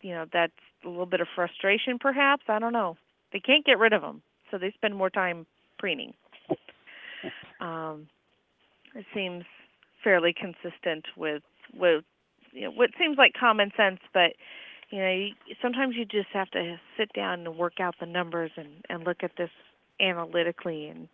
you 0.00 0.10
know 0.10 0.26
that's 0.32 0.52
a 0.84 0.88
little 0.88 1.06
bit 1.06 1.20
of 1.20 1.28
frustration, 1.34 1.98
perhaps. 1.98 2.44
I 2.48 2.58
don't 2.58 2.72
know. 2.72 2.96
They 3.32 3.40
can't 3.40 3.64
get 3.64 3.78
rid 3.78 3.92
of 3.92 4.02
them, 4.02 4.22
so 4.50 4.58
they 4.58 4.72
spend 4.72 4.94
more 4.96 5.10
time 5.10 5.46
preening. 5.78 6.14
Um, 7.58 8.06
it 8.94 9.06
seems 9.14 9.44
fairly 10.04 10.34
consistent 10.34 11.06
with 11.16 11.42
with 11.74 12.04
you 12.52 12.62
know, 12.64 12.70
what 12.70 12.90
seems 12.98 13.18
like 13.18 13.32
common 13.38 13.70
sense, 13.76 14.00
but 14.12 14.32
you 14.90 14.98
know, 14.98 15.10
you, 15.10 15.30
sometimes 15.60 15.96
you 15.96 16.04
just 16.04 16.28
have 16.32 16.50
to 16.50 16.76
sit 16.96 17.12
down 17.14 17.46
and 17.46 17.56
work 17.56 17.80
out 17.80 17.94
the 17.98 18.06
numbers 18.06 18.50
and 18.56 18.68
and 18.88 19.04
look 19.04 19.22
at 19.22 19.32
this 19.36 19.50
analytically. 20.00 20.88
And 20.88 21.08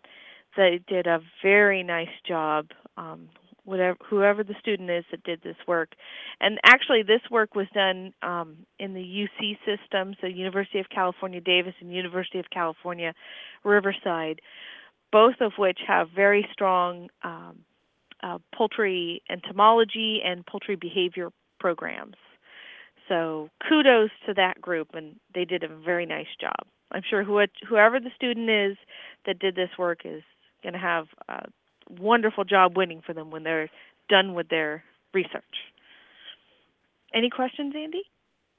they 0.55 0.79
did 0.87 1.07
a 1.07 1.19
very 1.41 1.83
nice 1.83 2.13
job. 2.27 2.67
Um, 2.97 3.29
whatever 3.65 3.97
whoever 4.09 4.43
the 4.43 4.55
student 4.59 4.89
is 4.89 5.05
that 5.11 5.23
did 5.23 5.41
this 5.43 5.55
work, 5.67 5.93
and 6.41 6.59
actually 6.65 7.03
this 7.03 7.21
work 7.31 7.55
was 7.55 7.67
done 7.73 8.13
um, 8.21 8.57
in 8.79 8.93
the 8.93 9.01
UC 9.01 9.57
system, 9.65 10.15
so 10.19 10.27
University 10.27 10.79
of 10.79 10.89
California 10.89 11.41
Davis 11.41 11.73
and 11.79 11.93
University 11.93 12.39
of 12.39 12.45
California 12.51 13.13
Riverside, 13.63 14.41
both 15.11 15.35
of 15.41 15.53
which 15.57 15.79
have 15.87 16.09
very 16.15 16.47
strong 16.51 17.09
um, 17.23 17.59
uh, 18.21 18.37
poultry 18.55 19.21
entomology 19.29 20.21
and 20.25 20.45
poultry 20.45 20.75
behavior 20.75 21.29
programs. 21.59 22.15
So 23.09 23.49
kudos 23.67 24.11
to 24.27 24.33
that 24.35 24.61
group, 24.61 24.89
and 24.93 25.15
they 25.33 25.45
did 25.45 25.63
a 25.63 25.67
very 25.67 26.05
nice 26.05 26.27
job. 26.39 26.67
I'm 26.91 27.03
sure 27.09 27.23
who, 27.23 27.43
whoever 27.67 27.99
the 27.99 28.11
student 28.15 28.49
is 28.49 28.77
that 29.25 29.39
did 29.39 29.55
this 29.55 29.69
work 29.77 30.01
is 30.05 30.23
going 30.61 30.73
to 30.73 30.79
have 30.79 31.07
a 31.27 31.43
wonderful 31.89 32.43
job 32.43 32.77
winning 32.77 33.01
for 33.05 33.13
them 33.13 33.31
when 33.31 33.43
they're 33.43 33.69
done 34.09 34.33
with 34.33 34.49
their 34.49 34.83
research. 35.13 35.43
Any 37.13 37.29
questions, 37.29 37.73
Andy? 37.75 38.03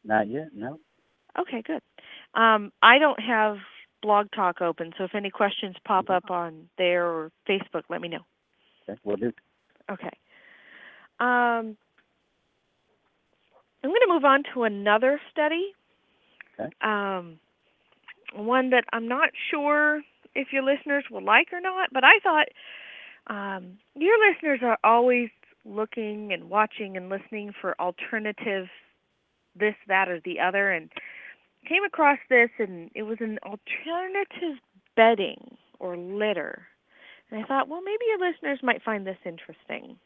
Not 0.04 0.28
yet, 0.28 0.48
no. 0.54 0.78
Okay, 1.38 1.62
good. 1.66 1.80
Um, 2.34 2.72
I 2.82 2.98
don't 2.98 3.20
have 3.20 3.56
Blog 4.02 4.28
Talk 4.34 4.60
open, 4.60 4.92
so 4.96 5.04
if 5.04 5.14
any 5.14 5.30
questions 5.30 5.74
pop 5.84 6.10
up 6.10 6.30
on 6.30 6.68
there 6.78 7.06
or 7.06 7.32
Facebook, 7.48 7.82
let 7.88 8.00
me 8.00 8.08
know. 8.08 8.20
Okay, 8.88 8.98
we'll 9.02 9.16
do. 9.16 9.32
Okay. 9.90 10.10
Um, 11.20 11.76
I'm 13.82 13.90
going 13.90 14.00
to 14.06 14.12
move 14.12 14.24
on 14.24 14.42
to 14.54 14.64
another 14.64 15.20
study. 15.30 15.72
Okay. 16.58 16.70
Um, 16.80 17.38
one 18.34 18.70
that 18.70 18.84
I'm 18.92 19.08
not 19.08 19.30
sure 19.50 20.02
if 20.34 20.48
your 20.52 20.62
listeners 20.62 21.04
will 21.10 21.22
like 21.22 21.48
or 21.52 21.60
not, 21.60 21.90
but 21.92 22.04
I 22.04 22.18
thought 22.22 22.46
um, 23.26 23.78
your 23.94 24.14
listeners 24.28 24.60
are 24.62 24.78
always 24.84 25.30
looking 25.64 26.32
and 26.32 26.50
watching 26.50 26.96
and 26.96 27.08
listening 27.08 27.52
for 27.60 27.74
alternatives, 27.80 28.68
this, 29.58 29.74
that, 29.88 30.08
or 30.08 30.20
the 30.24 30.40
other, 30.40 30.70
and 30.70 30.90
came 31.68 31.84
across 31.84 32.18
this, 32.28 32.50
and 32.58 32.90
it 32.94 33.02
was 33.02 33.18
an 33.20 33.38
alternative 33.44 34.58
bedding 34.96 35.56
or 35.78 35.96
litter. 35.96 36.66
And 37.30 37.42
I 37.42 37.46
thought, 37.46 37.68
well, 37.68 37.80
maybe 37.82 38.04
your 38.08 38.30
listeners 38.30 38.60
might 38.62 38.82
find 38.82 39.06
this 39.06 39.16
interesting. 39.24 39.96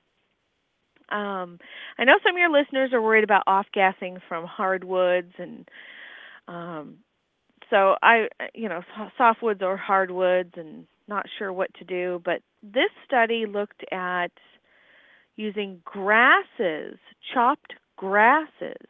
Um, 1.11 1.59
I 1.99 2.05
know 2.05 2.19
some 2.23 2.37
of 2.37 2.39
your 2.39 2.51
listeners 2.53 2.93
are 2.93 3.03
worried 3.03 3.25
about 3.25 3.43
off 3.47 3.67
gassing 3.73 4.19
from 4.29 4.45
hardwoods, 4.45 5.33
and 5.39 5.69
um, 6.47 6.99
so 7.71 7.97
I, 8.03 8.29
you 8.55 8.69
know, 8.69 8.83
softwoods 9.19 9.63
or 9.63 9.77
hardwoods, 9.77 10.53
and 10.57 10.87
not 11.09 11.27
sure 11.39 11.53
what 11.53 11.73
to 11.75 11.85
do. 11.85 12.21
But 12.25 12.43
this 12.63 12.91
study 13.05 13.47
looked 13.47 13.85
at 13.93 14.33
using 15.37 15.81
grasses, 15.85 16.99
chopped 17.33 17.75
grasses, 17.97 18.87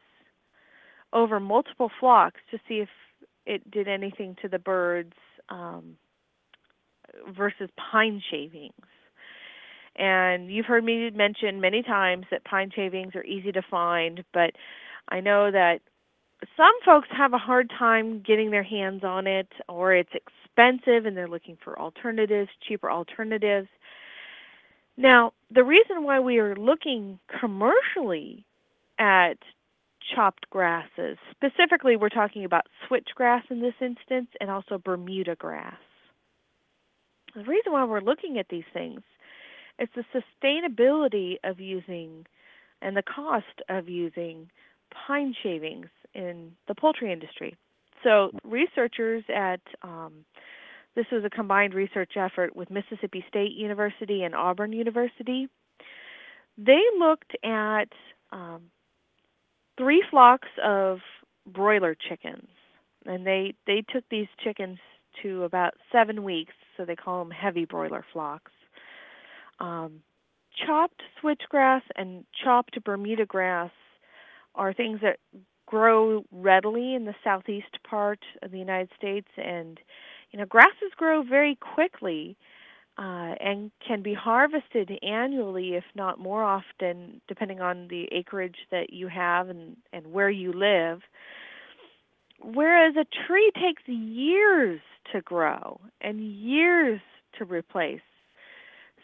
over 1.13 1.41
multiple 1.41 1.91
flocks 2.01 2.41
to 2.51 2.59
see 2.69 2.81
if 2.81 2.89
it 3.47 3.71
did 3.71 3.89
anything 3.89 4.37
to 4.43 4.49
the 4.49 4.59
birds 4.59 5.15
um, 5.49 5.97
versus 7.37 7.71
pine 7.91 8.23
shavings. 8.31 8.73
And 9.97 10.53
you've 10.53 10.67
heard 10.67 10.85
me 10.85 11.11
mention 11.11 11.61
many 11.61 11.83
times 11.83 12.27
that 12.31 12.45
pine 12.45 12.71
shavings 12.75 13.15
are 13.15 13.25
easy 13.25 13.53
to 13.53 13.63
find, 13.63 14.23
but 14.33 14.53
I 15.09 15.21
know 15.21 15.51
that 15.51 15.81
some 16.57 16.73
folks 16.85 17.09
have 17.11 17.33
a 17.33 17.39
hard 17.39 17.71
time 17.77 18.23
getting 18.25 18.51
their 18.51 18.63
hands 18.63 19.03
on 19.03 19.27
it 19.27 19.49
or 19.69 19.95
it's 19.95 20.13
expensive 20.59 21.07
and 21.07 21.17
they're 21.17 21.29
looking 21.29 21.57
for 21.63 21.79
alternatives, 21.79 22.51
cheaper 22.67 22.91
alternatives. 22.91 23.69
Now, 24.97 25.33
the 25.55 25.65
reason 25.65 26.03
why 26.03 26.21
we 26.21 26.39
are 26.39 26.57
looking 26.57 27.19
commercially 27.41 28.45
at 28.99 29.39
chopped 30.15 30.49
grasses, 30.51 31.19
specifically 31.31 31.97
we're 31.97 32.09
talking 32.09 32.45
about 32.45 32.67
switchgrass 32.89 33.43
in 33.51 33.61
this 33.61 33.75
instance 33.81 34.29
and 34.41 34.51
also 34.51 34.79
Bermuda 34.79 35.37
grass. 35.37 35.75
The 37.35 37.45
reason 37.45 37.73
why 37.73 37.85
we're 37.85 38.01
looking 38.01 38.39
at 38.39 38.47
these 38.51 38.65
things 38.73 39.03
it's 39.79 39.93
the 39.95 40.23
sustainability 40.43 41.37
of 41.45 41.61
using 41.61 42.27
and 42.83 42.97
the 42.97 43.03
cost 43.03 43.63
of 43.69 43.89
using 43.89 44.51
pine 45.07 45.33
shavings 45.41 45.87
in 46.15 46.51
the 46.67 46.75
poultry 46.75 47.13
industry. 47.13 47.57
So, 48.03 48.31
researchers 48.43 49.23
at 49.33 49.61
um, 49.83 50.25
this 50.95 51.07
was 51.13 51.25
a 51.25 51.31
combined 51.31 51.75
research 51.75 52.13
effort 52.17 52.57
with 52.57 52.71
Mississippi 52.71 53.25
State 53.29 53.53
University 53.53 54.23
and 54.23 54.35
Auburn 54.35 54.73
University. 54.73 55.49
They 56.57 56.83
looked 56.99 57.37
at 57.45 57.89
um, 58.33 58.63
three 59.77 60.03
flocks 60.11 60.49
of 60.65 60.99
broiler 61.47 61.95
chickens, 62.09 62.49
and 63.07 63.27
they 63.27 63.55
they 63.67 63.85
took 63.93 64.05
these 64.11 64.29
chickens 64.43 64.79
to 65.23 65.45
about 65.45 65.75
seven 65.93 66.25
weeks, 66.25 66.55
so 66.77 66.85
they 66.85 66.97
call 66.97 67.25
them 67.25 67.31
heavy 67.31 67.65
broiler 67.65 68.05
flocks 68.13 68.53
um, 69.61 70.01
chopped 70.67 71.03
switchgrass 71.23 71.83
and 71.97 72.25
chopped 72.45 72.83
Bermuda 72.85 73.27
grass 73.27 73.71
are 74.55 74.73
things 74.73 75.01
that 75.03 75.19
grow 75.67 76.25
readily 76.33 76.95
in 76.95 77.05
the 77.05 77.15
southeast 77.23 77.79
part 77.89 78.21
of 78.43 78.51
the 78.51 78.59
United 78.59 78.91
States, 78.97 79.29
and 79.37 79.79
you 80.31 80.39
know 80.39 80.47
grasses 80.47 80.93
grow 80.97 81.23
very 81.23 81.57
quickly 81.57 82.37
uh, 82.99 83.35
and 83.41 83.71
can 83.87 84.03
be 84.03 84.13
harvested 84.13 84.91
annually, 85.03 85.75
if 85.75 85.85
not 85.95 86.19
more 86.19 86.43
often, 86.43 87.21
depending 87.29 87.61
on 87.61 87.87
the 87.89 88.09
acreage 88.11 88.57
that 88.73 88.93
you 88.93 89.07
have 89.09 89.49
and 89.49 89.77
and 89.93 90.07
where 90.13 90.31
you 90.31 90.53
live. 90.53 91.01
Whereas 92.41 92.95
a 92.97 93.07
tree 93.27 93.51
takes 93.55 93.83
years 93.87 94.81
to 95.13 95.21
grow 95.21 95.81
and 96.01 96.21
years 96.21 97.01
to 97.39 97.45
replace. 97.45 98.01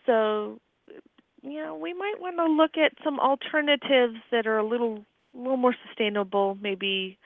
So, 0.06 0.58
you 1.42 1.60
know, 1.62 1.76
we 1.76 1.92
might 1.94 2.16
want 2.20 2.36
to 2.36 2.46
look 2.46 2.76
at 2.76 2.92
some 3.02 3.18
alternatives 3.20 4.16
that 4.30 4.46
are 4.46 4.58
a 4.58 4.66
little 4.66 5.04
a 5.34 5.38
little 5.38 5.56
more 5.56 5.74
sustainable, 5.86 6.56
maybe 6.60 7.18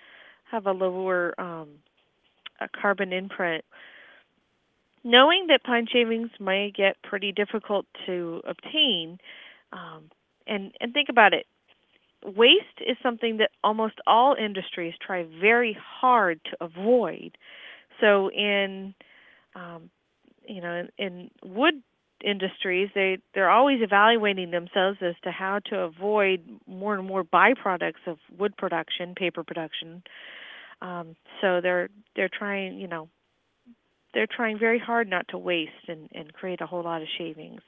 have 0.51 0.66
a 0.66 0.72
lower 0.72 1.38
um, 1.40 1.68
a 2.61 2.69
carbon 2.69 3.13
imprint. 3.13 3.65
Knowing 5.05 5.47
that 5.49 5.63
pine 5.65 5.87
shavings 5.91 6.31
might 6.41 6.75
get 6.75 6.97
pretty 7.03 7.33
difficult 7.33 7.87
to 8.07 8.43
obtain, 8.47 9.19
um, 9.73 10.11
and 10.47 10.73
and 10.81 10.93
think 10.93 11.09
about 11.09 11.33
it, 11.33 11.47
waste 12.25 12.65
is 12.87 12.97
something 13.03 13.37
that 13.39 13.51
almost 13.63 13.95
all 14.07 14.35
industries 14.35 14.95
try 15.05 15.27
very 15.41 15.77
hard 15.81 16.41
to 16.45 16.57
avoid. 16.61 17.39
So 18.01 18.31
in 18.31 18.95
um, 19.55 19.91
you 20.47 20.61
know 20.61 20.89
in, 20.99 21.07
in 21.07 21.31
wood 21.45 21.83
industries 22.25 22.91
they 22.95 23.19
they're 23.35 23.51
always 23.51 23.81
evaluating 23.81 24.51
themselves 24.51 24.99
as 25.01 25.15
to 25.23 25.31
how 25.31 25.61
to 25.67 25.79
avoid 25.79 26.43
more 26.67 26.95
and 26.95 27.07
more 27.07 27.23
byproducts 27.23 28.07
of 28.07 28.19
wood 28.37 28.57
production 28.57 29.15
paper 29.15 29.45
production 29.45 30.03
um, 30.81 31.16
so 31.41 31.61
they're 31.61 31.89
they're 32.16 32.31
trying 32.31 32.79
you 32.79 32.89
know 32.89 33.09
they're 34.14 34.26
trying 34.26 34.59
very 34.59 34.79
hard 34.79 35.09
not 35.09 35.26
to 35.29 35.39
waste 35.39 35.89
and, 35.89 36.09
and 36.14 36.33
create 36.33 36.61
a 36.61 36.66
whole 36.66 36.83
lot 36.83 37.03
of 37.03 37.09
shavings 37.16 37.62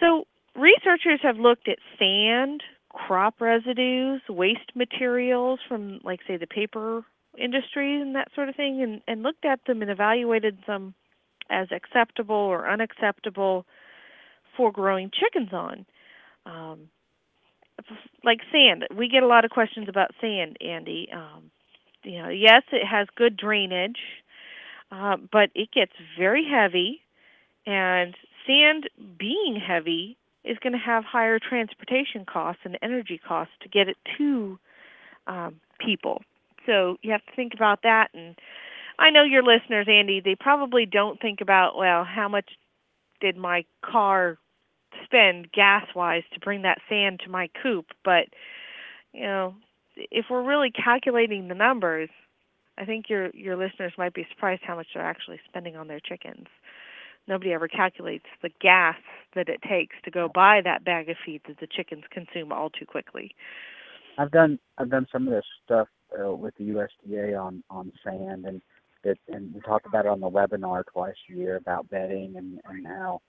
so 0.00 0.24
researchers 0.54 1.20
have 1.22 1.36
looked 1.36 1.68
at 1.68 1.78
sand 1.98 2.62
crop 2.90 3.40
residues 3.40 4.22
waste 4.28 4.74
materials 4.74 5.58
from 5.68 6.00
like 6.04 6.20
say 6.26 6.36
the 6.36 6.46
paper 6.46 7.04
industry 7.38 8.00
and 8.00 8.14
that 8.14 8.28
sort 8.34 8.48
of 8.48 8.54
thing 8.54 8.82
and, 8.82 9.00
and 9.08 9.22
looked 9.22 9.44
at 9.44 9.60
them 9.66 9.82
and 9.82 9.90
evaluated 9.90 10.58
them 10.66 10.94
as 11.50 11.68
acceptable 11.72 12.34
or 12.34 12.68
unacceptable 12.68 13.66
for 14.56 14.72
growing 14.72 15.10
chickens 15.10 15.52
on. 15.52 15.86
Um, 16.46 16.88
like 18.22 18.38
sand, 18.52 18.86
we 18.96 19.08
get 19.08 19.22
a 19.22 19.26
lot 19.26 19.44
of 19.44 19.50
questions 19.50 19.88
about 19.88 20.12
sand, 20.20 20.56
Andy. 20.60 21.08
Um, 21.12 21.50
you 22.04 22.22
know, 22.22 22.28
yes, 22.28 22.62
it 22.72 22.86
has 22.86 23.08
good 23.16 23.36
drainage, 23.36 23.98
uh, 24.92 25.16
but 25.32 25.50
it 25.54 25.70
gets 25.72 25.92
very 26.18 26.46
heavy, 26.48 27.00
and 27.66 28.14
sand 28.46 28.88
being 29.18 29.56
heavy 29.56 30.16
is 30.44 30.58
going 30.62 30.72
to 30.74 30.78
have 30.78 31.04
higher 31.04 31.38
transportation 31.38 32.24
costs 32.26 32.62
and 32.64 32.76
energy 32.82 33.18
costs 33.26 33.54
to 33.62 33.68
get 33.68 33.88
it 33.88 33.96
to 34.18 34.58
um, 35.26 35.56
people. 35.78 36.22
So 36.66 36.96
you 37.02 37.12
have 37.12 37.24
to 37.24 37.32
think 37.34 37.54
about 37.54 37.82
that. 37.82 38.08
And 38.14 38.36
I 38.98 39.10
know 39.10 39.24
your 39.24 39.42
listeners, 39.42 39.86
Andy, 39.88 40.20
they 40.20 40.34
probably 40.34 40.86
don't 40.86 41.20
think 41.20 41.40
about, 41.40 41.76
well, 41.76 42.04
how 42.04 42.28
much 42.28 42.50
did 43.20 43.36
my 43.36 43.64
car 43.82 44.38
spend 45.04 45.50
gas 45.52 45.86
wise 45.94 46.22
to 46.32 46.40
bring 46.40 46.62
that 46.62 46.78
sand 46.88 47.20
to 47.24 47.30
my 47.30 47.48
coop? 47.62 47.86
But, 48.04 48.26
you 49.12 49.22
know, 49.22 49.54
if 49.96 50.26
we're 50.30 50.42
really 50.42 50.70
calculating 50.70 51.48
the 51.48 51.54
numbers, 51.54 52.08
I 52.78 52.84
think 52.84 53.08
your 53.08 53.30
your 53.30 53.56
listeners 53.56 53.92
might 53.96 54.14
be 54.14 54.26
surprised 54.30 54.62
how 54.64 54.76
much 54.76 54.88
they're 54.94 55.04
actually 55.04 55.40
spending 55.48 55.76
on 55.76 55.88
their 55.88 56.00
chickens. 56.00 56.46
Nobody 57.26 57.52
ever 57.52 57.68
calculates 57.68 58.26
the 58.42 58.50
gas 58.60 58.96
that 59.34 59.48
it 59.48 59.62
takes 59.62 59.96
to 60.04 60.10
go 60.10 60.28
buy 60.32 60.60
that 60.64 60.84
bag 60.84 61.08
of 61.08 61.16
feed 61.24 61.40
that 61.48 61.58
the 61.58 61.66
chickens 61.66 62.04
consume 62.10 62.52
all 62.52 62.68
too 62.68 62.84
quickly. 62.84 63.34
I've 64.18 64.30
done 64.30 64.58
I've 64.78 64.90
done 64.90 65.06
some 65.10 65.26
of 65.26 65.32
this 65.32 65.46
stuff 65.64 65.88
uh, 66.18 66.34
with 66.34 66.54
the 66.56 66.70
USDA 66.70 67.40
on 67.40 67.62
on 67.70 67.92
sand 68.04 68.46
and 68.46 68.60
it 69.04 69.18
and 69.28 69.54
we 69.54 69.60
talk 69.60 69.82
about 69.86 70.06
it 70.06 70.08
on 70.08 70.20
the 70.20 70.30
webinar 70.30 70.82
twice 70.92 71.14
a 71.30 71.34
year 71.34 71.56
about 71.56 71.88
bedding 71.90 72.34
and 72.36 72.60
and 72.64 72.86
how 72.86 73.20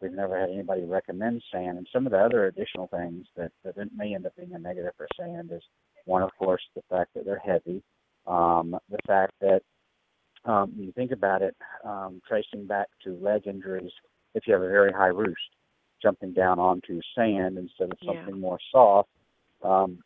we've 0.00 0.12
never 0.12 0.38
had 0.38 0.50
anybody 0.50 0.84
recommend 0.84 1.42
sand 1.52 1.78
and 1.78 1.88
some 1.92 2.06
of 2.06 2.12
the 2.12 2.18
other 2.18 2.46
additional 2.46 2.86
things 2.88 3.26
that 3.36 3.52
that 3.64 3.74
may 3.96 4.14
end 4.14 4.26
up 4.26 4.36
being 4.36 4.54
a 4.54 4.58
negative 4.58 4.92
for 4.96 5.08
sand 5.16 5.50
is 5.52 5.62
one 6.04 6.22
of 6.22 6.30
course 6.38 6.62
the 6.74 6.82
fact 6.90 7.14
that 7.14 7.24
they're 7.24 7.38
heavy 7.44 7.82
um, 8.26 8.76
the 8.90 8.98
fact 9.06 9.32
that 9.40 9.60
um, 10.44 10.72
you 10.76 10.92
think 10.92 11.10
about 11.10 11.42
it, 11.42 11.56
um, 11.84 12.20
tracing 12.28 12.66
back 12.66 12.88
to 13.02 13.16
leg 13.20 13.46
injuries, 13.46 13.90
if 14.34 14.46
you 14.46 14.52
have 14.52 14.62
a 14.62 14.68
very 14.68 14.92
high 14.92 15.06
roost, 15.08 15.40
jumping 16.02 16.32
down 16.32 16.58
onto 16.58 17.00
sand 17.14 17.56
instead 17.56 17.90
of 17.90 17.98
something 18.04 18.34
Yeah. 18.34 18.40
more 18.40 18.58
soft, 18.70 19.08
um, 19.62 20.02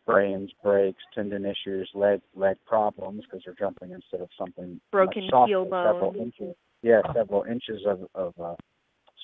sprains, 0.00 0.50
breaks, 0.62 1.02
tendon 1.14 1.44
issues, 1.44 1.90
leg 1.94 2.22
leg 2.34 2.56
problems 2.64 3.24
because 3.24 3.42
they're 3.44 3.54
jumping 3.54 3.90
instead 3.90 4.20
of 4.20 4.30
something 4.38 4.80
Broken 4.90 5.24
much 5.24 5.30
softer, 5.30 5.48
heel 5.48 5.64
several 5.64 6.12
bone. 6.12 6.20
inches. 6.20 6.56
Yeah, 6.82 7.02
several 7.12 7.42
inches 7.44 7.84
of 7.84 8.08
of 8.14 8.38
uh, 8.40 8.54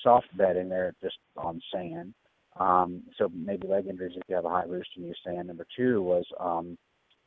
soft 0.02 0.26
bedding 0.36 0.68
there 0.68 0.94
just 1.00 1.18
on 1.36 1.62
sand. 1.72 2.14
Um, 2.56 3.02
so 3.18 3.28
maybe 3.34 3.66
leg 3.66 3.86
injuries 3.88 4.16
if 4.16 4.22
you 4.28 4.36
have 4.36 4.44
a 4.44 4.50
high 4.50 4.64
roost 4.64 4.90
and 4.96 5.06
use 5.06 5.18
sand. 5.24 5.48
Number 5.48 5.66
two 5.76 6.02
was 6.02 6.24
um, 6.38 6.78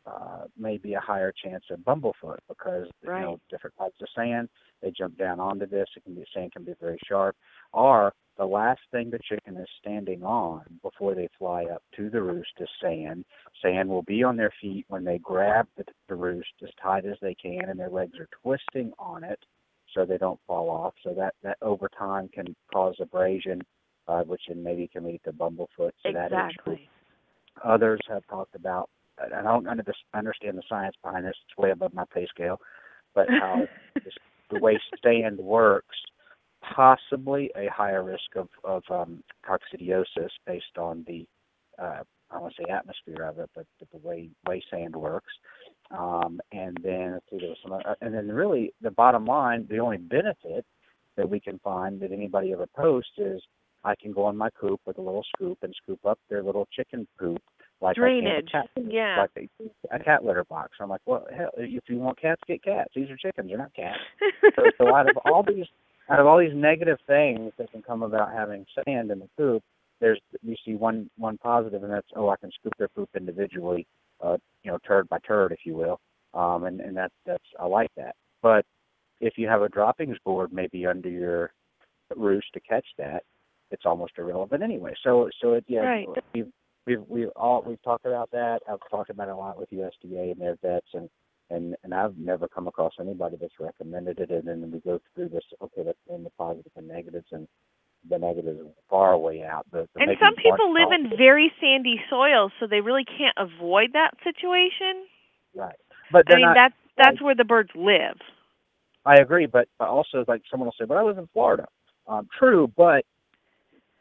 uh, 0.05 0.45
maybe 0.57 0.93
a 0.93 0.99
higher 0.99 1.33
chance 1.43 1.65
of 1.69 1.79
bumblefoot 1.79 2.37
because 2.47 2.87
you 3.03 3.09
know 3.09 3.39
different 3.49 3.75
types 3.77 3.97
of 4.01 4.07
sand 4.15 4.47
they 4.81 4.91
jump 4.91 5.17
down 5.17 5.39
onto 5.39 5.67
this. 5.67 5.87
It 5.95 6.03
can 6.03 6.15
be 6.15 6.25
sand 6.33 6.53
can 6.53 6.63
be 6.63 6.73
very 6.79 6.99
sharp. 7.07 7.35
Or 7.73 8.13
the 8.37 8.45
last 8.45 8.81
thing 8.91 9.09
the 9.09 9.19
chicken 9.27 9.57
is 9.57 9.67
standing 9.79 10.23
on 10.23 10.61
before 10.81 11.15
they 11.15 11.27
fly 11.37 11.65
up 11.65 11.83
to 11.97 12.09
the 12.09 12.21
roost 12.21 12.51
is 12.59 12.69
sand. 12.81 13.25
Sand 13.61 13.89
will 13.89 14.03
be 14.03 14.23
on 14.23 14.37
their 14.37 14.53
feet 14.61 14.85
when 14.87 15.03
they 15.03 15.17
grab 15.17 15.67
the, 15.75 15.83
the 16.07 16.15
roost 16.15 16.49
as 16.63 16.69
tight 16.81 17.05
as 17.05 17.17
they 17.21 17.35
can, 17.35 17.67
and 17.67 17.79
their 17.79 17.89
legs 17.89 18.17
are 18.19 18.29
twisting 18.43 18.93
on 18.99 19.23
it 19.23 19.39
so 19.93 20.05
they 20.05 20.17
don't 20.17 20.39
fall 20.45 20.69
off. 20.69 20.93
So 21.03 21.13
that 21.15 21.33
that 21.43 21.57
over 21.61 21.89
time 21.97 22.29
can 22.29 22.55
cause 22.71 22.95
abrasion, 23.01 23.61
uh, 24.07 24.23
which 24.23 24.41
then 24.47 24.63
maybe 24.63 24.87
can 24.87 25.05
lead 25.05 25.21
to 25.25 25.31
bumblefoot. 25.31 25.91
So 26.03 26.11
that 26.13 26.31
is 26.31 26.55
true. 26.63 26.73
Exactly. 26.73 26.89
Others 27.63 27.99
have 28.09 28.25
talked 28.27 28.55
about, 28.55 28.89
and 29.19 29.33
I 29.33 29.41
don't 29.41 29.67
under- 29.67 29.83
understand 30.13 30.57
the 30.57 30.63
science 30.69 30.95
behind 31.03 31.25
this, 31.25 31.35
it's 31.47 31.57
way 31.57 31.71
above 31.71 31.93
my 31.93 32.05
pay 32.13 32.27
scale, 32.27 32.59
but 33.15 33.27
how 33.29 33.67
this, 33.95 34.13
the 34.51 34.59
way 34.59 34.79
sand 35.03 35.39
works, 35.39 35.95
possibly 36.61 37.51
a 37.55 37.67
higher 37.67 38.03
risk 38.03 38.35
of, 38.35 38.47
of 38.63 38.83
um, 38.89 39.23
coccidiosis 39.47 40.29
based 40.45 40.77
on 40.77 41.03
the, 41.07 41.25
uh, 41.81 42.03
I 42.29 42.33
don't 42.33 42.43
want 42.43 42.55
to 42.55 42.63
say 42.63 42.71
atmosphere 42.71 43.23
of 43.23 43.39
it, 43.39 43.49
but, 43.55 43.65
but 43.79 43.89
the 43.91 44.07
way, 44.07 44.29
way 44.47 44.61
sand 44.69 44.95
works. 44.95 45.33
Um, 45.89 46.41
and 46.51 46.77
then, 46.83 47.13
let's 47.13 47.25
see, 47.31 47.37
there 47.39 47.49
was 47.49 47.57
some, 47.63 47.73
uh, 47.73 47.95
and 48.01 48.13
then 48.13 48.27
really 48.27 48.73
the 48.81 48.91
bottom 48.91 49.25
line, 49.25 49.65
the 49.69 49.79
only 49.79 49.97
benefit 49.97 50.65
that 51.15 51.29
we 51.29 51.39
can 51.39 51.59
find 51.59 51.99
that 52.01 52.11
anybody 52.11 52.53
ever 52.53 52.67
posts 52.67 53.11
is 53.17 53.41
I 53.87 53.95
can 53.95 54.11
go 54.11 54.29
in 54.29 54.35
my 54.37 54.49
coop 54.59 54.81
with 54.85 54.97
a 54.97 55.01
little 55.01 55.23
scoop 55.35 55.59
and 55.61 55.73
scoop 55.81 55.99
up 56.05 56.19
their 56.29 56.43
little 56.43 56.67
chicken 56.75 57.07
poop 57.17 57.41
like 57.79 57.95
Drainage. 57.95 58.49
a 58.49 58.51
cat 58.51 58.69
litter, 58.75 58.89
Yeah. 58.91 59.17
like 59.35 59.49
a, 59.91 59.95
a 59.95 59.99
cat 59.99 60.25
litter 60.25 60.43
box. 60.43 60.71
I'm 60.81 60.89
like, 60.89 61.01
well, 61.05 61.25
hell, 61.35 61.51
if 61.57 61.83
you 61.87 61.97
want 61.97 62.19
cats, 62.19 62.41
get 62.47 62.63
cats. 62.63 62.89
These 62.95 63.09
are 63.09 63.17
chickens, 63.17 63.47
they're 63.49 63.57
not 63.57 63.73
cats. 63.73 63.99
so, 64.55 64.63
so 64.77 64.95
out 64.95 65.09
of 65.09 65.15
all 65.25 65.43
these, 65.43 65.65
out 66.09 66.19
of 66.19 66.25
all 66.27 66.37
these 66.39 66.53
negative 66.55 66.97
things 67.07 67.53
that 67.57 67.71
can 67.71 67.81
come 67.81 68.03
about 68.03 68.33
having 68.33 68.65
sand 68.83 69.11
in 69.11 69.19
the 69.19 69.29
coop, 69.37 69.63
there's 70.01 70.19
you 70.43 70.55
see 70.65 70.75
one 70.75 71.09
one 71.17 71.37
positive, 71.37 71.83
and 71.83 71.91
that's 71.91 72.07
oh, 72.15 72.29
I 72.29 72.35
can 72.37 72.51
scoop 72.59 72.73
their 72.77 72.87
poop 72.89 73.09
individually, 73.15 73.87
uh, 74.23 74.37
you 74.63 74.71
know, 74.71 74.77
turd 74.85 75.07
by 75.09 75.19
turd, 75.19 75.51
if 75.51 75.59
you 75.63 75.75
will. 75.75 75.99
Um, 76.33 76.65
and 76.65 76.81
and 76.81 76.95
that 76.97 77.11
that's 77.25 77.43
I 77.59 77.65
like 77.65 77.89
that. 77.95 78.15
But 78.41 78.65
if 79.21 79.37
you 79.37 79.47
have 79.47 79.61
a 79.63 79.69
droppings 79.69 80.17
board 80.25 80.51
maybe 80.53 80.85
under 80.85 81.09
your 81.09 81.51
roost 82.15 82.47
to 82.53 82.59
catch 82.59 82.85
that, 82.97 83.23
it's 83.71 83.85
almost 83.85 84.13
irrelevant 84.17 84.63
anyway. 84.63 84.93
So 85.03 85.29
so 85.41 85.53
it 85.53 85.65
yeah 85.67 85.81
Right. 85.81 86.07
we've 86.33 86.47
we've 86.85 87.03
we've 87.07 87.29
all 87.35 87.63
we've 87.65 87.81
talked 87.83 88.05
about 88.05 88.31
that. 88.31 88.61
I've 88.69 88.79
talked 88.89 89.09
about 89.09 89.27
it 89.27 89.31
a 89.31 89.35
lot 89.35 89.57
with 89.57 89.69
USDA 89.71 90.31
and 90.31 90.41
their 90.41 90.57
vets 90.61 90.87
and 90.93 91.09
and 91.49 91.75
and 91.83 91.93
I've 91.93 92.17
never 92.17 92.47
come 92.47 92.67
across 92.67 92.93
anybody 92.99 93.37
that's 93.39 93.59
recommended 93.59 94.19
it 94.19 94.29
and 94.29 94.47
then 94.47 94.71
we 94.71 94.79
go 94.79 94.99
through 95.15 95.29
this 95.29 95.43
okay 95.61 95.83
let's 95.85 95.99
name 96.09 96.23
the 96.23 96.29
positives 96.31 96.75
and 96.75 96.87
negatives 96.87 97.27
and 97.31 97.47
the 98.09 98.17
negatives 98.17 98.59
are 98.59 98.71
far 98.89 99.17
way 99.17 99.43
out. 99.43 99.65
The, 99.71 99.87
the 99.93 100.01
and 100.01 100.11
some 100.21 100.35
people 100.35 100.73
live 100.73 100.91
in 100.91 101.17
very 101.17 101.51
sandy 101.59 101.99
soils, 102.09 102.51
so 102.59 102.67
they 102.67 102.81
really 102.81 103.03
can't 103.05 103.35
avoid 103.37 103.93
that 103.93 104.11
situation. 104.23 105.07
right. 105.55 105.75
But 106.11 106.31
I 106.31 106.35
mean, 106.35 106.45
not 106.45 106.55
that's 106.55 106.75
that's 106.97 107.21
where 107.21 107.35
the 107.35 107.43
birds 107.43 107.69
live. 107.75 108.17
I 109.05 109.15
agree, 109.15 109.45
but, 109.45 109.67
but 109.79 109.87
also 109.87 110.25
like 110.27 110.41
someone 110.49 110.67
will 110.67 110.75
say, 110.79 110.85
"But 110.85 110.97
I 110.97 111.03
live 111.03 111.17
in 111.17 111.27
Florida." 111.33 111.67
Um, 112.07 112.27
true, 112.37 112.71
but 112.75 113.05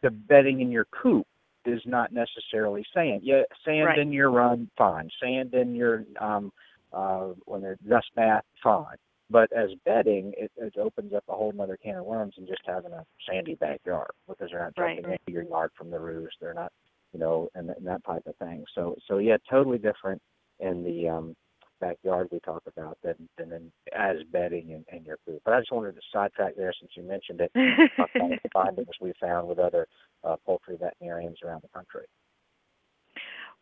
the 0.03 0.11
bedding 0.11 0.61
in 0.61 0.71
your 0.71 0.87
coop 0.87 1.27
is 1.65 1.81
not 1.85 2.13
necessarily 2.13 2.85
sand. 2.95 3.23
Yeah, 3.23 3.43
sand 3.65 3.87
Right. 3.87 3.99
in 3.99 4.13
your 4.13 4.31
run, 4.31 4.71
fine. 4.77 5.11
Sand 5.21 5.55
in 5.55 5.75
your 5.75 6.05
um, 6.21 6.53
uh, 6.93 7.33
when 7.45 7.61
they're 7.61 7.79
dust 7.89 8.09
bath, 8.15 8.45
fine. 8.63 8.97
But 9.29 9.51
as 9.53 9.71
bedding, 9.85 10.33
it, 10.37 10.53
it 10.57 10.77
opens 10.79 11.13
up 11.13 11.25
a 11.29 11.33
whole 11.33 11.53
other 11.61 11.77
can 11.77 11.97
of 11.97 12.05
worms 12.05 12.35
and 12.39 12.47
just 12.47 12.63
having 12.65 12.93
a 12.93 13.05
sandy 13.29 13.57
backyard 13.57 14.13
because 14.29 14.51
they're 14.51 14.61
not 14.61 14.73
Right. 14.79 14.97
jumping 14.97 15.13
into 15.13 15.33
your 15.33 15.43
yard 15.43 15.73
from 15.77 15.91
the 15.91 15.99
roost. 15.99 16.37
They're 16.41 16.55
not, 16.55 16.73
you 17.13 17.19
know, 17.19 17.49
and, 17.57 17.71
and 17.71 17.85
that 17.87 18.05
type 18.05 18.25
of 18.27 18.37
thing. 18.37 18.65
So, 18.75 18.95
so 19.09 19.19
yeah, 19.19 19.37
totally 19.51 19.79
different 19.79 20.23
in 20.61 20.85
the 20.85 21.09
um, 21.09 21.37
backyard 21.81 22.29
we 22.31 22.41
talk 22.41 22.63
about 22.67 22.99
than 23.03 23.29
than 23.39 23.53
in, 23.53 23.73
as 23.95 24.17
bedding 24.33 24.73
and, 24.73 24.85
in 24.93 25.05
your 25.05 25.19
food. 25.27 25.41
But 25.45 25.55
I 25.55 25.61
just 25.61 25.73
wanted 25.73 25.95
to 25.95 26.01
sidetrack 26.13 26.57
there 26.57 26.73
since 26.79 26.93
you 26.97 27.03
mentioned 27.03 27.41
it. 27.41 27.51
the 27.55 28.39
findings 28.53 28.89
we 29.01 29.13
found 29.21 29.49
with 29.49 29.59
other 29.59 29.87
uh, 30.25 30.37
poultry 30.45 30.77
veterinarians 30.77 31.39
around 31.45 31.63
the 31.63 31.69
country. 31.69 32.07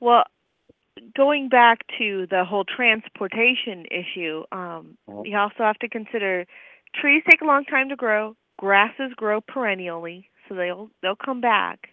Well, 0.01 0.25
going 1.17 1.49
back 1.49 1.81
to 1.99 2.27
the 2.31 2.45
whole 2.45 2.65
transportation 2.65 3.87
issue, 3.91 4.45
um, 4.53 4.97
Mhm. 5.09 5.27
you 5.27 5.37
also 5.37 5.65
have 5.65 5.79
to 5.81 5.89
consider 5.89 6.47
trees 6.95 7.23
take 7.29 7.41
a 7.41 7.45
long 7.45 7.65
time 7.65 7.89
to 7.89 7.97
grow. 7.97 8.37
Grasses 8.59 9.13
grow 9.15 9.41
perennially, 9.41 10.31
so 10.49 10.55
they'll 10.55 10.91
they'll 11.01 11.17
come 11.17 11.41
back. 11.41 11.91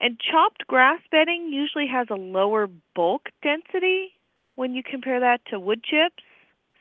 And 0.00 0.18
chopped 0.18 0.66
grass 0.66 1.00
bedding 1.10 1.52
usually 1.52 1.86
has 1.86 2.10
a 2.10 2.16
lower 2.16 2.68
bulk 2.94 3.30
density 3.42 4.13
when 4.56 4.74
you 4.74 4.82
compare 4.82 5.20
that 5.20 5.40
to 5.46 5.58
wood 5.58 5.82
chips. 5.82 6.22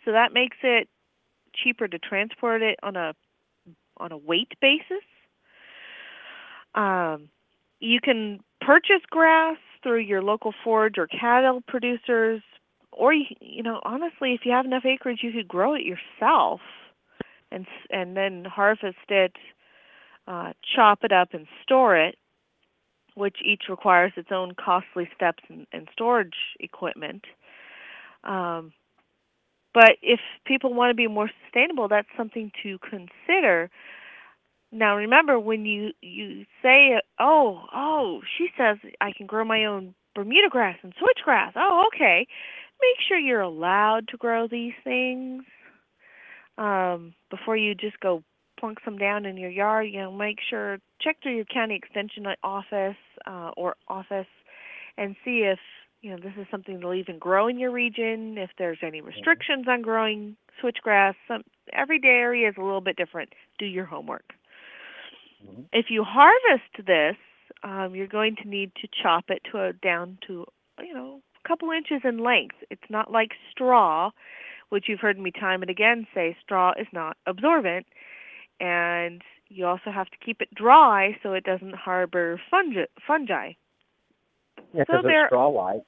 So 0.06 0.12
that 0.12 0.34
makes 0.34 0.58
it 0.64 0.88
cheaper 1.56 1.88
to 1.88 2.00
transport 2.00 2.62
it 2.62 2.80
on 2.84 2.96
a 2.96 3.14
on 3.98 4.12
a 4.12 4.18
weight 4.18 4.52
basis. 4.60 5.04
Um, 6.76 7.30
you 7.80 8.00
can 8.02 8.40
purchase 8.62 9.02
grass 9.10 9.58
through 9.84 10.00
your 10.00 10.24
local 10.24 10.54
forage 10.64 10.98
or 10.98 11.08
cattle 11.08 11.62
producers, 11.68 12.42
or 12.92 13.14
you, 13.14 13.26
you 13.40 13.62
know, 13.62 13.82
honestly, 13.84 14.34
if 14.34 14.42
you 14.46 14.52
have 14.52 14.66
enough 14.66 14.86
acreage, 14.86 15.20
you 15.22 15.32
could 15.32 15.48
grow 15.48 15.74
it 15.76 15.84
yourself, 15.84 16.62
and 17.52 17.68
and 17.92 18.18
then 18.18 18.46
harvest 18.46 18.98
it, 19.10 19.34
uh, 20.28 20.54
chop 20.76 21.04
it 21.04 21.12
up, 21.12 21.34
and 21.34 21.46
store 21.62 21.96
it, 21.96 22.18
which 23.16 23.38
each 23.44 23.64
requires 23.70 24.14
its 24.16 24.30
own 24.32 24.54
costly 24.56 25.08
steps 25.16 25.44
and, 25.50 25.68
and 25.72 25.88
storage 25.92 26.56
equipment. 26.60 27.26
Um, 28.24 28.74
but 29.74 29.98
if 30.02 30.20
people 30.46 30.74
want 30.74 30.92
to 30.92 30.96
be 30.96 31.08
more 31.08 31.30
sustainable, 31.44 31.88
that's 31.88 32.08
something 32.16 32.52
to 32.64 32.78
consider. 32.80 33.70
Now 34.72 34.96
remember 34.96 35.40
when 35.40 35.66
you 35.66 35.92
you 36.02 36.46
say 36.62 37.00
oh 37.20 37.62
oh 37.74 38.22
she 38.38 38.48
says 38.58 38.78
I 39.02 39.12
can 39.16 39.28
grow 39.28 39.46
my 39.46 39.66
own 39.66 39.94
Bermuda 40.16 40.50
grass 40.50 40.78
and 40.82 40.94
switchgrass. 40.96 41.52
Oh 41.56 41.86
okay. 41.94 42.26
Make 42.82 43.08
sure 43.08 43.18
you're 43.18 43.42
allowed 43.42 44.08
to 44.10 44.18
grow 44.18 44.48
these 44.48 44.74
things 44.84 45.44
um 46.58 47.14
before 47.30 47.56
you 47.56 47.76
just 47.76 48.00
go 48.00 48.24
plunk 48.60 48.80
some 48.86 48.98
down 48.98 49.26
in 49.26 49.36
your 49.36 49.50
yard, 49.50 49.88
you 49.92 50.00
know, 50.00 50.12
make 50.12 50.38
sure 50.50 50.80
check 51.02 51.18
through 51.22 51.36
your 51.36 51.46
county 51.46 51.76
extension 51.76 52.26
office 52.44 52.96
uh, 53.28 53.52
or 53.58 53.76
office 53.90 54.28
and 54.98 55.16
see 55.26 55.40
if 55.40 55.60
you 56.04 56.12
know 56.12 56.18
this 56.18 56.34
is 56.38 56.46
something 56.52 56.76
that'll 56.76 56.94
even 56.94 57.18
grow 57.18 57.48
in 57.48 57.58
your 57.58 57.72
region. 57.72 58.38
If 58.38 58.52
there's 58.60 58.78
any 58.84 59.00
restrictions 59.02 59.66
on 59.70 59.82
growing 59.82 60.36
switchgrass, 60.62 61.16
some 61.28 61.44
every 61.72 62.00
area 62.04 62.50
is 62.50 62.56
a 62.58 62.62
little 62.62 62.82
bit 62.82 62.98
different. 62.98 63.30
Do 63.58 63.66
your 63.66 63.86
homework. 63.86 64.34
If 65.72 65.86
you 65.90 66.04
harvest 66.04 66.86
this, 66.86 67.16
um, 67.64 67.96
you're 67.96 68.08
going 68.08 68.36
to 68.44 68.48
need 68.48 68.72
to 68.82 68.88
chop 69.02 69.26
it 69.30 69.42
to 69.52 69.64
a 69.64 69.74
down 69.74 70.18
to 70.28 70.46
you 70.80 70.94
know 70.94 71.22
a 71.44 71.48
couple 71.48 71.72
inches 71.72 72.02
in 72.04 72.18
length. 72.18 72.56
It's 72.70 72.90
not 72.90 73.10
like 73.10 73.32
straw, 73.50 74.12
which 74.70 74.86
you've 74.90 75.00
heard 75.00 75.18
me 75.18 75.32
time 75.32 75.62
and 75.62 75.72
again 75.72 76.06
say 76.14 76.36
straw 76.44 76.74
is 76.78 76.88
not 76.92 77.16
absorbent, 77.28 77.86
and 78.60 79.22
you 79.48 79.66
also 79.66 79.90
have 79.90 80.10
to 80.10 80.18
keep 80.18 80.42
it 80.42 80.54
dry 80.54 81.18
so 81.24 81.32
it 81.32 81.46
doesn't 81.46 81.76
harbor 81.76 82.42
fungi. 82.52 82.86
fungi. 83.08 83.54
Yeah, 84.74 84.84
because 84.86 85.04
there- 85.04 85.26
it's 85.26 85.30
straw 85.30 85.50
white. 85.50 85.84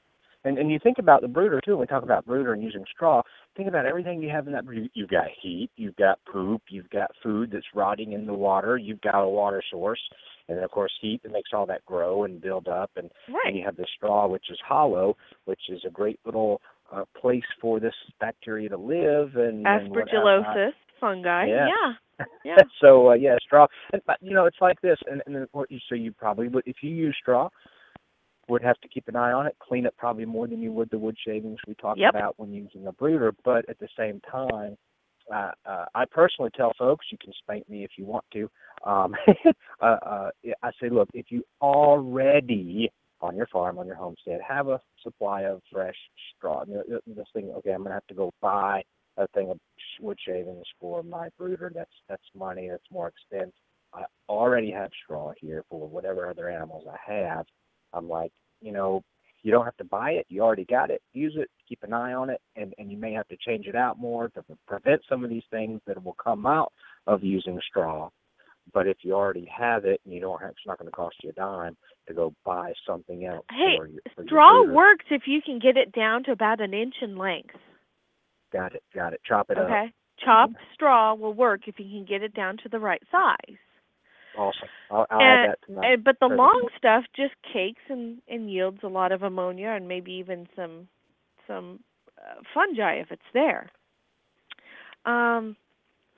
And 0.45 0.57
and 0.57 0.71
you 0.71 0.79
think 0.81 0.99
about 0.99 1.21
the 1.21 1.27
brooder 1.27 1.59
too. 1.59 1.71
When 1.71 1.81
we 1.81 1.85
talk 1.87 2.03
about 2.03 2.25
brooder 2.25 2.53
and 2.53 2.63
using 2.63 2.85
straw, 2.93 3.23
think 3.57 3.67
about 3.67 3.85
everything 3.85 4.21
you 4.21 4.29
have 4.29 4.47
in 4.47 4.53
that 4.53 4.65
brooder. 4.65 4.87
You've 4.93 5.09
got 5.09 5.25
heat, 5.41 5.69
you've 5.75 5.95
got 5.95 6.19
poop, 6.31 6.61
you've 6.69 6.89
got 6.91 7.11
food 7.21 7.49
that's 7.51 7.65
rotting 7.73 8.13
in 8.13 8.25
the 8.25 8.33
water, 8.33 8.77
you've 8.77 9.01
got 9.01 9.21
a 9.21 9.27
water 9.27 9.61
source, 9.71 9.99
and 10.47 10.57
then 10.57 10.63
of 10.63 10.71
course 10.71 10.91
heat 11.01 11.21
that 11.23 11.31
makes 11.31 11.49
all 11.51 11.65
that 11.65 11.83
grow 11.85 12.23
and 12.23 12.39
build 12.39 12.67
up. 12.67 12.91
And 12.95 13.09
Right. 13.27 13.47
and 13.47 13.57
you 13.57 13.65
have 13.65 13.75
the 13.75 13.87
straw, 13.95 14.27
which 14.27 14.45
is 14.49 14.59
hollow, 14.65 15.17
which 15.45 15.61
is 15.69 15.81
a 15.85 15.89
great 15.89 16.19
little 16.25 16.61
uh, 16.91 17.05
place 17.19 17.43
for 17.59 17.79
this 17.79 17.95
bacteria 18.19 18.69
to 18.69 18.77
live. 18.77 19.35
And 19.35 19.65
and. 19.65 19.91
Aspergillosis 19.91 20.73
fungi. 20.99 21.47
Yeah. 21.47 21.67
Yeah. 21.67 21.93
Yeah. 22.45 22.55
so 22.79 23.09
uh, 23.09 23.13
yeah, 23.13 23.35
straw. 23.43 23.67
And, 23.91 24.01
but 24.07 24.17
you 24.21 24.33
know, 24.33 24.45
it's 24.45 24.61
like 24.61 24.79
this, 24.79 24.97
and, 25.11 25.21
and 25.25 25.47
you 25.69 25.79
so 25.89 25.95
you 25.95 26.13
probably 26.13 26.47
would 26.47 26.63
if 26.65 26.77
you 26.81 26.91
use 26.91 27.17
straw, 27.19 27.49
would 28.47 28.61
have 28.61 28.79
to 28.81 28.87
keep 28.87 29.07
an 29.07 29.15
eye 29.15 29.31
on 29.31 29.47
it, 29.47 29.55
clean 29.59 29.85
it 29.85 29.95
probably 29.97 30.25
more 30.25 30.47
than 30.47 30.61
you 30.61 30.71
would 30.71 30.89
the 30.89 30.97
wood 30.97 31.17
shavings 31.25 31.59
we 31.67 31.75
talked 31.75 31.99
Yep. 31.99 32.09
about 32.11 32.39
when 32.39 32.53
using 32.53 32.87
a 32.87 32.91
brooder. 32.91 33.33
But 33.43 33.67
at 33.69 33.79
the 33.79 33.87
same 33.97 34.21
time, 34.21 34.77
uh, 35.33 35.51
uh, 35.65 35.85
I 35.95 36.05
personally 36.05 36.51
tell 36.55 36.73
folks, 36.77 37.07
you 37.11 37.17
can 37.17 37.33
spank 37.33 37.67
me 37.69 37.83
if 37.83 37.91
you 37.97 38.05
want 38.05 38.25
to. 38.33 38.49
Um, 38.83 39.15
uh, 39.81 39.85
uh, 39.85 40.29
I 40.61 40.71
say, 40.81 40.89
look, 40.89 41.09
if 41.13 41.27
you 41.29 41.43
already 41.61 42.91
on 43.21 43.35
your 43.35 43.47
farm, 43.47 43.79
on 43.79 43.87
your 43.87 43.95
homestead, 43.95 44.39
have 44.47 44.67
a 44.67 44.79
supply 45.01 45.43
of 45.43 45.61
fresh 45.71 45.95
straw. 46.35 46.61
And 46.61 47.01
This 47.07 47.27
thing, 47.33 47.51
okay, 47.57 47.71
I'm 47.71 47.83
gonna 47.83 47.95
have 47.95 48.07
to 48.07 48.13
go 48.13 48.31
buy 48.41 48.83
a 49.17 49.27
thing 49.29 49.49
of 49.49 49.59
wood 49.99 50.19
shavings 50.23 50.65
for 50.79 51.01
my 51.01 51.29
brooder. 51.37 51.71
That's 51.73 51.89
that's 52.07 52.23
money. 52.35 52.67
That's 52.69 52.83
more 52.91 53.07
expense. 53.07 53.53
I 53.93 54.03
already 54.27 54.71
have 54.71 54.91
straw 55.03 55.31
here 55.39 55.63
for 55.69 55.87
whatever 55.87 56.29
other 56.29 56.49
animals 56.49 56.85
I 56.91 57.11
have. 57.11 57.45
I'm 57.95 58.09
like, 58.09 58.31
you 58.61 58.71
know, 58.71 59.03
you 59.43 59.51
don't 59.51 59.65
have 59.65 59.77
to 59.77 59.83
buy 59.83 60.11
it. 60.11 60.25
You 60.27 60.41
already 60.41 60.65
got 60.65 60.89
it. 60.89 61.01
Use 61.13 61.35
it. 61.37 61.49
Keep 61.69 61.83
an 61.83 61.93
eye 61.93 62.13
on 62.13 62.29
it, 62.29 62.41
and 62.55 62.73
and 62.77 62.91
you 62.91 62.97
may 62.97 63.13
have 63.13 63.27
to 63.27 63.37
change 63.45 63.67
it 63.67 63.75
out 63.75 63.99
more 63.99 64.29
to 64.29 64.43
prevent 64.67 65.01
some 65.07 65.23
of 65.23 65.29
these 65.29 65.43
things 65.51 65.81
that 65.85 66.03
will 66.03 66.15
come 66.21 66.45
out 66.45 66.73
of 67.07 67.23
using 67.23 67.59
straw. 67.69 68.09
But 68.73 68.87
if 68.87 68.97
you 69.01 69.13
already 69.13 69.47
have 69.55 69.85
it, 69.85 70.01
and 70.03 70.13
you 70.13 70.19
don't 70.19 70.41
have, 70.41 70.51
it's 70.51 70.59
not 70.65 70.79
going 70.79 70.89
to 70.89 70.95
cost 70.95 71.17
you 71.23 71.29
a 71.29 71.33
dime 71.33 71.77
to 72.07 72.13
go 72.13 72.33
buy 72.43 72.73
something 72.87 73.25
else. 73.25 73.45
Hey, 73.51 73.77
for 73.77 73.87
your, 73.87 74.01
for 74.15 74.23
straw 74.25 74.63
works 74.63 75.05
if 75.11 75.23
you 75.27 75.41
can 75.45 75.59
get 75.59 75.77
it 75.77 75.91
down 75.91 76.23
to 76.23 76.31
about 76.31 76.59
an 76.59 76.73
inch 76.73 76.95
in 77.01 77.15
length. 77.15 77.55
Got 78.51 78.73
it. 78.73 78.83
Got 78.95 79.13
it. 79.13 79.21
Chop 79.27 79.51
it 79.51 79.57
up. 79.57 79.65
Okay. 79.65 79.93
Chopped 80.23 80.53
mm-hmm. 80.53 80.73
straw 80.73 81.13
will 81.13 81.33
work 81.33 81.67
if 81.67 81.75
you 81.77 81.85
can 81.85 82.05
get 82.05 82.23
it 82.23 82.33
down 82.33 82.57
to 82.63 82.69
the 82.69 82.79
right 82.79 83.01
size. 83.11 83.57
Awesome. 84.37 84.69
I'll, 84.91 85.05
I'll 85.09 85.21
and, 85.21 85.45
add 85.45 85.49
that 85.49 85.59
to 85.67 85.71
my. 85.73 85.87
and 85.87 86.03
but 86.03 86.17
the 86.19 86.27
present. 86.27 86.37
long 86.37 86.67
stuff 86.77 87.03
just 87.15 87.33
cakes 87.51 87.81
and 87.89 88.21
and 88.27 88.51
yields 88.51 88.79
a 88.83 88.87
lot 88.87 89.11
of 89.11 89.23
ammonia 89.23 89.69
and 89.69 89.87
maybe 89.87 90.11
even 90.13 90.47
some 90.55 90.87
some 91.47 91.79
uh, 92.17 92.41
fungi 92.53 92.95
if 92.95 93.11
it's 93.11 93.21
there. 93.33 93.69
Um 95.05 95.55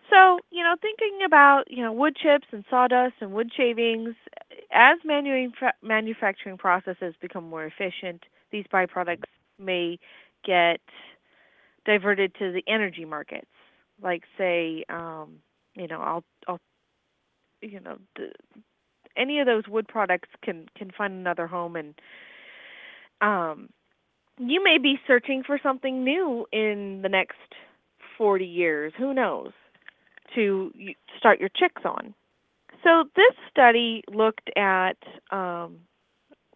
so, 0.09 0.39
you 0.51 0.63
know, 0.63 0.76
thinking 0.82 1.20
about, 1.26 1.65
you 1.68 1.84
know, 1.84 1.91
wood 1.91 2.15
chips 2.15 2.47
and 2.51 2.63
sawdust 2.70 3.15
and 3.20 3.34
wood 3.34 3.51
shavings 3.55 4.15
as 4.72 4.97
manufa- 5.03 5.74
manufacturing 5.82 6.57
processes 6.57 7.13
become 7.22 7.49
more 7.49 7.65
efficient, 7.65 8.24
these 8.51 8.65
byproducts 8.72 9.24
may 9.59 9.99
get 10.45 10.80
diverted 11.86 12.34
to 12.36 12.51
the 12.51 12.63
energy 12.68 13.05
markets. 13.05 13.47
Like 14.01 14.24
say, 14.38 14.86
um, 14.89 15.39
you 15.76 15.88
know, 15.88 15.99
I'll 15.99 16.24
I'll 16.47 16.59
you 17.68 17.80
know, 17.80 17.97
the, 18.15 18.32
any 19.18 19.39
of 19.39 19.45
those 19.45 19.68
wood 19.68 19.88
products 19.88 20.30
can 20.43 20.68
can 20.78 20.91
find 20.97 21.13
another 21.13 21.47
home. 21.47 21.76
And 21.76 21.95
um 23.22 23.70
you 24.39 24.63
may 24.63 24.78
be 24.78 24.99
searching 25.07 25.43
for 25.45 25.59
something 25.61 26.03
new 26.03 26.45
in 26.51 26.99
the 27.01 27.09
next 27.09 27.55
40 28.18 28.45
years. 28.45 28.93
Who 28.97 29.13
knows? 29.13 29.51
To 30.36 30.72
start 31.18 31.39
your 31.39 31.49
chicks 31.55 31.82
on. 31.84 32.13
So 32.84 33.05
this 33.15 33.34
study 33.49 34.03
looked 34.13 34.49
at 34.55 34.97
um 35.32 35.80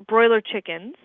broiler 0.08 0.42
chickens. 0.42 0.96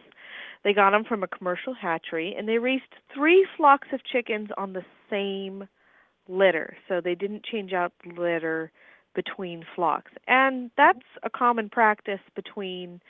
They 0.65 0.73
got 0.73 0.91
them 0.91 1.05
from 1.05 1.23
a 1.23 1.29
commercial 1.29 1.75
hatchery 1.75 2.35
and 2.37 2.49
they 2.49 2.59
raised 2.59 2.85
three 3.15 3.47
flocks 3.57 3.89
of 3.93 4.01
chickens 4.05 4.49
on 4.59 4.73
the 4.73 4.85
same 5.09 5.69
litter. 6.29 6.77
So 6.89 7.01
they 7.01 7.15
didn't 7.15 7.45
change 7.45 7.73
out 7.73 7.93
litter 8.17 8.73
between 9.17 9.65
flocks, 9.75 10.13
and 10.29 10.71
that's 10.77 11.01
a 11.25 11.31
common 11.31 11.69
practice 11.69 12.21
between 12.37 13.01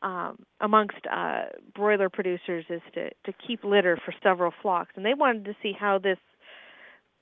um, 0.00 0.38
amongst 0.60 1.06
uh, 1.12 1.46
broiler 1.74 2.08
producers 2.08 2.64
is 2.70 2.80
to 2.94 3.10
to 3.26 3.32
keep 3.46 3.64
litter 3.64 3.98
for 4.02 4.14
several 4.22 4.52
flocks, 4.62 4.92
and 4.96 5.04
they 5.04 5.14
wanted 5.14 5.44
to 5.44 5.56
see 5.62 5.72
how 5.78 5.98
this 5.98 6.18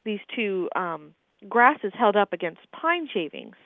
these 0.05 0.21
two 0.37 0.69
um, 0.77 1.15
grasses 1.49 1.93
held 1.99 2.15
up 2.15 2.33
against 2.33 2.61
pine 2.71 3.09
shavings. 3.13 3.57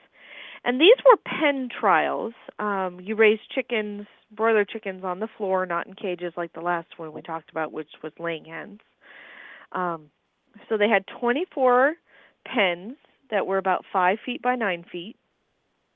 And 0.63 0.79
these 0.79 0.97
were 1.05 1.17
pen 1.25 1.69
trials. 1.69 2.33
Um, 2.59 2.99
you 3.01 3.15
raised 3.15 3.41
chickens, 3.53 4.05
broiler 4.31 4.63
chickens, 4.63 5.03
on 5.03 5.19
the 5.19 5.27
floor, 5.37 5.65
not 5.65 5.87
in 5.87 5.93
cages 5.93 6.33
like 6.37 6.53
the 6.53 6.61
last 6.61 6.87
one 6.97 7.13
we 7.13 7.21
talked 7.21 7.49
about, 7.49 7.71
which 7.71 7.89
was 8.03 8.11
laying 8.19 8.45
hens. 8.45 8.79
Um, 9.71 10.11
so 10.69 10.77
they 10.77 10.87
had 10.87 11.05
24 11.19 11.95
pens 12.45 12.95
that 13.31 13.47
were 13.47 13.57
about 13.57 13.85
five 13.91 14.19
feet 14.25 14.41
by 14.41 14.55
nine 14.55 14.85
feet, 14.91 15.15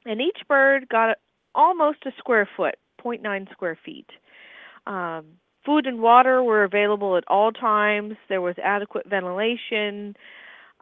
and 0.05 0.21
each 0.21 0.39
bird 0.47 0.87
got 0.89 1.17
almost 1.53 1.99
a 2.05 2.11
square 2.17 2.47
foot, 2.57 2.75
0.9 3.03 3.51
square 3.51 3.77
feet. 3.85 4.09
Um, 4.87 5.25
food 5.65 5.87
and 5.87 6.01
water 6.01 6.43
were 6.43 6.63
available 6.63 7.17
at 7.17 7.23
all 7.27 7.51
times. 7.51 8.15
There 8.29 8.41
was 8.41 8.55
adequate 8.63 9.07
ventilation. 9.07 10.15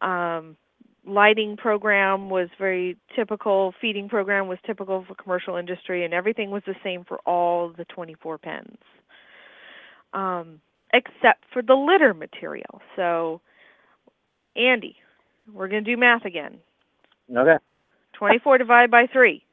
Um, 0.01 0.57
lighting 1.05 1.57
program 1.57 2.29
was 2.29 2.49
very 2.57 2.97
typical. 3.15 3.73
Feeding 3.79 4.09
program 4.09 4.47
was 4.47 4.57
typical 4.65 5.05
for 5.07 5.15
commercial 5.15 5.55
industry, 5.55 6.03
and 6.05 6.13
everything 6.13 6.51
was 6.51 6.63
the 6.65 6.75
same 6.83 7.03
for 7.05 7.19
all 7.25 7.73
the 7.75 7.85
24 7.85 8.37
pens, 8.37 8.77
um, 10.13 10.59
except 10.93 11.45
for 11.51 11.61
the 11.61 11.75
litter 11.75 12.13
material. 12.13 12.81
So, 12.95 13.41
Andy, 14.55 14.97
we're 15.51 15.67
going 15.67 15.83
to 15.83 15.91
do 15.91 15.97
math 15.97 16.25
again. 16.25 16.57
Okay. 17.35 17.57
24 18.13 18.57
divided 18.59 18.91
by 18.91 19.07
3. 19.11 19.43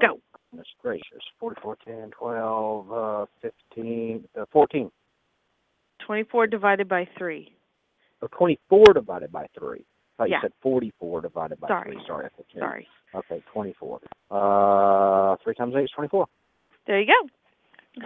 Go. 0.00 0.18
That's 0.52 0.68
gracious. 0.82 1.22
44, 1.38 1.76
10, 1.84 2.10
12, 2.18 2.92
uh, 2.92 3.26
15, 3.42 4.24
uh, 4.38 4.44
14. 4.52 4.90
24 6.06 6.46
divided 6.46 6.88
by 6.88 7.06
3. 7.18 7.52
Or 8.22 8.28
24 8.28 8.84
divided 8.94 9.30
by 9.30 9.46
3. 9.58 9.78
I 9.78 9.82
thought 10.16 10.30
Yeah. 10.30 10.36
you 10.36 10.42
said 10.42 10.52
44 10.62 11.20
divided 11.20 11.60
by 11.60 11.68
Sorry. 11.68 11.92
3. 11.94 12.04
Sorry. 12.06 12.26
I 12.26 12.28
thought 12.30 12.46
you- 12.54 12.60
Sorry. 12.60 12.88
Okay, 13.14 13.42
24. 13.52 14.00
Uh, 14.30 15.36
3 15.36 15.54
times 15.54 15.74
8 15.74 15.84
is 15.84 15.90
24. 15.90 16.26
There 16.86 16.98
you 17.00 17.06
go. 17.06 17.28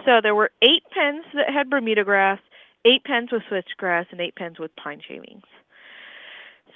So 0.05 0.21
there 0.21 0.35
were 0.35 0.51
eight 0.63 0.83
pens 0.91 1.25
that 1.35 1.51
had 1.51 1.71
Bermuda 1.71 2.05
grass, 2.05 2.41
eight 2.85 3.05
pens 3.05 3.31
with 3.31 3.43
switchgrass, 3.45 4.11
and 4.11 4.21
eight 4.21 4.35
pens 4.35 4.59
with 4.59 4.75
pine 4.77 5.01
shavings. 5.01 5.45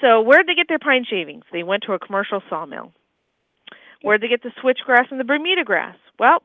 So 0.01 0.21
where'd 0.21 0.47
they 0.47 0.55
get 0.55 0.69
their 0.69 0.79
pine 0.79 1.05
shavings? 1.09 1.45
They 1.53 1.63
went 1.63 1.83
to 1.85 1.93
a 1.93 1.99
commercial 1.99 2.43
sawmill. 2.49 2.93
Where'd 4.03 4.21
they 4.21 4.29
get 4.29 4.43
the 4.43 4.53
switchgrass 4.63 5.11
and 5.11 5.19
the 5.19 5.25
Bermuda 5.25 5.65
grass? 5.65 5.97
Well, 6.19 6.43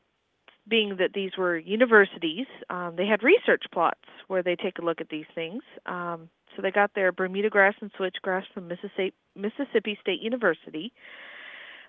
being 0.66 0.96
that 0.98 1.12
these 1.12 1.32
were 1.36 1.56
universities, 1.56 2.46
um, 2.70 2.94
they 2.96 3.06
had 3.06 3.22
research 3.22 3.64
plots 3.72 4.00
where 4.28 4.42
they 4.42 4.56
take 4.56 4.78
a 4.78 4.84
look 4.84 5.00
at 5.00 5.08
these 5.08 5.26
things. 5.34 5.62
Um, 5.86 6.28
so 6.56 6.62
they 6.62 6.70
got 6.70 6.94
their 6.94 7.12
Bermuda 7.12 7.50
grass 7.50 7.74
and 7.80 7.92
switchgrass 7.92 8.44
from 8.52 8.68
Mississippi, 8.68 9.12
Mississippi 9.36 9.98
State 10.00 10.20
University. 10.20 10.92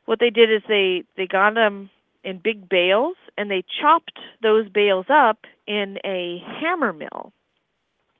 What 0.06 0.20
they 0.20 0.30
did 0.30 0.52
is 0.52 0.62
they 0.68 1.04
they 1.18 1.28
got 1.28 1.56
them 1.56 1.90
in 2.24 2.40
big 2.44 2.68
bales 2.68 3.16
and 3.38 3.50
they 3.50 3.64
chopped 3.82 4.20
those 4.42 4.68
bales 4.70 5.06
up 5.10 5.40
in 5.68 5.98
a 6.04 6.44
hammer 6.60 6.94
mill. 6.94 7.32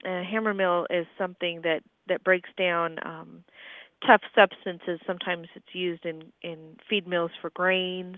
A 0.06 0.24
hammer 0.24 0.54
mill 0.54 0.86
is 0.90 1.08
something 1.18 1.62
that 1.64 1.82
that 2.08 2.24
breaks 2.24 2.50
down 2.58 2.98
um, 3.06 3.44
tough 4.06 4.22
substances. 4.34 5.00
Sometimes 5.06 5.48
it's 5.56 5.74
used 5.74 6.06
in 6.06 6.24
in 6.42 6.78
feed 6.90 7.08
mills 7.08 7.32
for 7.42 7.50
grains. 7.52 8.18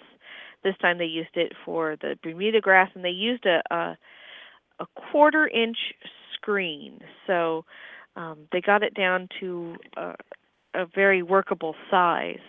This 0.63 0.75
time 0.81 0.97
they 0.97 1.05
used 1.05 1.35
it 1.35 1.53
for 1.63 1.95
the 2.01 2.17
Bermuda 2.21 2.61
grass, 2.61 2.89
and 2.95 3.03
they 3.03 3.09
used 3.09 3.45
a 3.45 3.61
a, 3.73 3.97
a 4.79 4.85
quarter 5.11 5.47
inch 5.47 5.77
screen. 6.33 6.99
So 7.25 7.65
um, 8.15 8.47
they 8.51 8.61
got 8.61 8.83
it 8.83 8.93
down 8.93 9.29
to 9.39 9.75
a, 9.95 10.15
a 10.73 10.85
very 10.85 11.21
workable 11.21 11.75
size. 11.89 12.39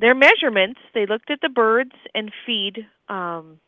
Their 0.00 0.14
measurements, 0.14 0.80
they 0.94 1.06
looked 1.06 1.30
at 1.30 1.40
the 1.42 1.48
birds 1.48 1.92
and 2.14 2.30
feed 2.46 2.86
um, 3.08 3.58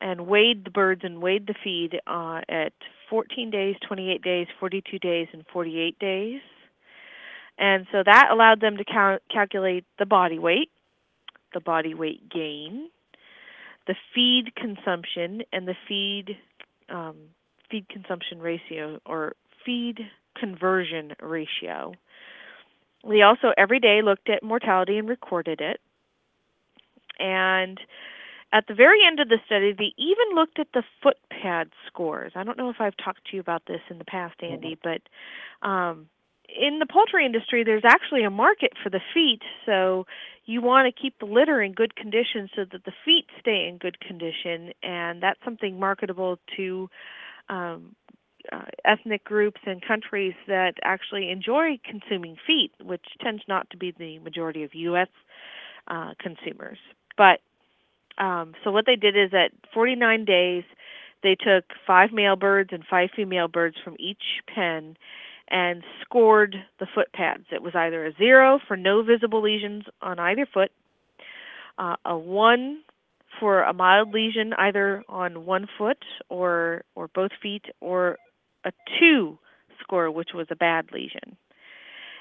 and 0.00 0.26
weighed 0.26 0.64
the 0.64 0.70
birds 0.70 1.02
and 1.04 1.20
weighed 1.20 1.46
the 1.46 1.54
feed 1.62 2.00
uh, 2.06 2.40
at 2.48 2.72
14 3.08 3.50
days, 3.50 3.76
28 3.86 4.22
days, 4.22 4.46
42 4.58 4.98
days, 4.98 5.28
and 5.32 5.44
48 5.52 5.98
days. 5.98 6.40
And 7.58 7.86
so 7.90 8.02
that 8.04 8.28
allowed 8.30 8.60
them 8.60 8.76
to 8.76 8.84
cal- 8.84 9.18
calculate 9.32 9.84
the 9.98 10.06
body 10.06 10.38
weight, 10.38 10.70
the 11.54 11.60
body 11.60 11.94
weight 11.94 12.28
gain, 12.28 12.90
the 13.86 13.94
feed 14.14 14.54
consumption, 14.54 15.42
and 15.52 15.66
the 15.66 15.76
feed 15.88 16.36
um, 16.88 17.16
feed 17.70 17.88
consumption 17.88 18.40
ratio 18.40 19.00
or 19.06 19.34
feed 19.64 20.00
conversion 20.36 21.14
ratio. 21.20 21.94
We 23.04 23.22
also 23.22 23.52
every 23.56 23.80
day 23.80 24.02
looked 24.02 24.28
at 24.28 24.42
mortality 24.42 24.98
and 24.98 25.08
recorded 25.08 25.60
it. 25.60 25.80
And 27.18 27.80
at 28.56 28.66
the 28.68 28.74
very 28.74 29.00
end 29.06 29.20
of 29.20 29.28
the 29.28 29.36
study, 29.44 29.74
they 29.76 29.92
even 29.98 30.34
looked 30.34 30.58
at 30.58 30.68
the 30.72 30.82
footpad 31.04 31.66
scores. 31.86 32.32
I 32.34 32.42
don't 32.42 32.56
know 32.56 32.70
if 32.70 32.76
I've 32.80 32.96
talked 32.96 33.26
to 33.26 33.36
you 33.36 33.40
about 33.40 33.62
this 33.66 33.82
in 33.90 33.98
the 33.98 34.04
past, 34.04 34.36
Andy, 34.42 34.78
but 34.82 35.02
um, 35.66 36.08
in 36.48 36.78
the 36.78 36.86
poultry 36.86 37.26
industry, 37.26 37.64
there's 37.64 37.84
actually 37.84 38.24
a 38.24 38.30
market 38.30 38.72
for 38.82 38.88
the 38.88 39.00
feet. 39.12 39.42
So 39.66 40.06
you 40.46 40.62
want 40.62 40.86
to 40.86 41.02
keep 41.02 41.18
the 41.18 41.26
litter 41.26 41.60
in 41.60 41.74
good 41.74 41.96
condition 41.96 42.48
so 42.56 42.64
that 42.72 42.86
the 42.86 42.92
feet 43.04 43.26
stay 43.38 43.68
in 43.68 43.76
good 43.76 44.00
condition, 44.00 44.72
and 44.82 45.22
that's 45.22 45.40
something 45.44 45.78
marketable 45.78 46.38
to 46.56 46.88
um, 47.50 47.94
uh, 48.50 48.62
ethnic 48.86 49.22
groups 49.24 49.60
and 49.66 49.82
countries 49.86 50.34
that 50.46 50.76
actually 50.82 51.30
enjoy 51.30 51.78
consuming 51.84 52.36
feet, 52.46 52.72
which 52.82 53.04
tends 53.22 53.42
not 53.48 53.68
to 53.68 53.76
be 53.76 53.92
the 53.98 54.18
majority 54.20 54.62
of 54.62 54.70
U.S. 54.72 55.08
Uh, 55.88 56.14
consumers. 56.18 56.78
But 57.18 57.40
um, 58.18 58.54
so 58.64 58.70
what 58.70 58.86
they 58.86 58.96
did 58.96 59.16
is 59.16 59.32
at 59.32 59.52
49 59.72 60.24
days, 60.24 60.64
they 61.22 61.34
took 61.34 61.64
five 61.86 62.12
male 62.12 62.36
birds 62.36 62.70
and 62.72 62.84
five 62.88 63.10
female 63.14 63.48
birds 63.48 63.76
from 63.82 63.96
each 63.98 64.42
pen 64.52 64.96
and 65.48 65.82
scored 66.02 66.56
the 66.80 66.86
foot 66.92 67.12
pads. 67.12 67.44
It 67.52 67.62
was 67.62 67.74
either 67.74 68.06
a 68.06 68.12
zero 68.14 68.58
for 68.66 68.76
no 68.76 69.02
visible 69.02 69.42
lesions 69.42 69.84
on 70.02 70.18
either 70.18 70.46
foot, 70.52 70.70
uh, 71.78 71.96
a 72.04 72.16
one 72.16 72.82
for 73.38 73.62
a 73.62 73.72
mild 73.72 74.12
lesion 74.12 74.52
either 74.58 75.04
on 75.08 75.44
one 75.44 75.66
foot 75.78 76.02
or 76.28 76.84
or 76.94 77.08
both 77.08 77.30
feet, 77.40 77.66
or 77.80 78.18
a 78.64 78.72
two 78.98 79.38
score, 79.80 80.10
which 80.10 80.30
was 80.34 80.46
a 80.50 80.56
bad 80.56 80.86
lesion. 80.92 81.36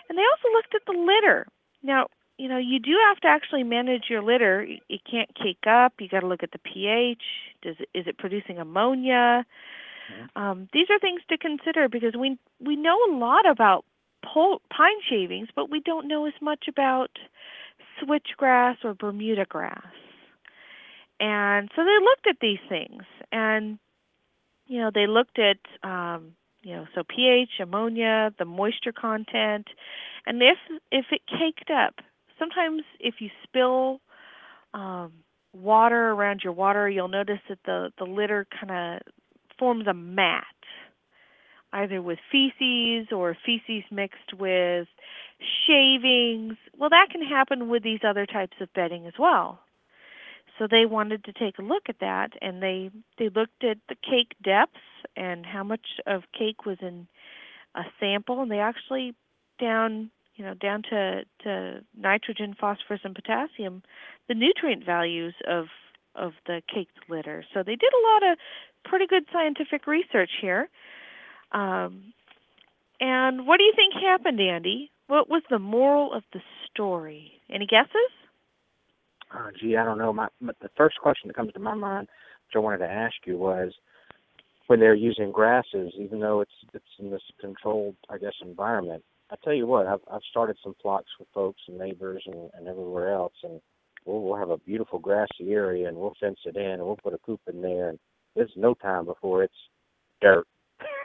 And 0.08 0.18
they 0.18 0.24
also 0.24 0.54
looked 0.54 0.76
at 0.76 0.82
the 0.86 1.00
litter. 1.00 1.48
Now, 1.82 2.08
you 2.38 2.50
know, 2.50 2.58
you 2.58 2.80
do 2.80 2.92
have 3.08 3.20
to 3.22 3.28
actually 3.28 3.64
manage 3.64 4.06
your 4.10 4.22
litter. 4.22 4.68
It 4.90 5.02
can't 5.10 5.34
cake 5.36 5.66
up. 5.68 5.94
You 6.00 6.10
got 6.10 6.22
to 6.22 6.28
look 6.28 6.44
at 6.44 6.52
the 6.52 6.60
pH. 6.60 7.22
Does 7.62 7.76
it, 7.80 7.90
is 7.98 8.08
it 8.08 8.18
producing 8.18 8.58
ammonia? 8.58 9.46
Um, 10.36 10.68
these 10.74 10.88
are 10.90 11.00
things 11.00 11.22
to 11.30 11.38
consider 11.38 11.90
because 11.90 12.14
we 12.20 12.38
we 12.60 12.76
know 12.76 12.98
a 13.10 13.16
lot 13.16 13.50
about 13.50 13.86
pole, 14.24 14.62
pine 14.76 15.00
shavings, 15.10 15.48
but 15.56 15.72
we 15.72 15.80
don't 15.80 16.08
know 16.08 16.26
as 16.26 16.34
much 16.42 16.66
about 16.68 17.10
switchgrass 18.02 18.76
or 18.84 18.94
Bermuda 18.94 19.46
grass. 19.46 19.94
And 21.20 21.70
so 21.76 21.84
they 21.84 21.98
looked 22.02 22.28
at 22.28 22.38
these 22.42 22.60
things, 22.68 23.04
and 23.32 23.80
you 24.68 24.80
know 24.82 24.92
they 24.94 25.08
looked 25.08 25.40
at 25.40 25.58
um, 25.88 26.34
you 26.62 26.76
know 26.76 26.86
so 26.94 27.04
pH, 27.04 27.50
ammonia, 27.62 28.32
the 28.38 28.46
moisture 28.46 28.92
content, 28.92 29.68
and 30.26 30.42
if 30.42 30.58
if 30.92 31.06
it 31.12 31.22
caked 31.28 31.72
up. 31.72 31.96
Sometimes 32.38 32.84
if 33.00 33.16
you 33.20 33.30
spill 33.44 34.02
um, 34.74 35.12
water 35.54 36.12
around 36.12 36.42
your 36.44 36.54
water, 36.54 36.90
you'll 36.90 37.08
notice 37.08 37.40
that 37.50 37.60
the 37.66 37.92
the 37.98 38.06
litter 38.06 38.46
kind 38.60 38.72
of 38.72 39.14
forms 39.58 39.88
a 39.88 39.94
mat, 39.94 40.44
either 41.74 42.02
with 42.02 42.20
feces 42.32 43.08
or 43.12 43.38
feces 43.46 43.84
mixed 43.92 44.34
with 44.38 44.88
shavings. 45.68 46.56
Well, 46.78 46.90
that 46.90 47.08
can 47.12 47.22
happen 47.22 47.70
with 47.70 47.84
these 47.84 48.02
other 48.08 48.26
types 48.26 48.58
of 48.60 48.74
bedding 48.74 49.06
as 49.08 49.14
well. 49.18 49.60
So 50.58 50.68
they 50.70 50.86
wanted 50.86 51.26
to 51.26 51.34
take 51.34 51.60
a 51.60 51.62
look 51.64 51.84
at 51.90 52.00
that, 52.00 52.32
and 52.42 52.62
they 52.62 52.90
they 53.18 53.30
looked 53.30 53.64
at 53.64 53.78
the 53.90 53.96
cake 53.96 54.36
depths 54.44 54.80
and 55.16 55.46
how 55.46 55.64
much 55.64 55.86
of 56.06 56.24
cake 56.38 56.66
was 56.66 56.78
in 56.82 57.08
a 57.76 57.84
sample, 58.00 58.42
and 58.42 58.50
they 58.50 58.60
actually 58.60 59.14
down 59.60 60.12
you 60.36 60.46
know 60.46 60.54
down 60.54 60.84
to 60.90 61.24
to 61.44 61.82
nitrogen, 61.98 62.56
phosphorus, 62.60 63.02
and 63.04 63.16
potassium, 63.16 63.84
the 64.28 64.34
nutrient 64.34 64.86
values 64.86 65.34
of 65.48 65.66
of 66.16 66.34
the 66.48 66.62
caked 66.74 67.10
litter. 67.10 67.44
So 67.54 67.64
they 67.64 67.76
did 67.76 67.92
a 67.94 68.04
lot 68.14 68.32
of 68.32 68.38
pretty 68.86 69.08
good 69.08 69.24
scientific 69.32 69.88
research 69.88 70.30
here. 70.42 70.70
Um, 71.52 72.14
and 73.00 73.46
what 73.46 73.58
do 73.58 73.64
you 73.64 73.74
think 73.76 73.94
happened, 73.94 74.40
Andy? 74.40 74.92
What 75.08 75.30
was 75.30 75.44
the 75.50 75.60
moral 75.60 76.14
of 76.14 76.24
the 76.34 76.40
story? 76.72 77.34
Any 77.50 77.68
guesses? 77.68 78.12
Uh, 79.34 79.50
gee, 79.60 79.76
I 79.76 79.84
don't 79.84 79.98
know. 79.98 80.14
My, 80.14 80.28
my 80.40 80.54
the 80.62 80.70
first 80.78 80.98
question 81.02 81.28
that 81.28 81.36
comes 81.36 81.54
to 81.54 81.60
my 81.60 81.74
mind, 81.74 82.08
which 82.48 82.56
I 82.56 82.60
wanted 82.60 82.80
to 82.80 82.90
ask 82.90 83.16
you, 83.26 83.38
was 83.38 83.74
when 84.68 84.80
they're 84.80 84.96
using 84.96 85.32
grasses, 85.32 85.94
even 86.00 86.20
though 86.20 86.42
it's 86.42 86.52
it's 86.74 86.86
in 87.00 87.12
this 87.12 87.22
controlled, 87.40 87.96
I 88.10 88.18
guess, 88.18 88.34
environment. 88.42 89.04
I 89.32 89.36
tell 89.44 89.54
you 89.54 89.68
what, 89.68 89.88
I've 89.88 90.02
I've 90.12 90.22
started 90.30 90.58
some 90.64 90.76
flocks 90.82 91.10
with 91.20 91.28
folks 91.34 91.62
and 91.68 91.78
neighbors 91.78 92.24
and, 92.28 92.50
and 92.54 92.68
everywhere 92.68 93.14
else, 93.14 93.34
and 93.44 93.60
we'll 94.06 94.22
we'll 94.22 94.38
have 94.38 94.50
a 94.52 94.58
beautiful 94.58 95.00
grassy 95.00 95.52
area, 95.52 95.88
and 95.88 95.98
we'll 95.98 96.16
fence 96.20 96.40
it 96.46 96.56
in, 96.56 96.64
and 96.64 96.84
we'll 96.84 96.98
put 96.98 97.14
a 97.14 97.20
coop 97.20 97.42
in 97.52 97.62
there, 97.62 97.90
and 97.90 98.00
there's 98.36 98.52
no 98.56 98.74
time 98.76 99.06
before 99.06 99.44
it's 99.44 99.54
dirt. 100.22 100.48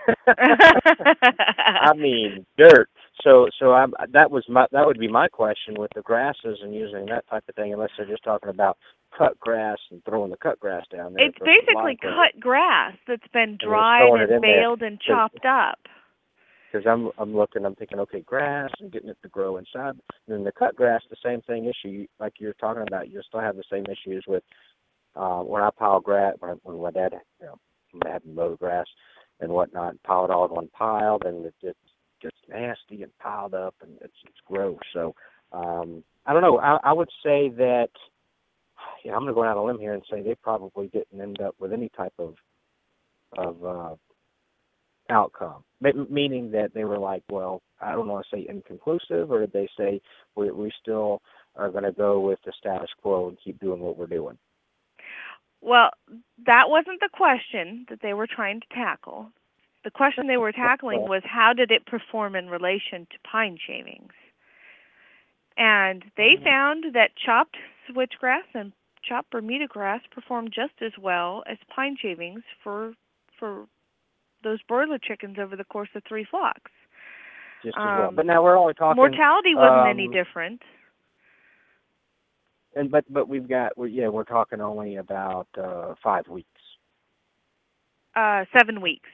I 0.28 1.92
mean 1.94 2.44
dirt. 2.58 2.88
So 3.22 3.48
so 3.58 3.72
I 3.72 3.86
that 4.12 4.30
was 4.30 4.44
my 4.48 4.66
that 4.72 4.86
would 4.86 4.98
be 4.98 5.08
my 5.08 5.28
question 5.28 5.74
with 5.78 5.90
the 5.94 6.02
grasses 6.02 6.58
and 6.62 6.74
using 6.74 7.06
that 7.06 7.28
type 7.28 7.44
of 7.48 7.54
thing, 7.54 7.72
unless 7.72 7.90
they're 7.96 8.06
just 8.06 8.24
talking 8.24 8.48
about 8.48 8.76
cut 9.16 9.38
grass 9.38 9.78
and 9.90 10.02
throwing 10.04 10.30
the 10.30 10.36
cut 10.36 10.58
grass 10.60 10.84
down 10.92 11.14
there. 11.14 11.26
It's 11.26 11.38
basically 11.38 11.96
cut 12.00 12.38
grass 12.40 12.94
that's 13.06 13.26
been 13.32 13.58
dried 13.62 14.08
and 14.08 14.22
it 14.22 14.30
in 14.30 14.40
there. 14.40 14.62
baled 14.62 14.82
and 14.82 15.00
chopped 15.00 15.44
up. 15.44 15.78
Because 16.70 16.86
I'm 16.86 17.10
I'm 17.18 17.34
looking, 17.34 17.64
I'm 17.64 17.74
thinking, 17.74 17.98
okay, 18.00 18.20
grass 18.20 18.70
and 18.80 18.92
getting 18.92 19.08
it 19.08 19.18
to 19.22 19.28
grow 19.28 19.56
inside. 19.56 19.94
And 20.26 20.28
then 20.28 20.44
the 20.44 20.52
cut 20.52 20.76
grass, 20.76 21.02
the 21.10 21.16
same 21.24 21.40
thing 21.42 21.64
issue, 21.64 22.06
like 22.18 22.34
you're 22.38 22.54
talking 22.54 22.84
about. 22.86 23.10
You'll 23.10 23.22
still 23.22 23.40
have 23.40 23.56
the 23.56 23.64
same 23.70 23.84
issues 23.86 24.24
with 24.26 24.42
uh, 25.16 25.40
when 25.40 25.62
I 25.62 25.70
pile 25.76 26.00
grass, 26.00 26.34
when, 26.38 26.60
when 26.62 26.80
my 26.80 26.90
dad, 26.90 27.14
you 27.40 27.46
know, 27.46 27.58
had 28.06 28.24
mowed 28.24 28.58
grass 28.58 28.86
and 29.40 29.50
whatnot, 29.50 30.00
pile 30.04 30.24
it 30.24 30.30
all 30.30 30.46
in 30.46 30.54
one 30.54 30.68
pile, 30.68 31.18
then 31.22 31.44
it 31.44 31.54
just 31.62 31.78
gets 32.22 32.36
nasty 32.48 33.02
and 33.02 33.16
piled 33.18 33.54
up, 33.54 33.74
and 33.82 33.92
it's 34.00 34.14
it's 34.24 34.40
gross. 34.46 34.78
So 34.92 35.14
um, 35.52 36.04
I 36.26 36.32
don't 36.32 36.42
know. 36.42 36.58
I, 36.58 36.78
I 36.82 36.92
would 36.92 37.10
say 37.22 37.48
that. 37.56 37.88
Yeah, 39.04 39.12
I'm 39.12 39.20
going 39.20 39.28
to 39.28 39.34
go 39.34 39.44
out 39.44 39.56
on 39.56 39.64
a 39.64 39.64
limb 39.64 39.78
here 39.78 39.92
and 39.92 40.02
say 40.10 40.22
they 40.22 40.34
probably 40.36 40.88
didn't 40.88 41.20
end 41.20 41.40
up 41.40 41.54
with 41.58 41.72
any 41.72 41.90
type 41.90 42.14
of 42.18 42.34
of 43.36 43.64
uh, 43.64 43.94
outcome. 45.10 45.64
Meaning 45.80 46.50
that 46.52 46.74
they 46.74 46.84
were 46.84 46.98
like, 46.98 47.22
well, 47.30 47.62
I 47.80 47.92
don't 47.92 48.08
want 48.08 48.26
to 48.30 48.36
say 48.36 48.46
inconclusive, 48.48 49.30
or 49.30 49.40
did 49.40 49.52
they 49.52 49.68
say 49.78 50.00
we 50.36 50.50
we 50.50 50.70
still 50.80 51.22
are 51.56 51.70
going 51.70 51.84
to 51.84 51.92
go 51.92 52.20
with 52.20 52.38
the 52.44 52.52
status 52.58 52.90
quo 53.00 53.28
and 53.28 53.38
keep 53.42 53.58
doing 53.60 53.80
what 53.80 53.96
we're 53.96 54.06
doing? 54.06 54.38
Well, 55.62 55.90
that 56.46 56.64
wasn't 56.68 57.00
the 57.00 57.08
question 57.12 57.86
that 57.90 58.00
they 58.02 58.14
were 58.14 58.26
trying 58.26 58.60
to 58.60 58.66
tackle. 58.74 59.30
The 59.84 59.90
question 59.90 60.26
they 60.26 60.36
were 60.36 60.52
tackling 60.52 61.02
was 61.02 61.22
how 61.24 61.52
did 61.54 61.70
it 61.70 61.86
perform 61.86 62.36
in 62.36 62.48
relation 62.48 63.06
to 63.10 63.30
pine 63.30 63.58
shavings? 63.66 64.12
And 65.56 66.04
they 66.16 66.34
mm-hmm. 66.36 66.44
found 66.44 66.84
that 66.94 67.10
chopped 67.24 67.56
switchgrass 67.90 68.44
and 68.54 68.72
chopped 69.02 69.30
Bermuda 69.30 69.66
grass 69.66 70.00
performed 70.10 70.52
just 70.54 70.74
as 70.82 70.92
well 71.00 71.42
as 71.46 71.56
pine 71.74 71.96
shavings 72.00 72.42
for 72.62 72.94
for 73.38 73.66
those 74.42 74.60
broiler 74.62 74.98
chickens 74.98 75.36
over 75.40 75.56
the 75.56 75.64
course 75.64 75.88
of 75.94 76.02
three 76.08 76.26
flocks. 76.30 76.70
Just 77.64 77.76
as 77.76 77.98
well. 77.98 78.10
But 78.12 78.26
now 78.26 78.42
we're 78.42 78.56
only 78.56 78.74
talking 78.74 78.96
Mortality 78.96 79.54
wasn't 79.54 79.88
any 79.88 80.06
um, 80.06 80.12
different. 80.12 80.62
And 82.74 82.90
but 82.90 83.04
but 83.12 83.28
we've 83.28 83.48
got 83.48 83.76
we're, 83.76 83.88
yeah 83.88 84.08
we're 84.08 84.24
talking 84.24 84.60
only 84.60 84.96
about 84.96 85.48
uh 85.58 85.94
five 86.02 86.26
weeks. 86.28 86.48
Uh, 88.16 88.44
seven 88.56 88.80
weeks 88.80 89.08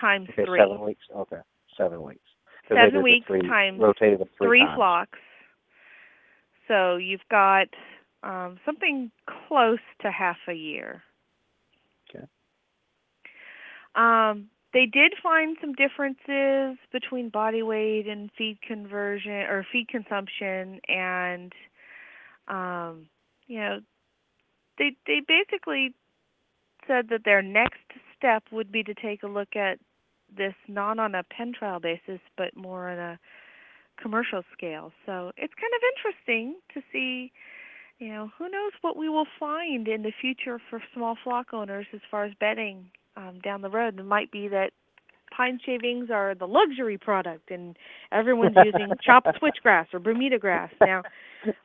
times 0.00 0.28
Okay, 0.32 0.44
three. 0.44 0.60
seven 0.60 0.84
weeks. 0.84 1.02
Okay, 1.14 1.40
seven 1.76 2.02
weeks. 2.02 2.20
seven 2.68 3.02
weeks 3.02 3.26
three- 3.26 3.40
times 3.42 3.80
rotated 3.80 4.20
them 4.20 4.28
three 4.38 4.60
times. 4.60 4.76
flocks. 4.76 5.18
So 6.68 6.96
you've 6.96 7.26
got 7.30 7.68
um, 8.22 8.58
something 8.64 9.10
close 9.46 9.78
to 10.02 10.10
half 10.10 10.36
a 10.48 10.52
year. 10.52 11.02
Okay. 12.10 12.24
Um, 13.94 14.48
they 14.76 14.84
did 14.84 15.14
find 15.22 15.56
some 15.58 15.72
differences 15.72 16.76
between 16.92 17.30
body 17.30 17.62
weight 17.62 18.06
and 18.06 18.30
feed 18.36 18.58
conversion 18.60 19.32
or 19.32 19.66
feed 19.72 19.88
consumption, 19.88 20.80
and 20.86 21.50
um, 22.46 23.06
you 23.46 23.58
know, 23.58 23.80
they 24.76 24.94
they 25.06 25.22
basically 25.26 25.94
said 26.86 27.08
that 27.08 27.24
their 27.24 27.40
next 27.40 27.80
step 28.18 28.42
would 28.52 28.70
be 28.70 28.82
to 28.82 28.92
take 28.92 29.22
a 29.22 29.26
look 29.26 29.56
at 29.56 29.78
this 30.36 30.52
not 30.68 30.98
on 30.98 31.14
a 31.14 31.22
pen 31.22 31.54
trial 31.58 31.80
basis, 31.80 32.20
but 32.36 32.54
more 32.54 32.90
on 32.90 32.98
a 32.98 33.18
commercial 33.98 34.42
scale. 34.52 34.92
So 35.06 35.32
it's 35.38 35.54
kind 35.54 35.72
of 35.74 35.80
interesting 35.96 36.56
to 36.74 36.82
see, 36.92 37.32
you 37.98 38.08
know, 38.08 38.30
who 38.36 38.50
knows 38.50 38.72
what 38.82 38.98
we 38.98 39.08
will 39.08 39.26
find 39.40 39.88
in 39.88 40.02
the 40.02 40.12
future 40.20 40.60
for 40.68 40.82
small 40.92 41.16
flock 41.24 41.54
owners 41.54 41.86
as 41.94 42.00
far 42.10 42.26
as 42.26 42.34
bedding 42.38 42.90
um, 43.16 43.40
down 43.42 43.62
the 43.62 43.70
road. 43.70 43.98
It 43.98 44.04
might 44.04 44.30
be 44.30 44.48
that 44.48 44.70
pine 45.36 45.58
shavings 45.64 46.08
are 46.10 46.34
the 46.34 46.46
luxury 46.46 46.98
product 46.98 47.50
and 47.50 47.76
everyone's 48.12 48.56
using 48.64 48.90
chopped 49.02 49.28
switchgrass 49.40 49.86
or 49.92 49.98
Bermuda 49.98 50.38
grass. 50.38 50.70
Now, 50.80 51.02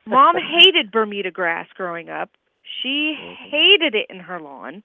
mom 0.06 0.36
hated 0.36 0.90
Bermuda 0.90 1.30
grass 1.30 1.66
growing 1.74 2.08
up. 2.08 2.30
She 2.82 3.14
hated 3.50 3.94
it 3.94 4.06
in 4.10 4.18
her 4.20 4.40
lawn. 4.40 4.82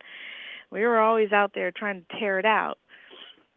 We 0.72 0.82
were 0.82 1.00
always 1.00 1.32
out 1.32 1.52
there 1.56 1.72
trying 1.72 2.06
to 2.10 2.20
tear 2.20 2.40
it 2.40 2.46
out 2.46 2.78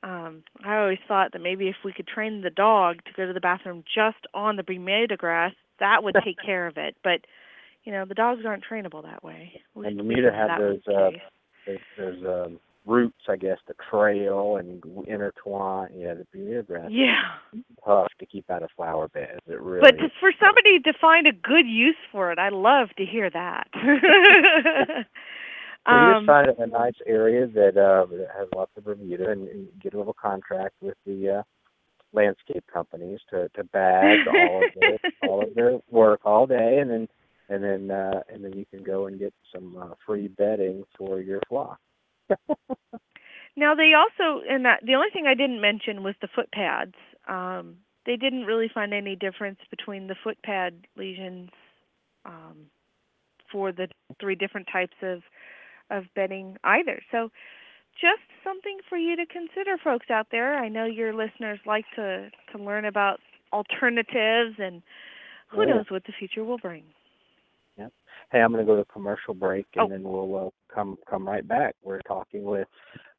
um 0.03 0.43
I 0.65 0.79
always 0.79 0.99
thought 1.07 1.33
that 1.33 1.43
maybe 1.43 1.69
if 1.69 1.77
we 1.85 1.93
could 1.93 2.07
train 2.07 2.41
the 2.41 2.49
dog 2.51 3.05
to 3.05 3.13
go 3.15 3.27
to 3.27 3.33
the 3.35 3.41
bathroom 3.41 3.85
just 3.95 4.17
on 4.33 4.57
the 4.57 4.63
Bermuda 4.63 5.17
grass, 5.17 5.53
that 5.79 6.03
would 6.03 6.17
take 6.25 6.37
care 6.45 6.67
of 6.67 6.79
it. 6.79 6.97
But 7.05 7.27
you 7.85 7.93
know, 7.93 8.05
the 8.07 8.15
dogs 8.15 8.43
aren't 8.47 8.65
trainable 8.65 9.03
that 9.03 9.23
way. 9.23 9.61
We- 9.75 9.89
And 9.89 9.99
Bermuda 9.99 10.33
had 10.33 10.59
those 10.59 10.81
uh, 10.89 11.11
those 11.99 12.47
um, 12.47 12.61
roots, 12.87 13.23
I 13.29 13.37
guess, 13.37 13.59
that 13.67 13.77
trail 13.91 14.57
and 14.57 14.83
intertwine. 15.07 15.91
Yeah, 15.95 16.15
the 16.15 16.65
grass. 16.67 16.91
Yeah. 16.91 17.23
tough 17.85 18.09
to 18.19 18.27
keep 18.27 18.51
out 18.51 18.63
of 18.63 18.71
flower 18.77 19.09
beds. 19.09 19.41
It 19.47 19.61
really. 19.61 19.81
But 19.81 19.97
for 20.19 20.33
somebody 20.41 20.81
to 20.81 20.93
find 21.01 21.27
a 21.27 21.33
good 21.33 21.67
use 21.67 21.97
for 22.11 22.33
it, 22.33 22.39
I 22.39 22.49
love 22.49 22.89
to 22.97 23.05
hear 23.05 23.31
that. 23.31 23.69
So 25.87 25.93
you 25.93 25.99
um 25.99 26.27
just 26.27 26.27
find 26.27 26.49
a 26.59 26.67
nice 26.67 26.95
area 27.07 27.47
that 27.47 27.77
uh 27.77 28.05
that 28.15 28.29
has 28.37 28.49
lots 28.55 28.71
of 28.77 28.85
Bermuda 28.85 29.31
and, 29.31 29.49
and 29.49 29.69
get 29.83 29.95
a 29.95 29.99
little 29.99 30.15
contract 30.21 30.75
with 30.81 30.97
the 31.07 31.39
uh 31.39 31.43
landscape 32.13 32.65
companies 32.73 33.21
to 33.31 33.49
to 33.55 33.65
bag 33.65 34.19
all 34.29 34.63
of 34.63 34.71
their 34.79 34.99
all 35.29 35.43
of 35.43 35.55
their 35.55 35.79
work 35.91 36.21
all 36.25 36.47
day 36.47 36.79
and 36.81 36.91
then 36.91 37.09
and 37.49 37.65
then 37.65 37.91
uh 37.91 38.21
and 38.29 38.45
then 38.45 38.53
you 38.53 38.67
can 38.67 38.83
go 38.83 39.07
and 39.07 39.19
get 39.19 39.33
some 39.55 39.77
uh, 39.81 39.95
free 40.07 40.29
bedding 40.29 40.85
for 40.99 41.21
your 41.21 41.41
flock. 41.49 41.79
Now 43.57 43.75
they 43.75 43.93
also, 43.95 44.43
and 44.49 44.65
that 44.65 44.81
the 44.85 44.95
only 44.95 45.11
thing 45.13 45.27
I 45.27 45.35
didn't 45.35 45.61
mention 45.61 46.03
was 46.03 46.15
the 46.21 46.29
foot 46.35 46.51
pads. 46.53 46.95
Um, 47.29 47.77
they 48.07 48.17
didn't 48.17 48.45
really 48.45 48.71
find 48.73 48.95
any 48.95 49.17
difference 49.17 49.59
between 49.71 50.07
the 50.07 50.15
foot 50.23 50.39
pad 50.43 50.87
lesions 50.97 51.51
um, 52.25 52.71
for 53.51 53.73
the 53.73 53.89
three 54.21 54.35
different 54.35 54.69
types 54.73 54.97
of 55.03 55.23
of 55.91 56.05
bedding 56.15 56.57
either. 56.63 57.03
So, 57.11 57.31
just 58.01 58.23
something 58.45 58.79
for 58.89 58.97
you 58.97 59.17
to 59.17 59.27
consider, 59.27 59.77
folks 59.83 60.07
out 60.11 60.29
there. 60.31 60.55
I 60.57 60.69
know 60.69 60.87
your 60.87 61.13
listeners 61.13 61.59
like 61.67 61.85
to 61.97 62.31
to 62.53 62.63
learn 62.63 62.85
about 62.85 63.21
alternatives, 63.53 64.57
and 64.59 64.81
who 65.49 65.63
yeah. 65.63 65.75
knows 65.75 65.87
what 65.91 66.05
the 66.05 66.13
future 66.19 66.45
will 66.45 66.59
bring. 66.59 66.85
Yep. 67.81 67.93
Hey, 68.31 68.41
I'm 68.41 68.53
going 68.53 68.65
to 68.65 68.71
go 68.71 68.77
to 68.77 68.83
a 68.83 68.93
commercial 68.93 69.33
break 69.35 69.67
and 69.75 69.87
Oh. 69.87 69.89
then 69.89 70.03
we'll 70.03 70.47
uh, 70.47 70.75
come 70.75 70.99
come 71.09 71.27
right 71.27 71.47
back. 71.47 71.75
We're 71.83 72.01
talking 72.01 72.45
with 72.45 72.69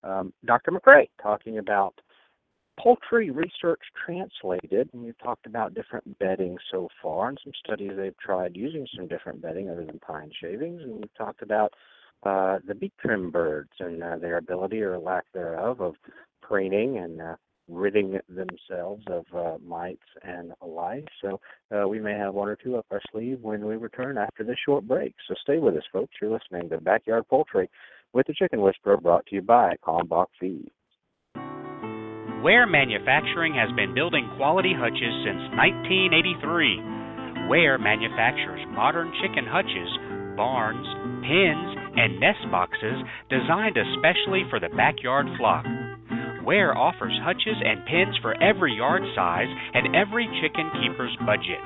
um, 0.04 0.34
Dr. 0.46 0.72
McCrea, 0.72 1.08
talking 1.22 1.58
about 1.58 1.96
poultry 2.80 3.30
research 3.32 3.82
translated, 4.06 4.90
and 4.94 5.04
we've 5.04 5.18
talked 5.20 5.46
about 5.46 5.74
different 5.74 6.18
bedding 6.20 6.58
so 6.72 6.88
far 7.02 7.30
and 7.30 7.38
some 7.44 7.54
studies 7.64 7.92
they've 7.96 8.18
tried 8.18 8.56
using 8.56 8.88
some 8.96 9.08
different 9.08 9.42
bedding 9.42 9.70
other 9.70 9.86
than 9.86 10.00
pine 10.00 10.32
shavings, 10.42 10.82
and 10.82 10.94
we've 10.96 11.14
talked 11.18 11.42
about 11.42 11.74
uh, 12.24 12.60
the 12.68 12.76
beak 12.76 12.94
trim 13.00 13.32
birds 13.32 13.72
and 13.80 14.04
uh, 14.04 14.18
their 14.18 14.38
ability 14.38 14.82
or 14.82 14.98
lack 14.98 15.26
thereof 15.34 15.82
of 15.82 15.96
preening 16.42 16.98
and 17.00 17.22
uh, 17.22 17.36
ridding 17.68 18.20
themselves 18.28 19.04
of 19.08 19.26
uh, 19.36 19.58
mites 19.66 20.00
and 20.24 20.52
lice. 20.62 21.04
So 21.22 21.40
uh, 21.76 21.88
we 21.88 22.00
may 22.00 22.14
have 22.14 22.34
one 22.34 22.50
or 22.50 22.56
two 22.56 22.78
up 22.78 22.86
our 22.92 23.02
sleeve 23.12 23.40
when 23.42 23.66
we 23.66 23.76
return 23.76 24.18
after 24.18 24.44
this 24.44 24.58
short 24.66 24.88
break. 24.88 25.16
So 25.28 25.36
stay 25.42 25.60
with 25.60 25.76
us, 25.76 25.84
folks. 25.92 26.14
You're 26.22 26.32
listening 26.32 26.70
to 26.70 26.82
Backyard 26.82 27.28
Poultry 27.30 27.70
with 28.14 28.28
the 28.28 28.34
Chicken 28.34 28.62
Whisperer, 28.62 28.98
brought 28.98 29.26
to 29.28 29.36
you 29.36 29.42
by 29.42 29.76
Kalmbach 29.86 30.28
Feed. 30.40 30.70
Ware 32.44 32.66
Manufacturing 32.66 33.54
has 33.54 33.70
been 33.76 33.94
building 33.94 34.28
quality 34.36 34.74
hutches 34.74 35.14
since 35.24 35.42
1983. 35.56 37.48
Ware 37.48 37.78
manufactures 37.78 38.66
modern 38.74 39.14
chicken 39.22 39.46
hutches, 39.46 39.90
barns, 40.36 40.88
pens, 41.22 41.70
and 41.96 42.20
nest 42.20 42.42
boxes 42.50 42.98
designed 43.30 43.78
especially 43.78 44.44
for 44.50 44.60
the 44.60 44.74
backyard 44.76 45.28
flock. 45.38 45.66
Ware 46.44 46.78
offers 46.78 47.18
hutches 47.24 47.56
and 47.64 47.86
pens 47.86 48.18
for 48.22 48.36
every 48.42 48.76
yard 48.76 49.04
size 49.16 49.48
and 49.74 49.96
every 49.96 50.28
chicken 50.42 50.70
keeper's 50.82 51.16
budget. 51.26 51.62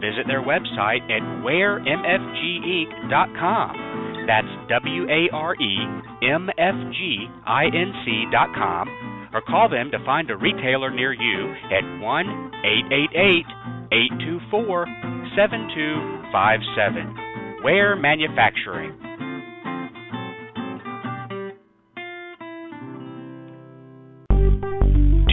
Visit 0.00 0.26
their 0.26 0.42
website 0.42 1.02
at 1.10 1.22
waremfginc.com. 1.44 4.26
That's 4.26 4.48
W 4.68 5.08
A 5.08 5.30
R 5.32 5.54
E 5.54 5.78
M 6.22 6.50
F 6.58 6.74
G 6.92 7.26
I 7.46 7.64
N 7.66 7.94
C.com 8.04 8.88
or 9.32 9.40
call 9.42 9.68
them 9.68 9.92
to 9.92 10.04
find 10.04 10.28
a 10.30 10.36
retailer 10.36 10.90
near 10.90 11.12
you 11.12 11.54
at 11.70 11.84
1 12.00 12.50
888 12.64 13.46
824 13.92 14.86
7257. 15.36 17.16
Ware 17.62 17.94
Manufacturing. 17.96 19.09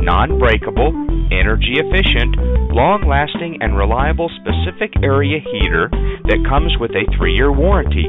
non 0.00 0.38
breakable, 0.38 0.90
energy 1.30 1.76
efficient, 1.76 2.36
long 2.72 3.04
lasting, 3.06 3.58
and 3.60 3.76
reliable 3.76 4.30
specific 4.40 4.90
area 5.02 5.38
heater 5.38 5.88
that 6.26 6.44
comes 6.48 6.72
with 6.80 6.90
a 6.92 7.04
three 7.16 7.34
year 7.34 7.52
warranty. 7.52 8.08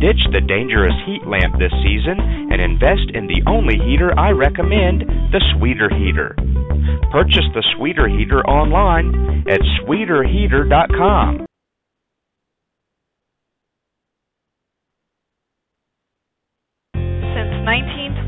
Ditch 0.00 0.22
the 0.32 0.40
dangerous 0.40 0.96
heat 1.04 1.26
lamp 1.28 1.58
this 1.58 1.74
season 1.84 2.16
and 2.16 2.62
invest 2.62 3.12
in 3.12 3.26
the 3.26 3.42
only 3.44 3.76
heater 3.76 4.16
I 4.16 4.30
recommend 4.30 5.04
the 5.34 5.42
Sweeter 5.58 5.90
Heater. 5.92 6.32
Purchase 7.12 7.44
the 7.52 7.64
Sweeter 7.76 8.08
Heater 8.08 8.40
online 8.46 9.44
at 9.50 9.60
sweeterheater.com. 9.82 11.49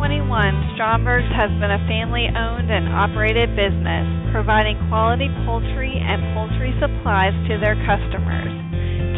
1921, 0.02 0.74
Stromberg's 0.74 1.30
has 1.30 1.46
been 1.62 1.70
a 1.70 1.78
family 1.86 2.26
owned 2.26 2.66
and 2.74 2.90
operated 2.90 3.54
business, 3.54 4.02
providing 4.34 4.74
quality 4.90 5.30
poultry 5.46 5.94
and 5.94 6.34
poultry 6.34 6.74
supplies 6.82 7.30
to 7.46 7.54
their 7.62 7.78
customers. 7.86 8.50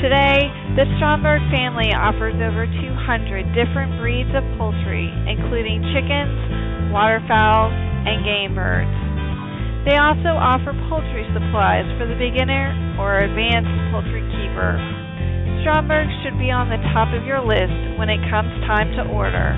Today, 0.05 0.45
the 0.77 0.85
Stromberg 1.01 1.41
family 1.49 1.89
offers 1.97 2.37
over 2.37 2.69
200 2.69 3.01
different 3.57 3.97
breeds 3.97 4.29
of 4.37 4.45
poultry, 4.61 5.09
including 5.25 5.81
chickens, 5.97 6.93
waterfowl, 6.93 7.73
and 8.05 8.21
game 8.21 8.53
birds. 8.53 8.93
They 9.89 9.97
also 9.97 10.37
offer 10.37 10.77
poultry 10.93 11.25
supplies 11.33 11.89
for 11.97 12.05
the 12.05 12.21
beginner 12.21 12.77
or 13.01 13.25
advanced 13.25 13.73
poultry 13.89 14.21
keeper. 14.37 14.77
Stromberg 15.65 16.13
should 16.21 16.37
be 16.37 16.53
on 16.53 16.69
the 16.69 16.77
top 16.93 17.09
of 17.17 17.25
your 17.25 17.41
list 17.41 17.73
when 17.97 18.13
it 18.13 18.21
comes 18.29 18.53
time 18.69 18.93
to 19.01 19.09
order. 19.09 19.57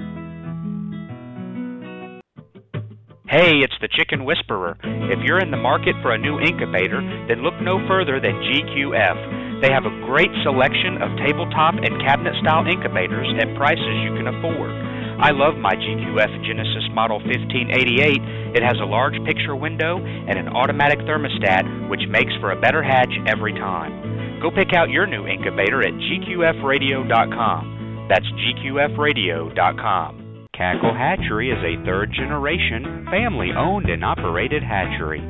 Hey, 3.30 3.66
it's 3.66 3.74
the 3.82 3.90
Chicken 3.90 4.26
Whisperer. 4.26 4.78
If 4.84 5.20
you're 5.24 5.40
in 5.40 5.50
the 5.50 5.58
market 5.58 5.96
for 6.02 6.12
a 6.14 6.18
new 6.18 6.40
incubator, 6.40 7.02
then 7.28 7.42
look 7.42 7.56
no 7.62 7.80
further 7.88 8.20
than 8.20 8.34
GQF. 8.36 9.43
They 9.64 9.72
have 9.72 9.88
a 9.88 9.96
great 10.04 10.28
selection 10.44 11.00
of 11.00 11.16
tabletop 11.24 11.80
and 11.80 11.96
cabinet 12.04 12.36
style 12.44 12.68
incubators 12.68 13.32
at 13.40 13.48
prices 13.56 13.96
you 14.04 14.12
can 14.12 14.28
afford. 14.28 14.76
I 15.24 15.32
love 15.32 15.56
my 15.56 15.72
GQF 15.72 16.44
Genesis 16.44 16.84
Model 16.92 17.24
1588. 17.24 18.60
It 18.60 18.64
has 18.64 18.76
a 18.84 18.86
large 18.86 19.16
picture 19.24 19.56
window 19.56 20.04
and 20.04 20.36
an 20.36 20.50
automatic 20.50 21.00
thermostat, 21.08 21.88
which 21.88 22.04
makes 22.12 22.36
for 22.44 22.52
a 22.52 22.60
better 22.60 22.84
hatch 22.84 23.16
every 23.32 23.54
time. 23.54 24.42
Go 24.44 24.52
pick 24.52 24.76
out 24.76 24.90
your 24.90 25.08
new 25.08 25.26
incubator 25.32 25.80
at 25.80 25.96
gqfradio.com. 25.96 28.08
That's 28.12 28.28
gqfradio.com. 28.28 30.20
Cackle 30.54 30.94
Hatchery 30.94 31.52
is 31.52 31.64
a 31.64 31.82
third 31.86 32.12
generation, 32.12 33.08
family 33.10 33.52
owned 33.58 33.90
and 33.90 34.04
operated 34.04 34.62
hatchery. 34.62 35.24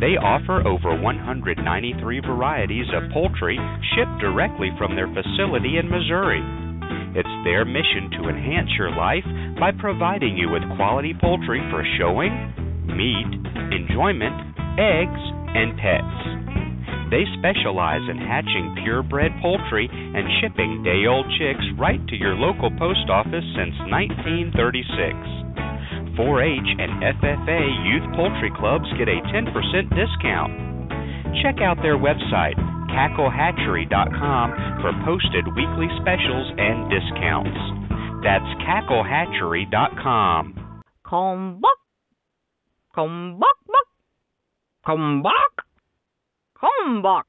They 0.00 0.16
offer 0.16 0.64
over 0.64 0.96
193 0.96 1.60
varieties 2.24 2.88
of 2.96 3.12
poultry 3.12 3.60
shipped 3.92 4.16
directly 4.16 4.72
from 4.80 4.96
their 4.96 5.12
facility 5.12 5.76
in 5.76 5.92
Missouri. 5.92 6.40
It's 7.12 7.36
their 7.44 7.68
mission 7.68 8.08
to 8.16 8.32
enhance 8.32 8.72
your 8.80 8.96
life 8.96 9.28
by 9.60 9.76
providing 9.76 10.40
you 10.40 10.48
with 10.48 10.64
quality 10.80 11.12
poultry 11.12 11.60
for 11.68 11.84
showing, 12.00 12.32
meat, 12.88 13.28
enjoyment, 13.76 14.56
eggs, 14.80 15.20
and 15.52 15.76
pets. 15.76 16.16
They 17.12 17.28
specialize 17.36 18.06
in 18.08 18.16
hatching 18.24 18.80
purebred 18.80 19.36
poultry 19.42 19.84
and 19.92 20.24
shipping 20.40 20.80
day 20.80 21.04
old 21.04 21.28
chicks 21.36 21.66
right 21.76 22.00
to 22.08 22.16
your 22.16 22.40
local 22.40 22.72
post 22.80 23.04
office 23.12 23.44
since 23.52 23.76
1936. 23.84 25.59
4 26.16 26.42
H 26.42 26.76
and 26.78 27.02
FFA 27.18 27.62
youth 27.86 28.02
poultry 28.16 28.50
clubs 28.56 28.86
get 28.98 29.08
a 29.08 29.20
10% 29.30 29.54
discount. 29.94 30.52
Check 31.42 31.60
out 31.62 31.76
their 31.82 31.96
website, 31.96 32.56
cacklehatchery.com, 32.90 34.50
for 34.82 34.92
posted 35.04 35.46
weekly 35.54 35.88
specials 36.00 36.52
and 36.58 36.90
discounts. 36.90 37.56
That's 38.22 38.44
cacklehatchery.com. 38.66 40.82
Come 41.08 41.60
back. 41.60 41.78
Come 42.94 43.38
back, 43.40 43.56
back. 43.66 43.86
Come 44.84 45.22
back. 45.22 45.52
Come 46.60 47.02
back. 47.02 47.24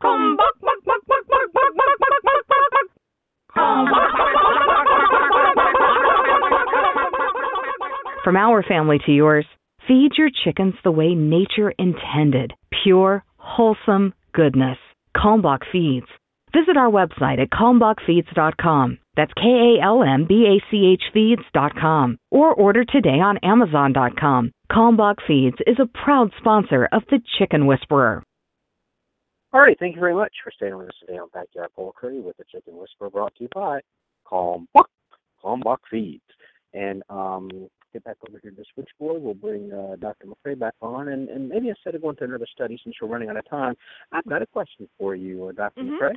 Come 0.00 0.36
back, 0.36 0.54
back, 0.60 0.84
back, 0.84 1.06
back, 1.06 1.26
back, 1.28 1.48
back, 1.54 1.72
back, 1.74 1.98
back, 1.98 2.22
back, 2.22 2.44
back. 2.70 2.88
Come 3.54 3.84
back. 3.86 4.33
From 8.24 8.36
our 8.38 8.62
family 8.62 8.98
to 9.04 9.12
yours, 9.12 9.44
feed 9.86 10.12
your 10.16 10.30
chickens 10.44 10.72
the 10.82 10.90
way 10.90 11.14
nature 11.14 11.74
intended. 11.78 12.54
Pure, 12.82 13.22
wholesome 13.36 14.14
goodness. 14.32 14.78
Kalmbach 15.14 15.60
Feeds. 15.70 16.06
Visit 16.56 16.78
our 16.78 16.90
website 16.90 17.38
at 17.38 17.50
kalmbachfeeds.com. 17.50 18.98
That's 19.14 19.32
K 19.34 19.42
A 19.42 19.84
L 19.84 20.02
M 20.02 20.24
B 20.26 20.46
A 20.46 20.64
C 20.70 20.86
H 20.94 21.02
feeds.com. 21.12 22.18
Or 22.30 22.54
order 22.54 22.82
today 22.86 23.20
on 23.20 23.36
amazon.com. 23.42 24.52
Kalmbach 24.72 25.16
Feeds 25.26 25.58
is 25.66 25.76
a 25.78 25.86
proud 26.02 26.30
sponsor 26.38 26.88
of 26.92 27.02
the 27.10 27.20
Chicken 27.38 27.66
Whisperer. 27.66 28.22
All 29.52 29.60
right, 29.60 29.76
thank 29.78 29.96
you 29.96 30.00
very 30.00 30.14
much 30.14 30.32
for 30.42 30.50
staying 30.50 30.78
with 30.78 30.88
us 30.88 30.94
today 30.98 31.18
on 31.18 31.28
Backyard 31.34 31.68
Poultry 31.76 32.20
with 32.20 32.38
the 32.38 32.44
Chicken 32.50 32.78
Whisperer 32.78 33.10
brought 33.10 33.34
to 33.36 33.44
you 33.44 33.48
by 33.54 33.80
Kalmbach, 34.26 34.86
Kalmbach 35.44 35.78
Feeds. 35.90 36.22
And 36.74 37.02
um, 37.08 37.48
get 37.92 38.04
back 38.04 38.16
over 38.28 38.38
here 38.42 38.50
to 38.50 38.56
the 38.56 38.64
switchboard. 38.74 39.22
We'll 39.22 39.34
bring 39.34 39.72
uh, 39.72 39.96
Dr. 39.98 40.26
McCrea 40.26 40.58
back 40.58 40.74
on. 40.82 41.08
And, 41.08 41.28
and 41.28 41.48
maybe 41.48 41.68
instead 41.68 41.94
of 41.94 42.02
going 42.02 42.16
to 42.16 42.24
another 42.24 42.46
study, 42.52 42.78
since 42.82 42.96
we're 43.00 43.08
running 43.08 43.28
out 43.30 43.36
of 43.36 43.48
time, 43.48 43.74
I've 44.12 44.26
got 44.26 44.42
a 44.42 44.46
question 44.46 44.88
for 44.98 45.14
you, 45.14 45.48
uh, 45.48 45.52
doctor 45.52 45.82
Mhm. 45.82 45.98
McCrea. 45.98 46.16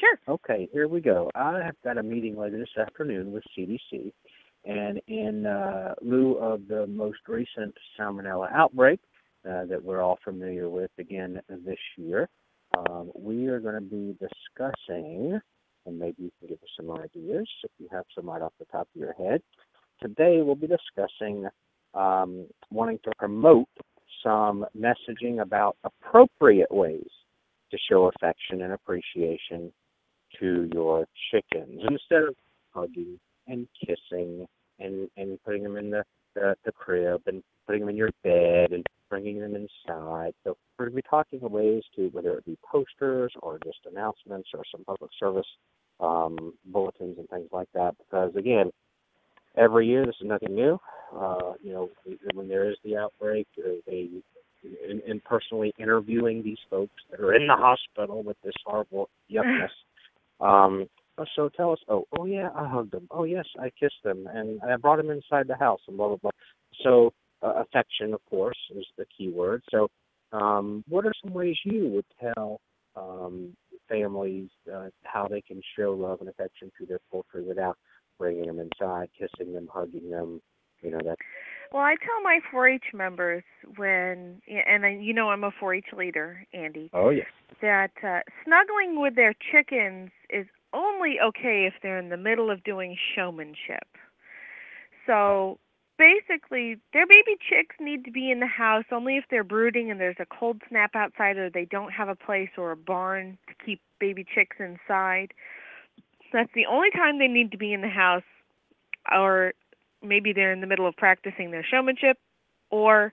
Sure. 0.00 0.18
Okay, 0.26 0.68
here 0.72 0.88
we 0.88 1.00
go. 1.00 1.30
I 1.34 1.60
have 1.62 1.76
got 1.84 1.98
a 1.98 2.02
meeting 2.02 2.36
later 2.36 2.58
this 2.58 2.76
afternoon 2.78 3.32
with 3.32 3.44
CDC, 3.56 4.12
and 4.64 5.00
in 5.06 5.46
uh, 5.46 5.94
lieu 6.00 6.32
of 6.38 6.66
the 6.66 6.86
most 6.86 7.20
recent 7.28 7.76
salmonella 7.96 8.50
outbreak 8.52 8.98
uh, 9.48 9.66
that 9.66 9.80
we're 9.82 10.00
all 10.00 10.18
familiar 10.24 10.68
with 10.68 10.90
again 10.98 11.40
this 11.48 11.78
year, 11.96 12.28
um, 12.76 13.12
we 13.14 13.46
are 13.46 13.60
going 13.60 13.74
to 13.74 13.80
be 13.80 14.16
discussing, 14.18 15.38
and 15.86 15.98
maybe 15.98 16.24
you 16.24 16.30
can 16.40 16.48
give 16.48 16.62
us 16.62 16.70
some 16.76 16.90
ideas 16.90 17.46
if 17.62 17.70
you 17.78 17.86
have 17.92 18.04
some 18.14 18.28
right 18.28 18.42
off 18.42 18.52
the 18.58 18.64
top 18.66 18.88
of 18.94 19.00
your 19.00 19.12
head. 19.12 19.42
Today 20.00 20.40
we'll 20.42 20.54
be 20.54 20.66
discussing 20.66 21.46
um, 21.94 22.46
wanting 22.70 22.98
to 23.04 23.10
promote 23.18 23.68
some 24.22 24.64
messaging 24.76 25.40
about 25.40 25.76
appropriate 25.84 26.70
ways 26.70 27.08
to 27.70 27.78
show 27.88 28.10
affection 28.14 28.62
and 28.62 28.72
appreciation 28.72 29.72
to 30.40 30.68
your 30.72 31.06
chickens 31.30 31.80
instead 31.88 32.22
of 32.28 32.34
hugging 32.70 33.18
and 33.46 33.68
kissing 33.80 34.46
and, 34.80 35.08
and 35.16 35.38
putting 35.44 35.62
them 35.62 35.76
in 35.76 35.90
the, 35.90 36.02
the, 36.34 36.54
the 36.64 36.72
crib 36.72 37.22
and 37.26 37.42
putting 37.66 37.80
them 37.80 37.90
in 37.90 37.96
your 37.96 38.10
bed 38.22 38.72
and 38.72 38.84
bringing 39.08 39.40
them 39.40 39.54
inside. 39.54 40.32
So 40.42 40.56
we're 40.78 40.86
going 40.86 40.96
to 40.96 41.02
be 41.02 41.08
talking 41.08 41.40
ways 41.40 41.82
to 41.96 42.08
whether 42.08 42.32
it 42.32 42.44
be 42.44 42.58
posters 42.68 43.32
or 43.42 43.58
just 43.64 43.78
announcements 43.90 44.48
or 44.54 44.62
some 44.72 44.84
public 44.84 45.10
service 45.20 45.46
um, 46.00 46.54
bulletins 46.66 47.18
and 47.18 47.28
things 47.28 47.48
like 47.52 47.68
that. 47.74 47.94
Because 47.98 48.34
again, 48.36 48.70
every 49.56 49.86
year 49.86 50.04
this 50.06 50.16
is 50.20 50.26
nothing 50.26 50.54
new. 50.54 50.78
Uh, 51.14 51.52
you 51.62 51.72
know, 51.72 51.90
when 52.34 52.48
there 52.48 52.68
is 52.68 52.76
the 52.84 52.96
outbreak, 52.96 53.46
uh, 53.58 53.70
they 53.86 54.08
in, 54.88 55.00
in 55.06 55.20
personally 55.20 55.72
interviewing 55.78 56.42
these 56.42 56.58
folks 56.70 56.94
that 57.10 57.20
are 57.20 57.34
in 57.34 57.46
the 57.46 57.54
hospital 57.54 58.22
with 58.22 58.36
this 58.42 58.54
horrible 58.64 59.08
yuckness. 59.30 59.68
Um, 60.40 60.86
oh, 61.16 61.24
so 61.36 61.48
tell 61.48 61.70
us. 61.70 61.78
Oh, 61.88 62.06
oh 62.18 62.24
yeah, 62.24 62.48
I 62.56 62.68
hugged 62.68 62.90
them. 62.90 63.06
Oh 63.12 63.22
yes, 63.22 63.44
I 63.58 63.70
kissed 63.78 64.02
them, 64.02 64.26
and 64.26 64.60
I 64.62 64.76
brought 64.76 64.96
them 64.96 65.10
inside 65.10 65.46
the 65.46 65.56
house, 65.56 65.78
and 65.86 65.96
blah 65.96 66.08
blah 66.08 66.16
blah. 66.16 66.30
So 66.82 67.12
uh, 67.40 67.62
affection, 67.62 68.14
of 68.14 68.20
course, 68.28 68.58
is 68.76 68.84
the 68.98 69.04
key 69.16 69.30
word. 69.30 69.62
So, 69.70 69.88
um, 70.32 70.82
what 70.88 71.06
are 71.06 71.12
some 71.24 71.32
ways 71.32 71.56
you 71.64 71.88
would 71.88 72.04
tell 72.20 72.60
um, 72.96 73.56
families 73.88 74.48
uh, 74.72 74.88
how 75.04 75.28
they 75.28 75.40
can 75.40 75.60
show 75.78 75.92
love 75.92 76.20
and 76.20 76.28
affection 76.28 76.72
through 76.76 76.86
their 76.86 77.00
poultry 77.10 77.44
without 77.44 77.78
bringing 78.18 78.46
them 78.46 78.58
inside, 78.58 79.08
kissing 79.18 79.52
them, 79.52 79.68
hugging 79.72 80.10
them? 80.10 80.40
You 80.82 80.90
know 80.90 81.00
that. 81.04 81.16
Well, 81.72 81.82
I 81.82 81.96
tell 81.96 82.22
my 82.22 82.40
4-H 82.52 82.94
members 82.94 83.42
when, 83.76 84.40
and 84.46 84.86
I, 84.86 84.90
you 84.90 85.12
know 85.12 85.30
I'm 85.30 85.44
a 85.44 85.50
4-H 85.50 85.86
leader, 85.96 86.46
Andy. 86.52 86.90
Oh 86.92 87.10
yes. 87.10 87.26
That 87.62 87.90
uh, 88.02 88.20
snuggling 88.44 89.00
with 89.00 89.16
their 89.16 89.34
chickens 89.50 90.10
is 90.30 90.46
only 90.72 91.16
okay 91.24 91.66
if 91.66 91.74
they're 91.82 91.98
in 91.98 92.10
the 92.10 92.16
middle 92.16 92.50
of 92.50 92.62
doing 92.64 92.96
showmanship. 93.14 93.88
So 95.06 95.58
basically, 95.98 96.76
their 96.92 97.06
baby 97.06 97.36
chicks 97.48 97.76
need 97.80 98.04
to 98.04 98.10
be 98.10 98.30
in 98.30 98.40
the 98.40 98.46
house 98.46 98.84
only 98.92 99.16
if 99.16 99.24
they're 99.30 99.44
brooding 99.44 99.90
and 99.90 100.00
there's 100.00 100.16
a 100.18 100.26
cold 100.26 100.62
snap 100.68 100.94
outside 100.94 101.36
or 101.36 101.50
they 101.50 101.64
don't 101.64 101.92
have 101.92 102.08
a 102.08 102.16
place 102.16 102.50
or 102.56 102.72
a 102.72 102.76
barn 102.76 103.38
to 103.48 103.54
keep 103.64 103.80
baby 104.00 104.24
chicks 104.34 104.56
inside. 104.58 105.32
That's 106.32 106.52
the 106.54 106.66
only 106.66 106.90
time 106.90 107.18
they 107.18 107.28
need 107.28 107.52
to 107.52 107.58
be 107.58 107.72
in 107.72 107.80
the 107.80 107.88
house 107.88 108.22
or 109.14 109.54
maybe 110.02 110.32
they're 110.32 110.52
in 110.52 110.60
the 110.60 110.66
middle 110.66 110.86
of 110.86 110.96
practicing 110.96 111.50
their 111.50 111.64
showmanship 111.64 112.18
or 112.70 113.12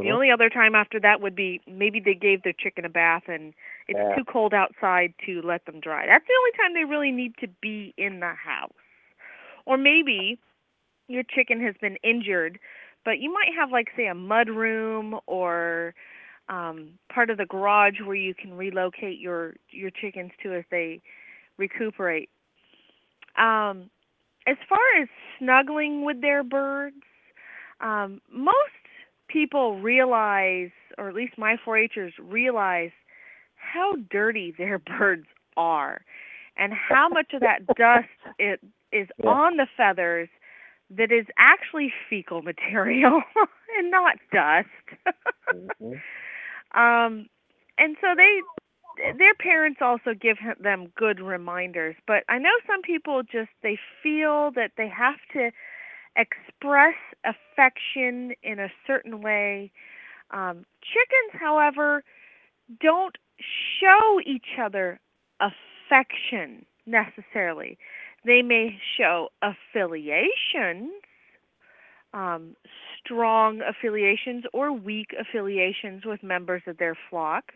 the 0.00 0.10
Mhm. 0.10 0.12
only 0.12 0.30
other 0.30 0.50
time 0.50 0.74
after 0.74 0.98
that 1.00 1.20
would 1.20 1.36
be 1.36 1.60
maybe 1.66 2.00
they 2.00 2.14
gave 2.14 2.42
their 2.42 2.52
chicken 2.52 2.84
a 2.84 2.88
bath 2.88 3.24
and 3.28 3.54
it's 3.88 4.00
Yeah. 4.00 4.14
too 4.14 4.24
cold 4.24 4.52
outside 4.52 5.14
to 5.24 5.40
let 5.42 5.64
them 5.66 5.80
dry. 5.80 6.06
That's 6.06 6.26
the 6.26 6.34
only 6.38 6.52
time 6.58 6.74
they 6.74 6.84
really 6.90 7.12
need 7.12 7.36
to 7.38 7.48
be 7.62 7.94
in 7.96 8.20
the 8.20 8.34
house. 8.34 8.72
Or 9.66 9.76
maybe 9.78 10.38
your 11.08 11.22
chicken 11.22 11.60
has 11.60 11.74
been 11.80 11.96
injured, 12.02 12.58
but 13.04 13.18
you 13.18 13.32
might 13.32 13.54
have 13.56 13.70
like 13.70 13.88
say 13.96 14.06
a 14.06 14.14
mud 14.14 14.48
room 14.48 15.18
or 15.26 15.94
um 16.48 16.98
part 17.12 17.30
of 17.30 17.38
the 17.38 17.46
garage 17.46 18.00
where 18.04 18.16
you 18.16 18.34
can 18.34 18.54
relocate 18.54 19.18
your 19.18 19.54
your 19.70 19.90
chickens 19.90 20.32
to 20.42 20.52
if 20.52 20.66
they 20.70 21.00
recuperate. 21.58 22.30
Um 23.36 23.90
as 24.46 24.56
far 24.68 24.78
as 25.00 25.08
snuggling 25.38 26.04
with 26.04 26.20
their 26.20 26.42
birds, 26.44 26.96
um 27.80 28.20
most 28.30 28.58
people 29.28 29.80
realize 29.80 30.70
or 30.98 31.08
at 31.08 31.14
least 31.14 31.38
my 31.38 31.56
4-Hers 31.66 32.12
realize 32.20 32.90
how 33.56 33.94
dirty 34.10 34.52
their 34.58 34.78
birds 34.78 35.26
are 35.56 36.02
and 36.56 36.72
how 36.72 37.08
much 37.08 37.32
of 37.34 37.40
that 37.42 37.60
dust 37.74 38.08
it 38.38 38.60
is 38.92 39.08
Yeah. 39.22 39.34
on 39.34 39.56
the 39.56 39.66
feathers 39.76 40.28
that 40.90 41.10
is 41.10 41.26
actually 41.38 41.92
fecal 42.08 42.42
material 42.42 43.22
and 43.78 43.90
not 43.90 44.16
dust. 44.32 44.68
Mhm. 45.50 46.02
um 46.74 47.28
and 47.78 47.96
so 48.00 48.08
they 48.16 48.42
their 49.18 49.34
parents 49.34 49.80
also 49.82 50.14
give 50.14 50.36
them 50.60 50.92
good 50.96 51.20
reminders 51.20 51.96
but 52.06 52.24
i 52.28 52.38
know 52.38 52.50
some 52.66 52.82
people 52.82 53.22
just 53.22 53.50
they 53.62 53.78
feel 54.02 54.50
that 54.54 54.72
they 54.76 54.88
have 54.88 55.16
to 55.32 55.50
express 56.16 56.94
affection 57.24 58.32
in 58.42 58.58
a 58.58 58.68
certain 58.86 59.20
way 59.22 59.70
um 60.32 60.64
chickens 60.82 61.40
however 61.40 62.04
don't 62.80 63.16
show 63.80 64.20
each 64.24 64.58
other 64.62 65.00
affection 65.40 66.64
necessarily 66.86 67.78
they 68.24 68.42
may 68.42 68.78
show 68.96 69.28
affiliations 69.42 70.92
um, 72.14 72.54
strong 73.04 73.60
affiliations 73.60 74.44
or 74.52 74.72
weak 74.72 75.08
affiliations 75.20 76.04
with 76.06 76.22
members 76.22 76.62
of 76.66 76.78
their 76.78 76.96
flock. 77.10 77.52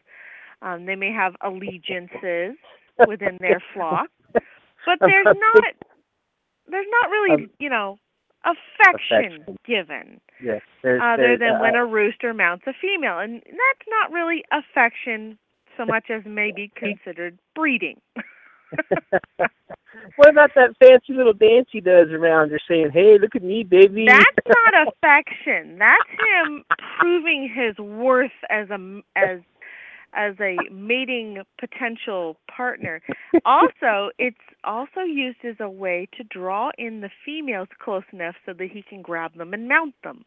Um, 0.63 0.87
they 0.87 0.97
may 0.97 1.13
have 1.13 1.35
allegiances 1.41 2.57
within 3.07 3.39
their 3.41 3.63
flock, 3.75 4.09
but 4.33 4.99
there's 5.01 5.25
not 5.25 5.65
there's 6.71 6.87
not 6.91 7.11
really 7.11 7.45
Um, 7.45 7.51
you 7.59 7.71
know 7.71 7.99
affection, 8.45 9.43
affection. 9.43 9.57
given 9.67 10.21
Yes. 10.43 10.63
There's, 10.83 11.01
other 11.03 11.37
there's, 11.37 11.41
than 11.41 11.61
when 11.61 11.77
uh, 11.77 11.83
a 11.83 11.87
rooster 11.87 12.33
mounts 12.33 12.65
a 12.67 12.73
female, 12.81 13.19
and 13.19 13.43
that's 13.45 13.89
not 13.89 14.13
really 14.13 14.45
affection 14.53 15.39
so 15.77 15.85
much 15.87 16.11
as 16.11 16.23
maybe 16.25 16.71
considered 16.77 17.39
breeding. 17.55 18.01
what 20.17 20.29
about 20.31 20.51
that 20.55 20.75
fancy 20.79 21.15
little 21.15 21.33
dance 21.33 21.69
he 21.73 21.81
does 21.81 22.09
around 22.11 22.51
her 22.51 22.61
saying, 22.69 22.91
Hey, 22.93 23.17
look 23.19 23.35
at 23.35 23.43
me, 23.43 23.65
baby 23.65 24.05
That's 24.07 24.25
not 24.47 24.89
affection. 24.89 25.79
That's 25.79 26.11
him 26.11 26.65
proving 26.99 27.51
his 27.53 27.79
worth 27.79 28.31
as 28.51 28.69
a 28.71 29.01
as 29.17 29.41
as 30.15 30.35
a 30.41 30.57
mating 30.73 31.43
potential 31.59 32.37
partner. 32.55 33.01
Also, 33.45 34.11
it's 34.19 34.37
also 34.65 35.01
used 35.01 35.39
as 35.45 35.57
a 35.61 35.69
way 35.69 36.09
to 36.17 36.25
draw 36.25 36.71
in 36.79 37.01
the 37.01 37.11
females 37.25 37.69
close 37.79 38.03
enough 38.13 38.35
so 38.45 38.53
that 38.53 38.71
he 38.71 38.83
can 38.83 39.01
grab 39.03 39.35
them 39.37 39.55
and 39.55 39.69
mount 39.69 39.95
them. 40.03 40.25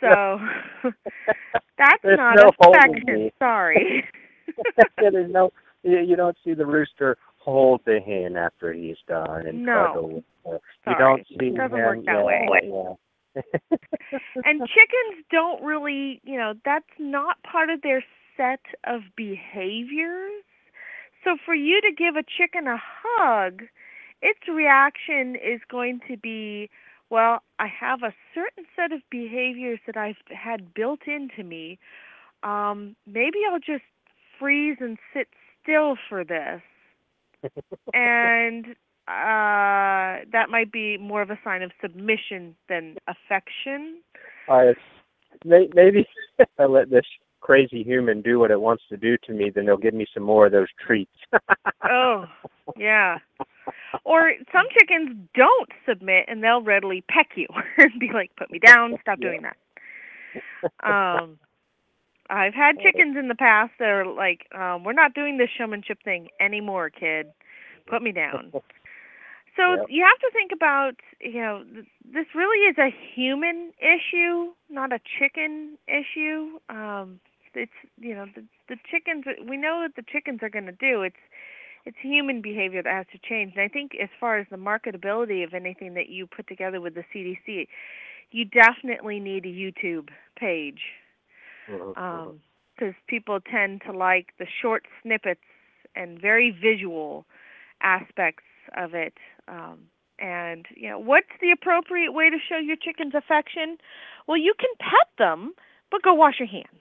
So 0.00 0.38
that's 1.78 2.02
There's 2.02 2.18
not 2.18 2.36
no 2.36 2.50
affection. 2.60 3.30
Sorry. 3.38 4.04
there's 4.98 5.30
no 5.30 5.52
you, 5.82 5.98
you 6.00 6.16
don't 6.16 6.36
see 6.44 6.54
the 6.54 6.66
rooster 6.66 7.16
hold 7.38 7.80
the 7.84 8.00
hen 8.00 8.36
after 8.36 8.72
he's 8.72 8.96
done 9.06 9.46
and 9.46 9.64
No. 9.64 9.86
cuddle 9.88 10.08
with 10.14 10.24
her. 10.46 10.60
You 10.86 10.94
don't 10.98 11.26
see 11.28 11.46
It 11.46 11.54
doesn't 11.56 11.78
him 11.78 11.84
work 11.84 12.04
that 12.06 12.12
yeah, 12.12 12.22
way. 12.22 12.60
yeah. 12.62 12.94
and 14.44 14.60
chickens 14.60 15.24
don't 15.30 15.62
really, 15.62 16.20
you 16.24 16.36
know, 16.36 16.54
that's 16.64 16.84
not 16.98 17.42
part 17.42 17.70
of 17.70 17.82
their 17.82 18.04
set 18.36 18.60
of 18.84 19.02
behaviors. 19.16 20.42
So 21.24 21.36
for 21.44 21.54
you 21.54 21.80
to 21.80 21.90
give 21.96 22.16
a 22.16 22.22
chicken 22.22 22.66
a 22.66 22.78
hug, 22.80 23.62
its 24.22 24.40
reaction 24.48 25.36
is 25.36 25.60
going 25.70 26.00
to 26.08 26.16
be, 26.16 26.70
well, 27.10 27.42
I 27.58 27.66
have 27.66 28.02
a 28.02 28.14
certain 28.34 28.64
set 28.76 28.92
of 28.92 29.00
behaviors 29.10 29.80
that 29.86 29.96
I've 29.96 30.16
had 30.28 30.74
built 30.74 31.00
into 31.06 31.42
me. 31.42 31.78
Um, 32.42 32.94
maybe 33.06 33.38
I'll 33.50 33.58
just 33.58 33.84
freeze 34.38 34.76
and 34.80 34.98
sit 35.12 35.28
still 35.62 35.96
for 36.08 36.24
this. 36.24 36.60
and 37.94 38.76
uh 39.06 40.24
that 40.32 40.48
might 40.48 40.72
be 40.72 40.96
more 40.96 41.20
of 41.20 41.30
a 41.30 41.38
sign 41.44 41.62
of 41.62 41.70
submission 41.80 42.54
than 42.68 42.96
affection. 43.06 44.00
I 44.48 44.74
may, 45.44 45.68
maybe 45.74 46.06
if 46.38 46.48
I 46.58 46.64
let 46.64 46.90
this 46.90 47.04
crazy 47.40 47.82
human 47.82 48.22
do 48.22 48.38
what 48.38 48.50
it 48.50 48.60
wants 48.60 48.84
to 48.88 48.96
do 48.96 49.18
to 49.24 49.32
me, 49.32 49.50
then 49.54 49.66
they'll 49.66 49.76
give 49.76 49.92
me 49.92 50.06
some 50.14 50.22
more 50.22 50.46
of 50.46 50.52
those 50.52 50.68
treats. 50.84 51.12
oh, 51.90 52.24
yeah. 52.78 53.18
Or 54.04 54.32
some 54.50 54.64
chickens 54.72 55.14
don't 55.34 55.70
submit 55.86 56.24
and 56.26 56.42
they'll 56.42 56.62
readily 56.62 57.04
peck 57.08 57.32
you 57.36 57.46
and 57.78 57.92
be 58.00 58.10
like, 58.12 58.34
"Put 58.36 58.50
me 58.50 58.58
down, 58.58 58.96
stop 59.02 59.20
doing 59.20 59.42
that." 59.42 59.56
Um 60.82 61.38
I've 62.30 62.54
had 62.54 62.78
chickens 62.80 63.16
in 63.18 63.28
the 63.28 63.34
past 63.34 63.72
that 63.78 63.88
are 63.88 64.06
like, 64.06 64.46
um, 64.58 64.82
"We're 64.82 64.94
not 64.94 65.14
doing 65.14 65.36
this 65.36 65.50
showmanship 65.56 65.98
thing 66.02 66.28
anymore, 66.40 66.88
kid. 66.88 67.26
Put 67.86 68.02
me 68.02 68.12
down." 68.12 68.50
So 69.56 69.74
Yep. 69.74 69.86
you 69.88 70.04
have 70.04 70.18
to 70.18 70.30
think 70.32 70.50
about, 70.52 70.96
you 71.20 71.40
know, 71.40 71.64
th- 71.64 71.86
this 72.04 72.26
really 72.34 72.66
is 72.66 72.76
a 72.78 72.90
human 72.90 73.72
issue, 73.78 74.52
not 74.68 74.92
a 74.92 75.00
chicken 75.18 75.78
issue. 75.86 76.58
Um, 76.68 77.20
it's 77.54 77.72
you 77.98 78.14
know 78.14 78.26
the 78.34 78.44
the 78.68 78.76
chickens. 78.90 79.24
We 79.48 79.56
know 79.56 79.78
what 79.78 79.94
the 79.94 80.02
chickens 80.02 80.42
are 80.42 80.48
going 80.48 80.66
to 80.66 80.72
do. 80.72 81.02
It's 81.02 81.22
it's 81.84 81.96
human 82.00 82.40
behavior 82.40 82.82
that 82.82 82.92
has 82.92 83.06
to 83.12 83.18
change. 83.18 83.52
And 83.54 83.62
I 83.62 83.68
think 83.68 83.92
as 84.02 84.08
far 84.18 84.38
as 84.38 84.46
the 84.50 84.56
marketability 84.56 85.44
of 85.44 85.54
anything 85.54 85.94
that 85.94 86.08
you 86.08 86.26
put 86.26 86.46
together 86.48 86.80
with 86.80 86.94
the 86.94 87.04
CDC, 87.14 87.68
you 88.30 88.44
definitely 88.44 89.20
need 89.20 89.44
a 89.44 89.48
YouTube 89.48 90.08
page 90.36 90.80
mm-hmm, 91.68 91.90
mm-hmm. 91.90 92.02
um, 92.02 92.40
because 92.74 92.94
people 93.06 93.38
tend 93.40 93.82
to 93.86 93.92
like 93.92 94.28
the 94.38 94.46
short 94.62 94.84
snippets 95.02 95.40
and 95.94 96.20
very 96.20 96.50
visual 96.50 97.26
aspects 97.82 98.44
of 98.76 98.94
it. 98.94 99.14
Um, 99.48 99.88
And 100.18 100.66
you 100.74 100.88
know, 100.88 100.98
what's 100.98 101.34
the 101.40 101.50
appropriate 101.50 102.12
way 102.12 102.30
to 102.30 102.38
show 102.48 102.56
your 102.56 102.76
chickens 102.76 103.14
affection? 103.14 103.78
Well, 104.26 104.38
you 104.38 104.54
can 104.58 104.70
pet 104.78 105.08
them, 105.18 105.54
but 105.90 106.02
go 106.02 106.14
wash 106.14 106.38
your 106.38 106.48
hands. 106.48 106.80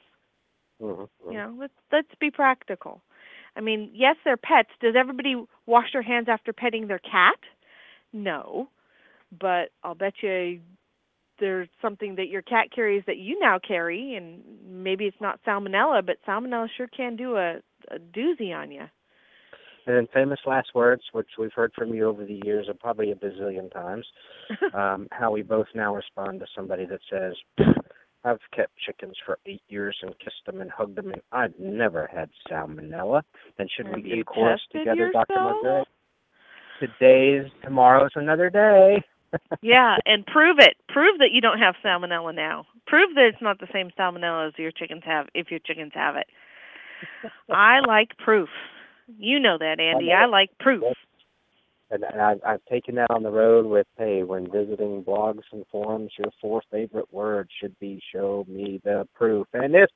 Mm-hmm. 0.81 1.31
You 1.31 1.37
know, 1.37 1.55
let's 1.57 1.73
let's 1.91 2.13
be 2.19 2.29
practical. 2.31 3.01
I 3.55 3.61
mean, 3.61 3.91
yes, 3.93 4.15
they're 4.23 4.37
pets. 4.37 4.69
Does 4.81 4.95
everybody 4.95 5.35
wash 5.65 5.93
their 5.93 6.01
hands 6.01 6.27
after 6.29 6.53
petting 6.53 6.87
their 6.87 6.99
cat? 6.99 7.39
No. 8.11 8.69
But 9.39 9.71
I'll 9.83 9.95
bet 9.95 10.13
you 10.21 10.59
there's 11.39 11.69
something 11.81 12.15
that 12.15 12.29
your 12.29 12.41
cat 12.41 12.67
carries 12.73 13.03
that 13.07 13.17
you 13.17 13.39
now 13.39 13.59
carry 13.59 14.15
and 14.15 14.41
maybe 14.65 15.05
it's 15.05 15.21
not 15.21 15.39
salmonella, 15.45 16.05
but 16.05 16.17
salmonella 16.27 16.69
sure 16.75 16.87
can 16.87 17.15
do 17.15 17.35
a, 17.37 17.57
a 17.89 17.99
doozy 17.99 18.55
on 18.55 18.71
you. 18.71 18.85
And 19.85 19.97
then 19.97 20.07
famous 20.13 20.39
last 20.45 20.69
words, 20.73 21.03
which 21.11 21.27
we've 21.37 21.53
heard 21.53 21.73
from 21.75 21.93
you 21.93 22.07
over 22.07 22.25
the 22.25 22.39
years 22.45 22.67
and 22.69 22.79
probably 22.79 23.11
a 23.11 23.15
bazillion 23.15 23.71
times, 23.71 24.05
um, 24.73 25.07
how 25.11 25.31
we 25.31 25.41
both 25.41 25.67
now 25.75 25.95
respond 25.95 26.39
to 26.39 26.45
somebody 26.55 26.85
that 26.85 26.99
says, 27.11 27.33
I've 28.25 28.39
kept 28.55 28.71
chickens 28.85 29.15
for 29.25 29.37
eight 29.45 29.61
years 29.67 29.97
and 30.01 30.17
kissed 30.19 30.45
them 30.45 30.61
and 30.61 30.71
hugged 30.71 30.95
them, 30.95 31.11
and 31.11 31.21
I've 31.31 31.53
never 31.59 32.09
had 32.13 32.29
salmonella. 32.49 33.23
Then 33.57 33.67
should 33.75 33.87
Have 33.87 33.95
we 33.95 34.23
chorus 34.25 34.61
tested 34.71 34.87
together, 34.87 35.11
Dr. 35.11 35.33
yourself? 35.33 35.63
Margaret? 35.63 35.87
Today's, 36.79 37.51
tomorrow's 37.63 38.11
another 38.15 38.49
day. 38.49 39.03
yeah, 39.61 39.97
and 40.05 40.25
prove 40.25 40.57
it. 40.59 40.75
Prove 40.87 41.17
that 41.19 41.31
you 41.31 41.41
don't 41.41 41.59
have 41.59 41.75
salmonella 41.83 42.33
now. 42.33 42.65
Prove 42.87 43.15
that 43.15 43.25
it's 43.25 43.41
not 43.41 43.59
the 43.59 43.67
same 43.73 43.89
salmonella 43.97 44.47
as 44.47 44.53
your 44.57 44.71
chickens 44.71 45.03
have 45.05 45.27
if 45.33 45.51
your 45.51 45.59
chickens 45.59 45.91
have 45.93 46.15
it. 46.15 46.27
I 47.49 47.79
like 47.85 48.17
proof. 48.17 48.49
You 49.07 49.39
know 49.39 49.57
that, 49.57 49.79
Andy. 49.79 50.11
I 50.11 50.25
like 50.25 50.49
proof. 50.59 50.83
And 51.91 52.03
and 52.03 52.21
I've, 52.21 52.39
I've 52.45 52.65
taken 52.65 52.95
that 52.95 53.11
on 53.11 53.23
the 53.23 53.29
road 53.29 53.65
with, 53.65 53.87
hey, 53.97 54.23
when 54.23 54.51
visiting 54.51 55.03
blogs 55.03 55.43
and 55.51 55.63
forums, 55.71 56.11
your 56.17 56.31
four 56.41 56.61
favorite 56.71 57.13
words 57.13 57.49
should 57.59 57.77
be 57.79 58.01
show 58.13 58.45
me 58.47 58.81
the 58.83 59.07
proof. 59.13 59.47
And 59.53 59.75
if 59.75 59.89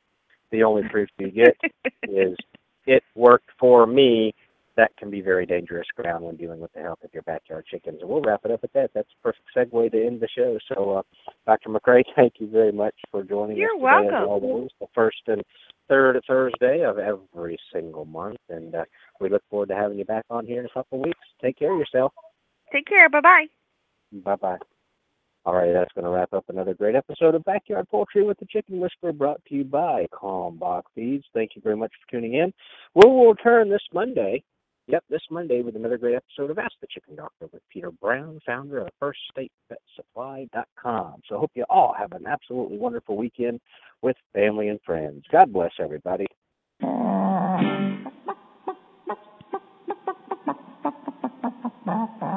the 0.52 0.64
only 0.64 0.84
proof 0.90 1.10
you 1.18 1.32
get 1.32 1.58
is 2.04 2.38
it 2.86 3.04
worked 3.16 3.50
for 3.60 3.88
me, 3.88 4.34
that 4.78 4.96
can 4.98 5.10
be 5.10 5.22
very 5.22 5.46
dangerous 5.46 5.88
ground 5.96 6.24
when 6.24 6.36
dealing 6.36 6.60
with 6.60 6.72
the 6.74 6.82
health 6.82 7.00
of 7.04 7.10
your 7.12 7.24
backyard 7.24 7.66
chickens. 7.70 7.98
And 8.00 8.10
we'll 8.10 8.22
wrap 8.22 8.42
it 8.46 8.52
up 8.52 8.64
at 8.64 8.74
that. 8.74 8.92
That's 8.94 9.10
a 9.20 9.24
perfect 9.24 9.48
segue 9.56 9.92
to 9.92 10.06
end 10.06 10.22
the 10.22 10.28
show. 10.28 10.60
So, 10.72 10.92
uh, 10.92 11.02
Dr. 11.48 11.70
McCrea, 11.70 12.04
thank 12.16 12.34
you 12.38 12.48
very 12.48 12.72
much 12.72 12.94
for 13.10 13.24
joining 13.24 13.58
us. 13.58 13.60
You're 13.60 13.90
us. 13.90 14.06
As 14.06 14.12
welcome. 14.12 14.30
always, 14.30 14.70
the 14.80 14.88
first 14.94 15.22
and 15.26 15.44
third 15.88 16.20
Thursday 16.28 16.84
of 16.84 16.98
every 16.98 17.58
single 17.74 18.06
month. 18.06 18.38
And 18.50 18.76
uh, 18.76 18.86
we 19.20 19.30
look 19.30 19.44
forward 19.50 19.70
to 19.70 19.76
having 19.76 19.98
you 19.98 20.06
back 20.06 20.26
on 20.30 20.46
here 20.46 20.60
in 20.60 20.66
a 20.66 20.70
couple 20.70 21.00
of 21.00 21.06
weeks. 21.06 21.20
Take 21.42 21.58
care 21.58 21.74
of 21.74 21.80
yourself. 21.80 22.14
Take 22.72 22.88
care. 22.88 23.10
Bye 23.10 23.22
bye. 23.22 23.46
Bye 24.12 24.36
bye. 24.36 24.58
All 25.48 25.54
right, 25.54 25.72
that's 25.72 25.94
going 25.94 26.04
to 26.04 26.12
wrap 26.12 26.34
up 26.34 26.44
another 26.50 26.74
great 26.74 26.96
episode 26.96 27.34
of 27.34 27.46
Backyard 27.46 27.88
Poultry 27.90 28.26
with 28.26 28.38
the 28.38 28.46
Chicken 28.48 28.82
Whisperer 28.82 29.14
brought 29.14 29.40
to 29.46 29.56
you 29.56 29.64
by 29.64 30.06
Kalmbach 30.12 30.82
Feeds. 30.94 31.24
Thank 31.34 31.52
you 31.56 31.62
very 31.62 31.78
much 31.78 31.94
for 31.94 32.12
tuning 32.12 32.34
in. 32.34 32.52
We 32.96 33.10
will 33.10 33.30
return 33.30 33.70
this 33.70 33.80
Monday. 33.94 34.44
Yep, 34.90 35.04
this 35.10 35.22
Monday 35.30 35.62
with 35.62 35.76
another 35.76 35.98
great 35.98 36.16
episode 36.16 36.50
of 36.50 36.58
Ask 36.58 36.72
the 36.80 36.88
Chicken 36.90 37.18
Doctor 37.18 37.48
with 37.52 37.62
Peter 37.70 37.92
Brown, 37.92 38.40
founder 38.46 38.80
of 38.80 38.88
FirstStatePetSupply.com. 39.04 41.22
So, 41.28 41.38
hope 41.38 41.52
you 41.56 41.66
all 41.70 41.94
have 41.98 42.14
an 42.14 42.26
absolutely 42.26 42.78
wonderful 42.78 43.18
weekend 43.18 43.60
with 44.02 44.16
family 44.34 44.70
and 44.70 44.80
friends. 44.86 45.26
God 45.30 45.52
bless 45.52 45.74
everybody. 45.78 46.28